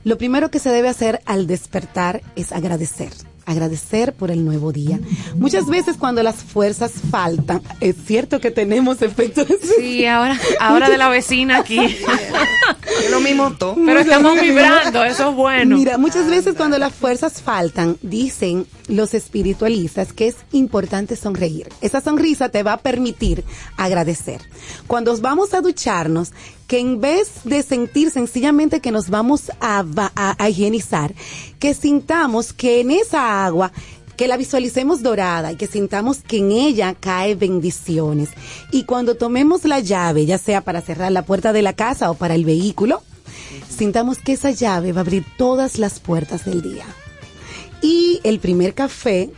[0.05, 3.09] Lo primero que se debe hacer al despertar es agradecer.
[3.47, 4.99] Agradecer por el nuevo día.
[5.35, 9.47] Muchas veces cuando las fuerzas faltan, es cierto que tenemos efectos.
[9.77, 11.79] Sí, ahora, ahora de la vecina aquí.
[11.79, 13.75] Es lo mismo todo.
[13.83, 15.75] Pero estamos vibrando, eso es bueno.
[15.77, 21.67] Mira, muchas veces cuando las fuerzas faltan, dicen los espiritualistas que es importante sonreír.
[21.81, 23.43] Esa sonrisa te va a permitir
[23.75, 24.41] agradecer.
[24.87, 26.31] Cuando vamos a ducharnos,
[26.67, 29.85] que en vez de sentir sencillamente que nos vamos a,
[30.15, 31.13] a- a higienizar,
[31.59, 33.71] que sintamos que en esa agua
[34.17, 38.29] que la visualicemos dorada y que sintamos que en ella cae bendiciones.
[38.71, 42.13] Y cuando tomemos la llave, ya sea para cerrar la puerta de la casa o
[42.15, 43.03] para el vehículo,
[43.69, 46.85] sintamos que esa llave va a abrir todas las puertas del día.
[47.81, 49.31] Y el primer café,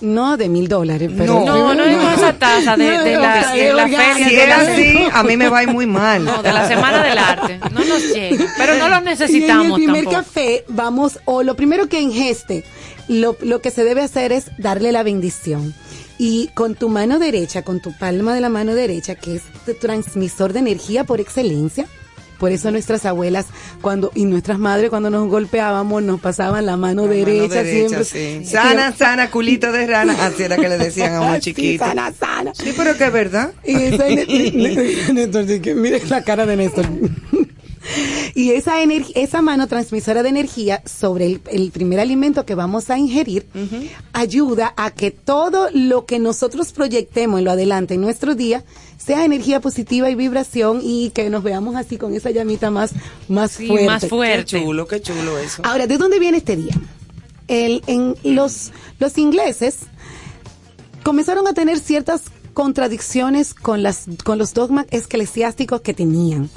[0.00, 1.44] no de mil dólares, pero...
[1.44, 4.28] No, no es con esa taza de, de la, de la feria.
[4.28, 6.24] Si es así, a mí me va a ir muy mal.
[6.24, 7.60] No, de la Semana del Arte.
[7.72, 8.44] No nos llega.
[8.58, 10.16] Pero no lo Y en el necesitamos primer tampoco.
[10.24, 12.64] café vamos, o lo primero que ingeste,
[13.08, 15.74] lo, lo que se debe hacer es darle la bendición.
[16.18, 19.74] Y con tu mano derecha, con tu palma de la mano derecha, que es tu
[19.74, 21.86] transmisor de energía por excelencia,
[22.38, 23.46] por eso nuestras abuelas
[23.80, 28.04] cuando y nuestras madres cuando nos golpeábamos nos pasaban la mano La mano derecha, siempre.
[28.04, 28.44] sí.
[28.44, 30.14] Sana, sana, culito de rana.
[30.26, 31.84] Así era que le decían a Sí, chiquito.
[31.84, 32.52] sana, sana.
[32.54, 33.52] Sí, pero que es verdad.
[33.64, 34.08] Y esa
[35.12, 36.86] Néstor, sí mire la cara de Néstor.
[38.34, 42.88] Y esa energía, esa mano transmisora de energía sobre el, el primer alimento que vamos
[42.88, 43.46] a ingerir
[44.14, 48.64] ayuda a que todo lo que nosotros proyectemos en lo adelante en nuestro día
[49.04, 52.92] sea energía positiva y vibración y que nos veamos así con esa llamita más
[53.28, 53.86] más Sí, fuerte.
[53.86, 54.56] más fuerte.
[54.58, 55.62] Qué chulo, qué chulo eso.
[55.64, 56.74] Ahora, ¿de dónde viene este día?
[57.48, 59.76] El, en los, los ingleses
[61.02, 62.22] comenzaron a tener ciertas
[62.54, 66.48] contradicciones con, las, con los dogmas eclesiásticos que tenían.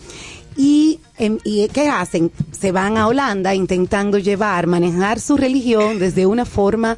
[0.56, 2.32] Y, em, ¿Y qué hacen?
[2.58, 6.98] Se van a Holanda intentando llevar, manejar su religión desde una forma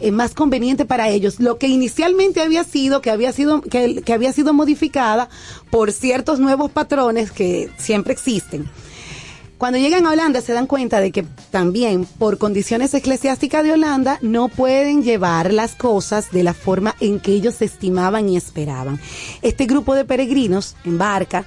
[0.00, 1.40] eh, más conveniente para ellos.
[1.40, 5.28] Lo que inicialmente había sido, que había sido, que, que había sido modificada
[5.70, 8.68] por ciertos nuevos patrones que siempre existen.
[9.60, 14.18] Cuando llegan a Holanda se dan cuenta de que también por condiciones eclesiásticas de Holanda
[14.22, 18.98] no pueden llevar las cosas de la forma en que ellos estimaban y esperaban.
[19.42, 21.44] Este grupo de peregrinos embarca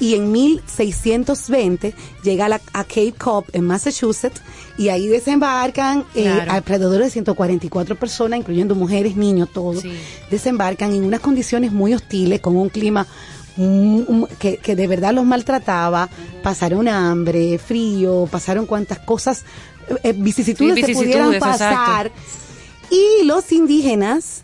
[0.00, 4.40] y en 1620 llega a, la- a Cape Cod en Massachusetts
[4.78, 6.52] y ahí desembarcan eh, Claro.
[6.52, 9.80] alrededor de 144 personas, incluyendo mujeres, niños, todos.
[9.82, 9.92] Sí.
[10.30, 13.06] Desembarcan en unas condiciones muy hostiles, con un clima
[14.38, 16.10] que, que de verdad los maltrataba,
[16.42, 19.44] pasaron hambre, frío, pasaron cuantas cosas,
[19.88, 22.12] eh, eh, vicisitudes, Sí, que pudieran vicisitudes, pasar.
[22.90, 24.42] Y los indígenas,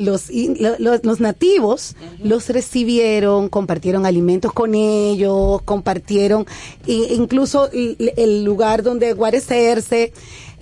[0.00, 6.46] los, in- lo- lo- los nativos, los recibieron, compartieron alimentos con ellos, compartieron
[6.86, 10.12] i- incluso el, el lugar donde guarecerse.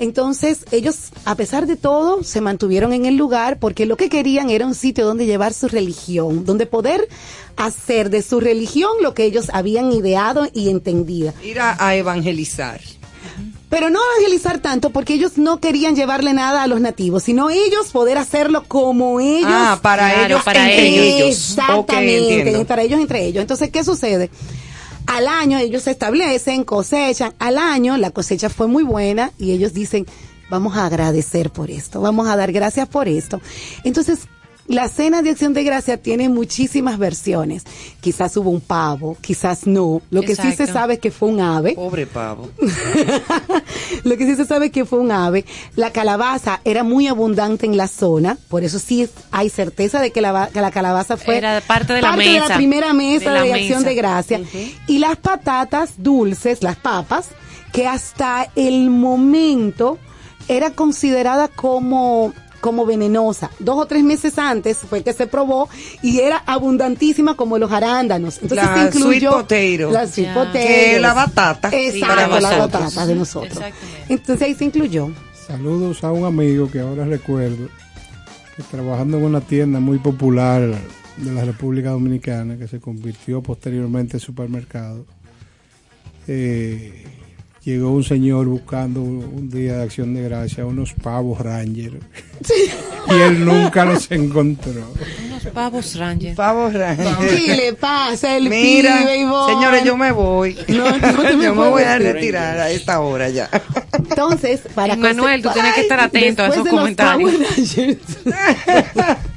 [0.00, 4.48] Entonces, ellos, a pesar de todo, se mantuvieron en el lugar porque lo que querían
[4.50, 7.08] era un sitio donde llevar su religión, donde poder
[7.56, 11.32] hacer de su religión lo que ellos habían ideado y entendido.
[11.44, 12.80] Ir a, a evangelizar.
[13.68, 17.88] Pero no evangelizar tanto porque ellos no querían llevarle nada a los nativos, sino ellos
[17.92, 19.50] poder hacerlo como ellos.
[19.52, 21.28] Ah, para Claro, ellos, para entre ellos.
[21.36, 22.64] Exactamente, Ok, entiendo.
[22.66, 23.42] para ellos entre ellos.
[23.42, 24.30] Entonces, ¿qué sucede?
[25.06, 27.34] Al año ellos se establecen, cosechan.
[27.38, 30.06] Al año la cosecha fue muy buena y ellos dicen,
[30.50, 33.40] vamos a agradecer por esto, vamos a dar gracias por esto.
[33.84, 34.20] Entonces,
[34.68, 37.64] la cena de acción de gracia tiene muchísimas versiones.
[38.00, 40.02] Quizás hubo un pavo, quizás no.
[40.10, 41.74] Lo que sí se sabe es que fue un ave.
[41.74, 42.48] Pobre pavo.
[44.04, 45.44] Lo que sí se sabe es que fue un ave.
[45.76, 50.20] La calabaza era muy abundante en la zona, por eso sí hay certeza de que
[50.20, 53.32] la, va- que la calabaza fue Era parte de la parte de la primera mesa
[53.32, 53.88] De acción mesa.
[53.88, 54.40] de gracia.
[54.86, 57.28] Y las patatas dulces, las papas,
[57.72, 59.98] que hasta el momento
[60.48, 63.50] era considerada como como venenosa.
[63.58, 65.68] Dos o tres meses antes fue que se probó
[66.02, 68.38] y era abundantísima como los arándanos.
[68.42, 69.90] Entonces La se incluyó sweet potato.
[69.92, 70.52] la sweet potato.
[70.52, 73.58] Que la batata Exacto, la batata de nosotros.
[74.08, 75.10] Entonces ahí se incluyó.
[75.46, 77.68] Saludos a un amigo que ahora recuerdo,
[78.56, 80.60] que trabajando en una tienda muy popular
[81.16, 85.06] de la República Dominicana, que se convirtió posteriormente en supermercado,
[86.26, 87.04] eh,
[87.68, 92.00] llegó un señor buscando un día de acción de gracia unos pavos Ranger.
[93.08, 94.90] y él nunca los encontró.
[95.26, 96.34] Unos pavos Ranger.
[96.34, 97.28] Pavos Ranger.
[97.28, 100.56] ¿Qué le pasa el Mira, pibe, señores, yo me voy.
[100.68, 103.50] No, no te me yo me voy a retirar a esta hora ya.
[103.92, 107.32] Entonces, para Manuel, tú tienes que estar atento a esos de comentarios.
[107.32, 107.98] Rangers.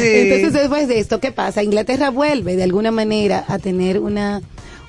[0.00, 1.64] Entonces, después de esto, ¿qué pasa?
[1.64, 4.40] Inglaterra vuelve de alguna manera a tener una,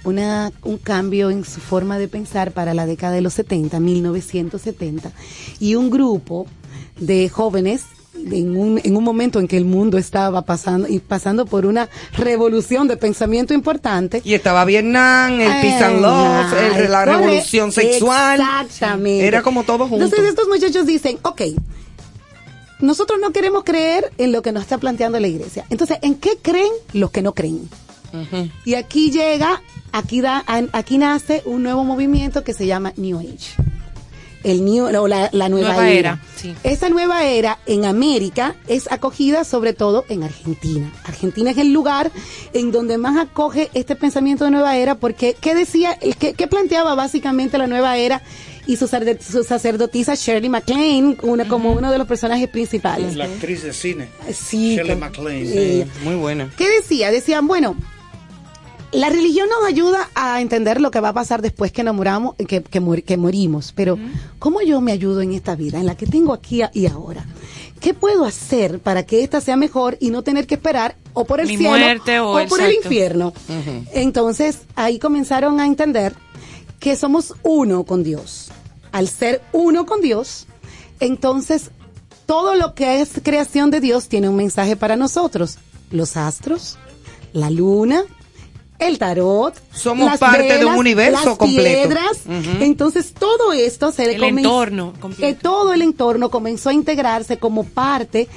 [0.04, 5.12] una, un cambio en su forma de pensar para la década de los 70, 1970,
[5.60, 6.46] y un grupo
[7.00, 7.84] de jóvenes
[8.32, 11.90] en un, en un momento en que el mundo estaba pasando y pasando por una
[12.16, 14.22] revolución de pensamiento importante.
[14.24, 18.40] Y estaba Vietnam, el Peace and Love, el- Ay, la revolución sexual.
[18.66, 19.26] Exactamente.
[19.28, 20.04] Era como todo junto.
[20.06, 21.42] Entonces estos muchachos dicen, ok,
[22.80, 25.66] nosotros no queremos creer en lo que nos está planteando la iglesia.
[25.70, 27.70] Entonces, ¿en qué creen los que no creen?
[28.64, 29.62] Y aquí llega,
[29.94, 30.44] aquí da,
[30.74, 33.56] aquí nace un nuevo movimiento que se llama New Age.
[34.44, 36.00] El new, o la, la nueva, Nueva era.
[36.00, 36.54] era, sí.
[36.66, 40.92] Esa nueva era en América es acogida sobre todo en Argentina.
[41.06, 42.12] Argentina es el lugar
[42.52, 46.94] en donde más acoge este pensamiento de nueva era porque ¿qué decía, qué, qué planteaba
[46.94, 48.22] básicamente la nueva era
[48.66, 53.16] y su, sacerdotisa Shirley MacLaine una, como uno de los personajes principales?
[53.16, 54.10] La actriz de cine.
[54.34, 55.48] Sí, Shirley MacLaine.
[55.48, 55.86] sí.
[56.04, 56.52] Muy buena.
[56.58, 57.12] ¿Qué decía?
[57.12, 57.78] Decían, bueno,
[58.94, 62.36] la religión nos ayuda a entender lo que va a pasar después que nos muramos,
[62.36, 63.98] que, que, mur- que morimos, pero
[64.40, 67.26] ¿cómo yo me ayudo en esta vida, en la que tengo aquí y ahora?
[67.80, 71.42] ¿Qué puedo hacer para que esta sea mejor y no tener que esperar o por
[71.42, 73.34] el Mi cielo muerte o por el infierno?
[73.94, 76.14] Entonces, ahí comenzaron a entender
[76.80, 78.50] que somos uno con Dios.
[78.94, 80.48] Al ser uno con Dios,
[81.00, 81.72] entonces
[82.26, 85.58] todo lo que es creación de Dios tiene un mensaje para nosotros.
[85.92, 86.78] Los astros,
[87.34, 88.04] la luna,
[88.80, 91.88] el tarot, Somos las parte de un universo las completo.
[91.90, 92.22] piedras.
[92.60, 95.22] Entonces todo esto se le El entorno completo.
[95.28, 98.28] que todo el entorno comenzó a integrarse como parte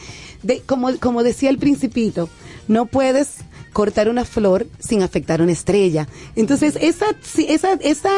[0.43, 2.29] de, como, como decía el principito,
[2.69, 3.39] no puedes
[3.77, 6.09] cortar una flor sin afectar una estrella.
[6.35, 7.05] Entonces, esa,
[7.47, 8.11] esa, esa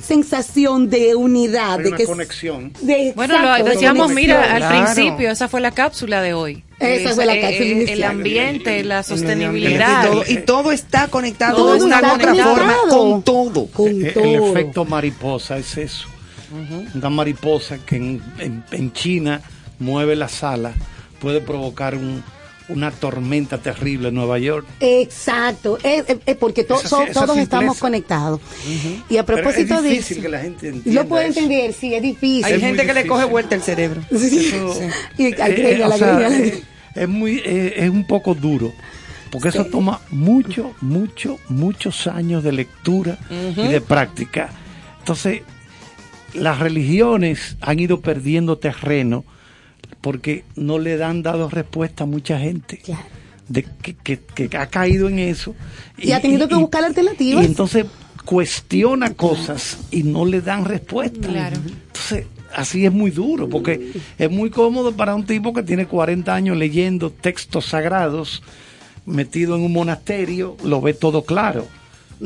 [0.00, 2.72] sensación de unidad, Hay de una que conexión.
[2.82, 4.38] de- Bueno, exacto, lo de decíamos, conexión.
[4.38, 4.84] mira, al Claro.
[4.94, 6.62] principio, esa fue la cápsula de hoy.
[6.78, 7.98] Esa Es- fue la eh, cápsula eh, inicial.
[7.98, 10.06] El ambiente, la Y sostenibilidad.
[10.08, 12.56] todo, y todo está conectado Todo de una está u otra conectado.
[12.56, 13.66] forma con todo.
[13.66, 16.06] Con El, efecto mariposa es eso.
[16.94, 19.40] Una mariposa que en, en- en China
[19.80, 20.72] mueve la sala
[21.20, 22.22] puede provocar un-
[22.68, 24.66] una tormenta terrible en Nueva York.
[24.80, 27.42] Exacto, es, es- es porque to- Esa- so- esa todos simpleza.
[27.42, 28.40] estamos conectados.
[29.08, 31.28] Y a Pero propósito es de difícil eso, que la gente entienda lo eso.
[31.40, 32.44] entender, sí, es difícil.
[32.44, 33.30] Hay Es gente que le coge difícil.
[33.30, 34.00] vuelta el cerebro.
[34.10, 34.78] Eso,
[35.18, 36.56] Y agrega, eh, la o sea, agrega, la agrega.
[36.94, 38.72] es muy eh, es un poco duro
[39.30, 43.18] porque eso toma mucho mucho muchos años de lectura
[43.56, 44.50] y de práctica
[44.98, 45.40] entonces
[46.34, 49.24] las religiones han ido perdiendo terreno
[50.02, 53.02] porque no le dan dado respuesta a mucha gente Claro.
[53.48, 54.18] de que, que-
[54.48, 55.54] que ha caído en eso
[55.96, 57.42] Y ha tenido que buscar alternativas.
[57.42, 57.86] y entonces
[58.24, 61.26] cuestiona cosas y no le dan respuesta.
[61.28, 61.56] Claro.
[61.56, 66.32] Entonces, así es muy duro, porque es muy cómodo para un tipo que tiene 40
[66.34, 68.42] años leyendo textos sagrados,
[69.06, 71.66] metido en un monasterio, lo ve todo claro.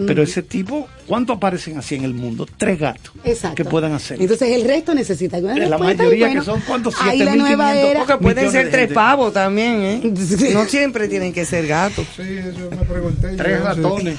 [0.07, 2.47] Pero ese tipo, ¿cuánto aparecen así en el mundo?
[2.59, 3.55] Tres gatos Exacto.
[3.55, 4.21] que puedan hacer.
[4.21, 6.95] Entonces el resto necesita La mayoría bueno, que son, ¿cuántos?
[7.01, 7.37] Ahí la 7.500.
[7.39, 8.05] nueva era.
[8.05, 10.01] Porque pueden ser tres pavos también, ¿eh?
[10.53, 12.07] No siempre tienen que ser gatos.
[12.15, 13.37] Sí, eso me pregunté.
[13.37, 14.19] Tres ratones.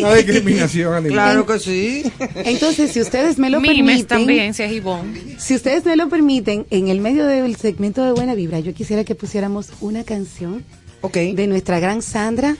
[0.00, 1.12] Una discriminación animal.
[1.12, 2.04] Claro que sí.
[2.34, 5.36] Entonces, si ustedes me lo Mimes permiten, también, si es Ivonne.
[5.38, 9.04] si ustedes me lo permiten, en el medio del segmento de Buena Vibra, yo quisiera
[9.04, 10.64] que pusiéramos una canción
[11.04, 11.14] Ok.
[11.34, 12.56] de nuestra gran Sandra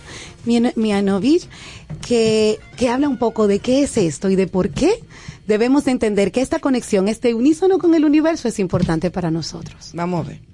[0.47, 1.49] Mian- Mianovich,
[2.07, 5.03] que, que habla un poco de qué es esto y de por qué
[5.47, 9.91] debemos de entender que esta conexión, este unísono con el universo es importante para nosotros.
[9.95, 10.54] Vamos a ver.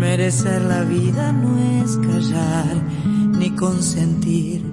[0.00, 2.74] Merecer la vida no es callar
[3.38, 4.64] ni consentir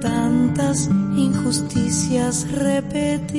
[0.00, 3.36] tantas injusticias repetidas.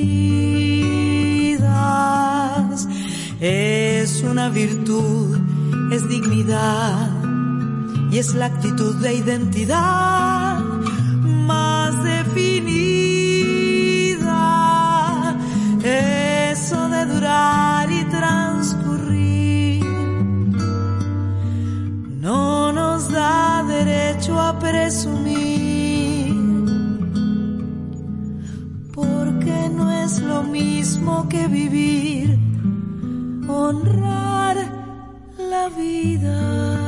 [3.40, 5.36] Es una virtud,
[5.92, 7.10] es dignidad
[8.12, 10.57] y es la actitud de identidad
[24.70, 26.34] presumir,
[28.92, 32.38] porque no es lo mismo que vivir,
[33.48, 34.56] honrar
[35.38, 36.87] la vida.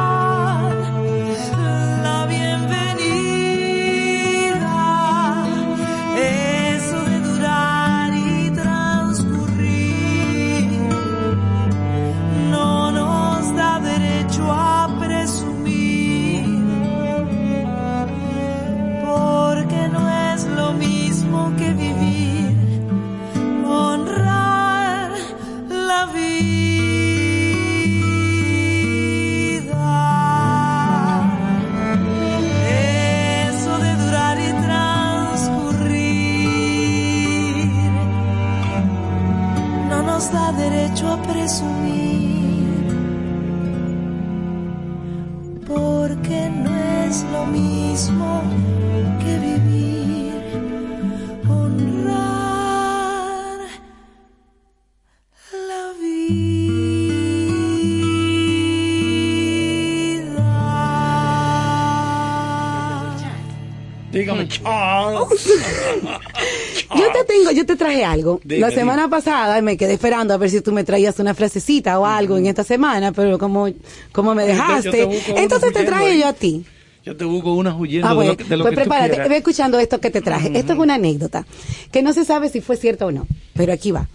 [67.71, 68.39] te traje algo.
[68.43, 68.81] Dime, la dime.
[68.81, 72.37] semana pasada me quedé esperando a ver si tú me traías una frasecita o algo
[72.37, 73.67] en esta semana, pero como,
[74.11, 76.65] como me dejaste, te entonces te huyendo traje yo a ti.
[77.03, 78.81] Yo te busco una huyendo Ah, de bueno, lo que, de lo pues que tú
[78.81, 79.29] prepárate, quieras.
[79.29, 80.51] ve escuchando esto que te traje.
[80.57, 81.47] Esto es una anécdota
[81.91, 83.25] que no se sabe si fue cierta o no,
[83.55, 84.07] pero aquí va.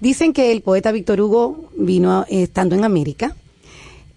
[0.00, 3.34] Dicen que el poeta Víctor Hugo vino eh, estando en América.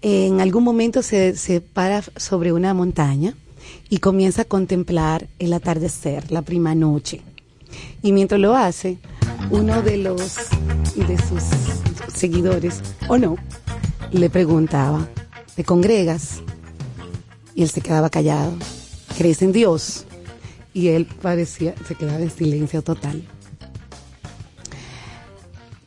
[0.01, 3.35] En algún momento se, se para sobre una montaña
[3.89, 7.21] y comienza a contemplar el atardecer, la prima noche.
[8.01, 8.97] Y mientras lo hace,
[9.49, 10.37] uno de los
[11.03, 11.43] de sus
[12.13, 13.35] seguidores, o no,
[14.11, 15.07] le preguntaba,
[15.55, 16.41] te congregas.
[17.55, 18.53] Y él se quedaba callado.
[19.17, 20.05] ¿Crees en Dios?
[20.73, 23.23] Y él parecía, se quedaba en silencio total.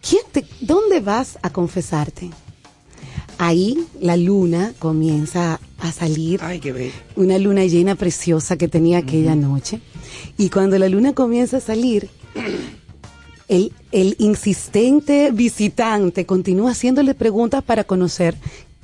[0.07, 2.31] ¿Quién te, ¿Dónde vas a confesarte?
[3.39, 6.41] Ahí la luna comienza a salir.
[6.43, 6.93] Ay, qué bello.
[7.17, 9.81] Una luna llena preciosa que tenía aquella noche.
[10.39, 12.09] Y cuando la luna comienza a salir,
[13.49, 18.37] el, el insistente visitante continúa haciéndole preguntas para conocer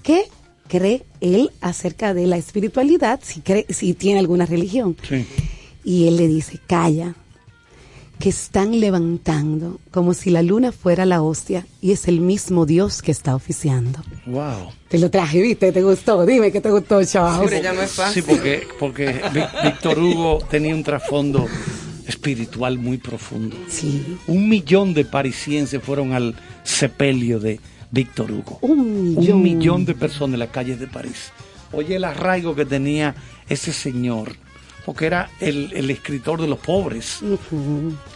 [0.02, 0.24] qué
[0.68, 4.96] cree él acerca de la espiritualidad, si, cree, si tiene alguna religión.
[5.84, 7.14] Y él le dice, calla,
[8.18, 13.00] que están levantando como si la luna fuera la hostia y es el mismo Dios
[13.02, 14.00] que está oficiando.
[14.26, 14.70] Wow.
[14.88, 15.70] Te lo traje, ¿viste?
[15.72, 16.26] ¿Te gustó?
[16.26, 17.40] Dime que te gustó, chaval.
[17.40, 18.22] Hombre, ya no es fácil.
[18.22, 21.46] Sí, porque, porque Ví- Víctor Hugo tenía un trasfondo
[22.06, 23.56] espiritual muy profundo.
[23.68, 24.16] Sí.
[24.26, 26.34] Un millón de parisienses fueron al
[26.64, 28.58] sepelio de Víctor Hugo.
[28.62, 29.36] Un millón.
[29.36, 31.30] Un millón de personas en las calles de París.
[31.72, 33.14] Oye el arraigo que tenía
[33.48, 34.36] ese señor,
[34.88, 37.18] porque era el, el escritor de los pobres,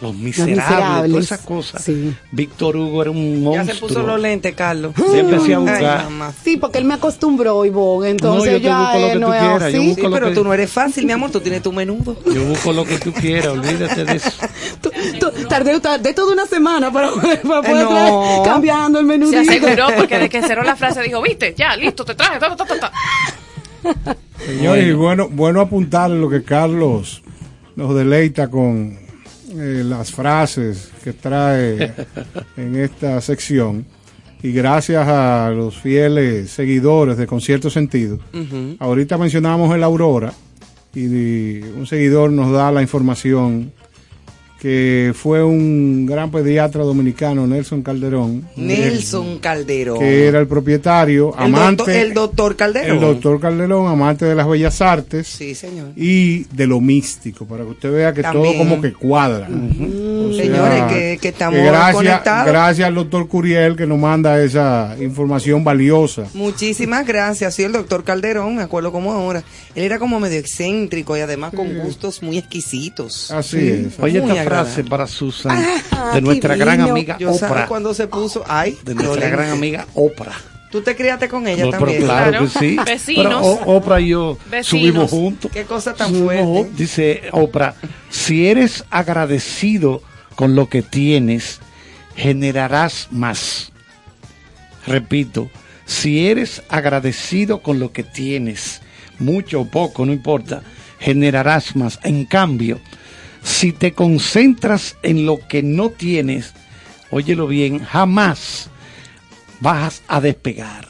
[0.01, 1.11] los miserables, miserables.
[1.11, 1.83] todas esas cosas.
[1.83, 2.15] Sí.
[2.31, 3.75] Víctor Hugo era un Ya monstruo.
[3.75, 4.91] se puso los lentes, Carlos.
[4.97, 6.07] Yo empecé a buscar.
[6.43, 9.27] Sí, porque él me acostumbró, Ivonne, entonces No, yo ya busco lo él que no
[9.27, 9.87] tú es quieras, yo así.
[9.87, 11.29] busco Sí, lo pero que- tú no eres fácil, mi amor.
[11.29, 12.17] Tú tienes tu menudo.
[12.33, 14.31] Yo busco lo que tú quieras, olvídate de eso.
[14.81, 14.91] Tú-
[15.47, 17.89] Tardé, tardé toda una semana para, poder- para poder no.
[17.91, 19.29] traer- cambiando el menú.
[19.29, 22.55] Se aseguró porque de que cerró la frase dijo, viste, ya, listo, te traje, ta,
[22.55, 22.91] ta, ta, ta".
[24.45, 27.23] Señores, y bueno, bueno apuntar lo que Carlos
[27.75, 28.97] nos deleita con
[29.51, 31.93] eh, las frases que trae
[32.57, 33.85] en esta sección.
[34.41, 38.19] Y gracias a los fieles seguidores de Concierto Sentido.
[38.79, 40.33] Ahorita mencionamos el Aurora
[40.93, 43.71] y un seguidor nos da la información
[44.63, 48.45] que fue un gran pediatra dominicano, Nelson Calderón.
[48.55, 49.99] Nelson Calderón.
[49.99, 51.83] Que era el propietario, El amante.
[51.83, 52.91] doctor- el doctor Calderón.
[52.91, 55.27] El doctor Calderón, amante de las bellas artes.
[55.27, 55.87] Sí, señor.
[55.97, 58.53] Y de lo místico, para que usted vea que También.
[58.53, 59.47] todo como que cuadra.
[59.49, 59.57] Sea,
[60.37, 62.47] Señores, que- que estamos gracias, conectados.
[62.47, 66.23] Gracias al doctor Curiel que nos manda esa información valiosa.
[66.33, 67.55] Muchísimas gracias.
[67.55, 69.43] Sí, el doctor Calderón, me acuerdo como ahora.
[69.75, 73.31] Él era como medio excéntrico y además con gustos muy exquisitos.
[73.31, 73.99] Así Sí, es.
[73.99, 74.71] Oye, muy esta agradable.
[74.73, 77.67] frase para Susan, Ah, de nuestra gran amiga Yo Oprah.
[77.67, 80.33] cuando se puso, ay, De nuestra gran amiga Oprah.
[80.71, 82.01] Tú te criaste con ella No, pero también.
[82.03, 82.77] claro, que sí.
[82.85, 83.23] Vecinos.
[83.25, 84.67] Pero O- Oprah y yo Vecinos.
[84.67, 85.51] subimos juntos.
[85.53, 86.43] Qué cosa tan Subimos fuerte.
[86.45, 86.77] juntos.
[86.77, 87.75] Dice Oprah,
[88.09, 90.01] si eres agradecido
[90.35, 91.59] con lo que tienes,
[92.15, 93.71] generarás más.
[94.85, 95.49] Repito,
[95.85, 98.81] si eres agradecido con lo que tienes,
[99.19, 100.63] mucho o poco, no importa,
[100.99, 101.99] generarás más.
[102.03, 102.79] En cambio,
[103.43, 106.53] si te concentras en lo que no tienes,
[107.11, 108.69] óyelo bien, jamás
[109.59, 110.89] vas a despegar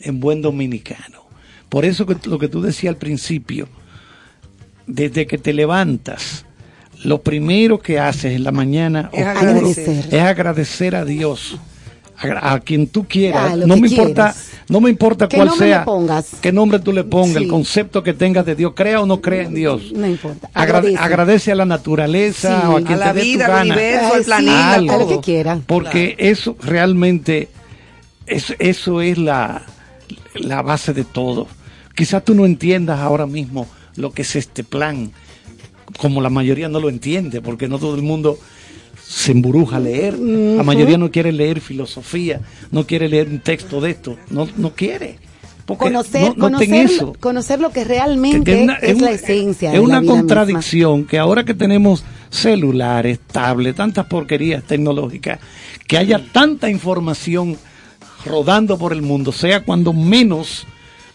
[0.00, 1.24] en buen dominicano.
[1.68, 3.68] Por eso lo que tú decías al principio,
[4.86, 6.44] desde que te levantas,
[7.04, 10.06] lo primero que haces en la mañana Es oscuro agradecer.
[10.14, 11.56] es agradecer a Dios,
[12.16, 13.56] a, a quien tú quieras.
[13.56, 14.34] No me importa,
[14.68, 16.26] no me importa ¿Qué cuál nombre sea, le pongas?
[16.42, 17.44] qué nombre tú le pongas, Sí.
[17.44, 19.92] el concepto que tengas de Dios, crea o no crea en Dios.
[19.92, 20.50] No importa.
[20.52, 20.98] Agra- Agradece.
[20.98, 22.66] agradece a la naturaleza Sí.
[22.68, 23.62] o a quien A la te dé tu vida, al gana.
[23.74, 24.92] universo, Ay, al sí, planeta, Algo.
[24.92, 25.60] a lo que quiera.
[25.66, 27.48] Porque eso realmente,
[28.26, 29.62] eso, eso es la,
[30.34, 31.48] la base de todo.
[31.94, 33.66] Quizás tú no entiendas ahora mismo
[33.96, 35.10] lo que es este plan,
[35.98, 38.38] como la mayoría no lo entiende, porque no todo el mundo
[39.04, 40.18] se emburuja a leer.
[40.18, 42.40] La mayoría no quiere leer filosofía,
[42.70, 45.18] no quiere leer un texto de esto, no, no quiere.
[45.66, 47.12] Porque Conocer, no, no ten conocer, eso.
[47.20, 49.68] conocer lo que realmente que una- es, una- la esencia.
[49.68, 55.38] Es de la una vida contradicción que ahora que tenemos celulares, tablets, tantas porquerías tecnológicas,
[55.86, 57.56] que haya tanta información
[58.24, 60.66] rodando por el mundo, sea cuando menos,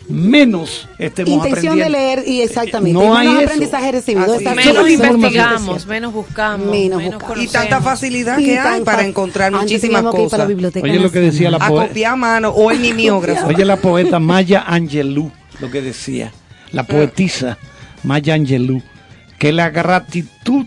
[0.08, 1.32] menos estemos.
[1.34, 2.94] Intención de leer y exactamente.
[2.94, 3.40] No menos hay eso.
[3.46, 4.34] aprendizaje recibido.
[4.36, 4.46] Así.
[4.46, 7.44] Menos investigamos, menos buscamos, Menos menos, buscamos.
[7.44, 10.48] Y tanta facilidad Y que hay para encontrar Antes muchísimas cosas.
[10.48, 11.88] biblioteca Oye lo que decía la A poeta.
[11.88, 13.48] copiar a mano o el mimeógrafo.
[13.48, 16.32] Oye la poeta Maya Angelou, lo que decía,
[16.72, 17.58] la poetisa
[18.04, 18.82] Maya Angelou,
[19.40, 20.66] que la gratitud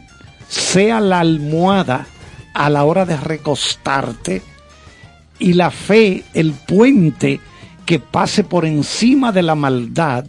[0.48, 2.06] sea la almohada
[2.54, 4.42] a la hora de recostarte
[5.38, 7.40] y la fe el puente
[7.88, 10.26] que pase por encima de la maldad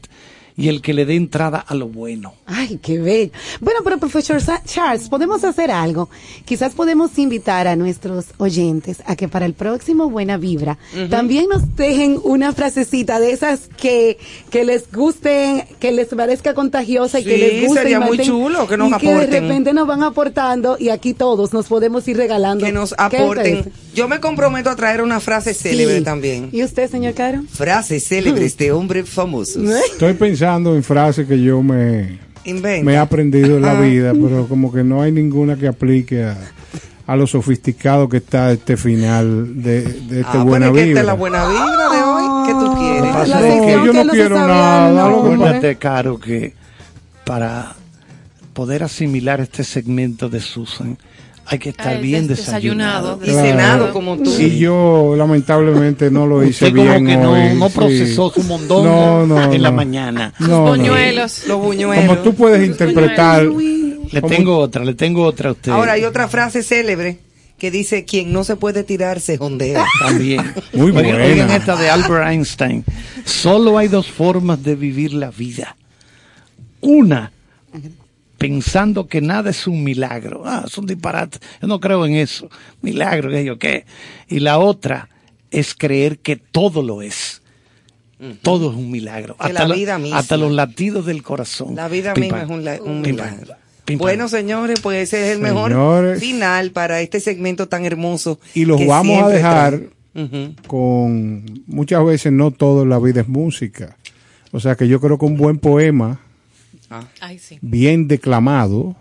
[0.56, 2.36] y el que le dé entrada a lo bueno.
[2.52, 3.32] Ay, qué bello.
[3.62, 6.10] Bueno, pero profesor Charles, podemos hacer algo.
[6.46, 10.80] Quizás podemos invitar a nuestros oyentes a que para el próximo Buena Vibra
[11.12, 14.18] también nos dejen una frasecita de esas que,
[14.50, 17.82] que les gusten, que les parezca contagiosa y que les guste.
[17.84, 19.44] sería y muy chulo que nos y que de aporten.
[19.44, 22.66] repente nos van aportando y aquí todos nos podemos ir regalando.
[22.66, 23.72] que nos ¿Qué aporten.
[23.94, 26.04] Yo me comprometo a traer una frase célebre Sí.
[26.04, 26.50] también.
[26.52, 27.44] ¿Y usted, señor Caro?
[27.52, 29.58] Frases célebres de hombres famosos.
[29.92, 32.86] Estoy pensando en frases que yo me, Inventa.
[32.86, 33.82] me he aprendido en la Ajá.
[33.82, 36.38] vida, pero como que no hay ninguna que aplique a,
[37.08, 40.90] a lo sofisticado que está este final de, de este Ah, buena pero es que
[40.92, 41.02] esta vibra.
[41.02, 42.48] es la buena vibra de hoy.
[42.48, 43.30] ¿Qué tú quieres?
[43.30, 46.54] La No, sección yo no que no quiero nada, que Acuérdate, Caro, que
[47.26, 47.76] para
[48.54, 50.98] poder asimilar este segmento de Susan
[51.50, 53.18] hay que estar Ay, bien des- desayunado.
[53.18, 54.32] desayunado, Y cenado como tú.
[54.40, 57.76] Y yo lamentablemente no lo hice Usted como bien que no- hoy, no sí.
[57.76, 60.34] procesó su mondongo No, no, en la mañana.
[60.40, 60.66] No, no.
[60.76, 61.48] Buñuelos.
[61.48, 62.06] Los buñuelos.
[62.06, 65.72] Como tú puedes interpretar Le como- tengo otra, le tengo otra a usted.
[65.72, 67.20] Ahora hay otra frase célebre
[67.58, 69.84] que dice, quien no se puede tirar se jondea.
[70.02, 70.54] También.
[70.74, 71.18] Muy buena.
[71.26, 72.86] oigan esta de Albert Einstein.
[73.26, 75.76] Solo hay dos formas de vivir la vida.
[76.82, 77.32] Una,
[78.40, 80.42] pensando que nada es un milagro.
[80.46, 81.38] Ah, es un disparate.
[81.62, 82.50] Yo no creo en eso.
[82.82, 83.86] Milagro, que yo qué.
[84.28, 85.10] Y la otra
[85.52, 87.42] es creer que todo lo es.
[88.42, 89.36] Todo es un milagro.
[89.38, 90.18] Que la lo- vida misma.
[90.18, 91.76] hasta los latidos del corazón.
[91.76, 93.54] La vida Pim, misma es un, Pim, milagro.
[93.98, 96.20] Bueno, señores, pues ese es el mejor Señores.
[96.20, 98.40] final para este segmento tan hermoso.
[98.54, 99.82] y los vamos a dejar
[100.68, 103.98] con muchas veces no todo en la vida es música.
[104.52, 106.20] O sea que yo creo que un buen poema
[107.22, 107.58] Ay, sí.
[107.62, 108.96] bien declamado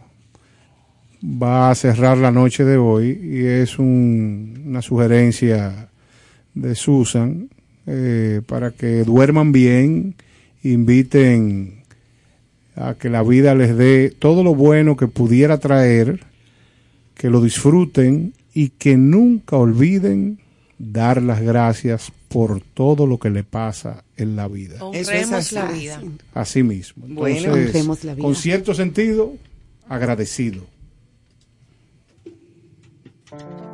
[1.25, 5.89] va a cerrar la noche de hoy y es un- una sugerencia
[6.55, 7.49] de Susan
[7.87, 10.15] eh, para que duerman bien,
[10.63, 11.83] inviten
[12.77, 16.21] a que la vida les dé todo lo bueno que pudiera traer,
[17.15, 20.39] que lo disfruten y que nunca olviden
[20.79, 24.85] dar las gracias por todo lo que le pasa en la vida.
[24.85, 26.03] Honremos la vida.
[26.35, 27.05] Así mismo.
[27.07, 27.37] Bueno.
[27.39, 28.25] Entonces, Honremos la vida.
[28.25, 29.33] con cierto sentido,
[29.89, 30.63] agradecido.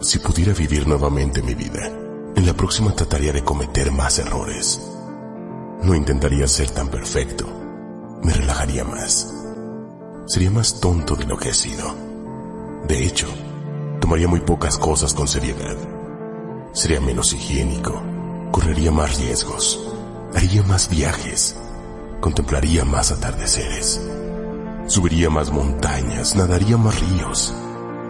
[0.01, 1.87] Si pudiera vivir nuevamente mi vida,
[2.37, 4.81] en la próxima trataría de cometer más errores.
[5.83, 7.47] No intentaría ser tan perfecto.
[8.23, 9.33] Me relajaría más.
[10.27, 11.95] Sería más tonto de lo que he sido.
[12.89, 13.29] De hecho,
[14.01, 15.77] tomaría muy pocas cosas con seriedad.
[16.75, 18.03] Sería menos higiénico.
[18.51, 19.81] Correría más riesgos.
[20.35, 21.57] Haría más viajes.
[22.21, 24.03] Contemplaría más atardeceres.
[24.89, 26.35] Subiría más montañas.
[26.35, 27.55] Nadaría más ríos.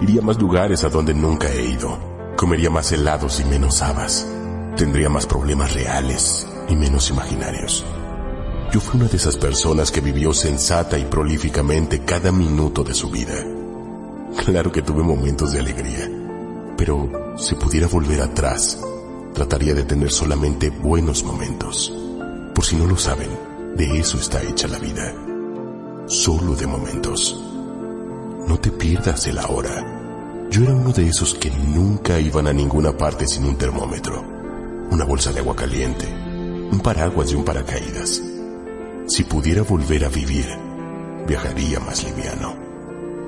[0.00, 1.98] Iría a más lugares a donde nunca he ido.
[2.38, 4.26] Comería más helados y menos habas.
[4.78, 7.84] Tendría más problemas reales y menos imaginarios.
[8.72, 13.10] Yo fui una de esas personas que vivió sensata y prolíficamente cada minuto de su
[13.10, 13.44] vida.
[14.42, 16.10] Claro que tuve momentos de alegría,
[16.76, 18.78] pero si pudiera volver atrás,
[19.34, 21.92] trataría de tener solamente buenos momentos.
[22.54, 23.30] Por si no lo saben,
[23.76, 25.14] de eso está hecha la vida.
[26.06, 27.42] Solo de momentos.
[28.46, 30.46] No te pierdas el ahora.
[30.50, 34.22] Yo era uno de esos que nunca iban a ninguna parte sin un termómetro,
[34.90, 36.06] una bolsa de agua caliente,
[36.70, 38.22] un paraguas y un paracaídas.
[39.06, 40.46] Si pudiera volver a vivir,
[41.26, 42.54] viajaría más liviano.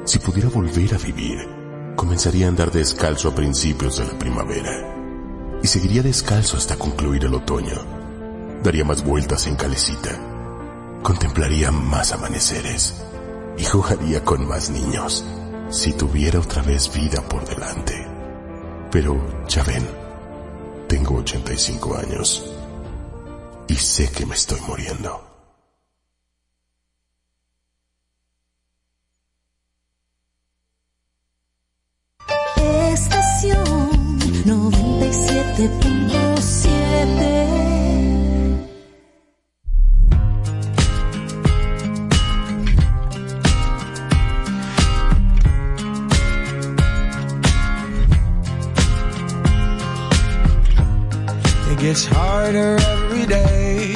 [0.04, 1.55] Si pudiera volver a vivir,
[1.96, 4.94] comenzaría a andar descalzo a principios de la primavera.
[5.62, 7.80] Y seguiría descalzo hasta concluir el otoño.
[8.62, 10.10] Daría más vueltas en calecita.
[11.02, 13.02] Contemplaría más amaneceres.
[13.58, 15.24] Y jugaría con más niños.
[15.70, 18.06] Si tuviera otra vez vida por delante.
[18.92, 19.16] Pero,
[19.48, 19.88] ya ven,
[20.86, 22.44] tengo 85 años.
[23.66, 25.25] Y sé que me estoy muriendo.
[33.36, 35.76] Estación 97.7
[51.68, 53.94] It gets harder every day,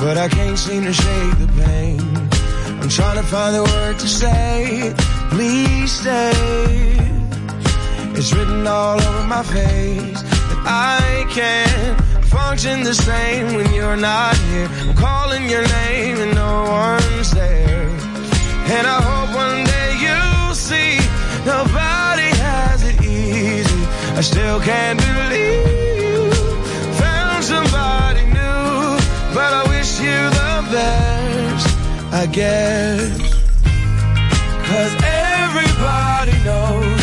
[0.00, 2.00] but I can't seem to shake the pain.
[2.82, 4.92] I'm trying to find the word to say,
[5.30, 7.19] please stay.
[8.20, 14.36] It's written all over my face that I can't function the same when you're not
[14.36, 14.68] here.
[14.82, 17.88] I'm calling your name and no one's there.
[18.76, 21.00] And I hope one day you'll see
[21.48, 23.82] nobody has it easy.
[24.18, 25.64] I still can't believe
[26.04, 26.30] you
[27.00, 29.00] found somebody new,
[29.32, 31.66] but I wish you the best,
[32.12, 33.16] I guess.
[34.68, 36.99] Cause everybody knows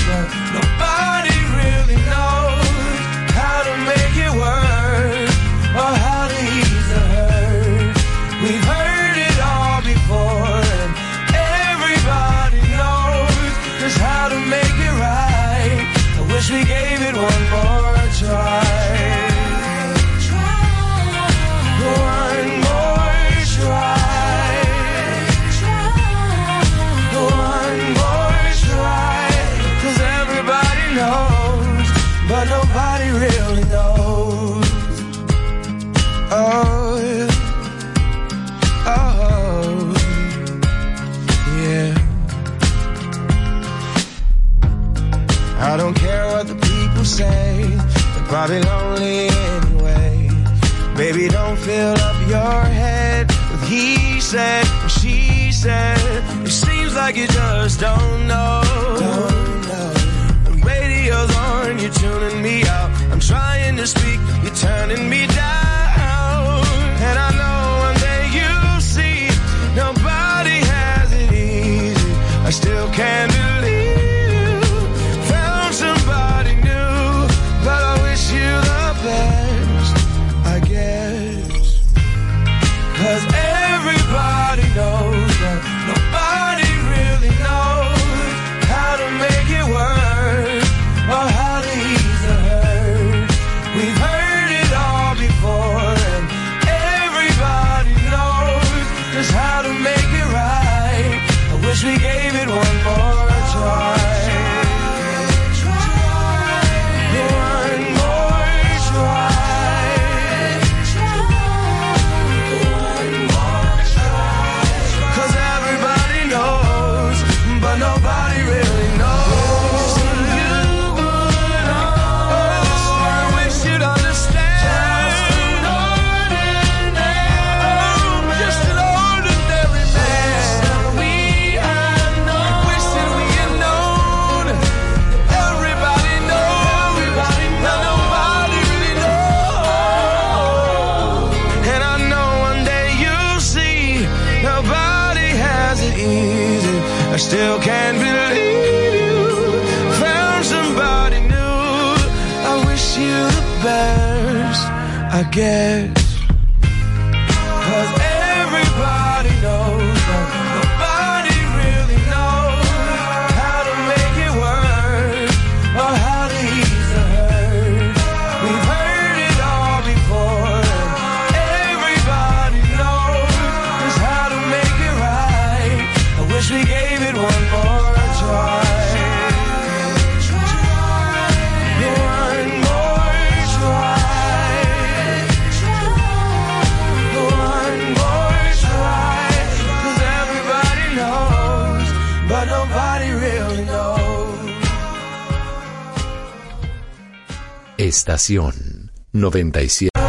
[198.27, 199.89] Estación 97.
[199.95, 200.03] Cause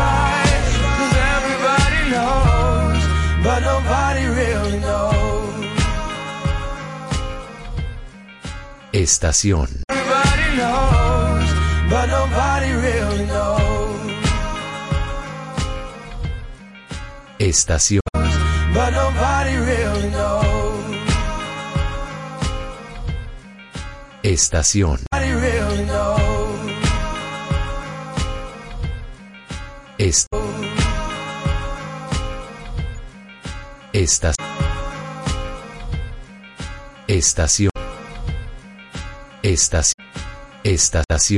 [1.37, 3.05] everybody knows,
[3.45, 5.55] but nobody really knows.
[8.93, 9.69] Estación.
[17.39, 18.01] Estación.
[24.25, 25.08] Estación
[34.09, 34.33] Esta-
[37.09, 37.71] Estación
[39.43, 39.93] Estación
[40.65, 41.37] Estación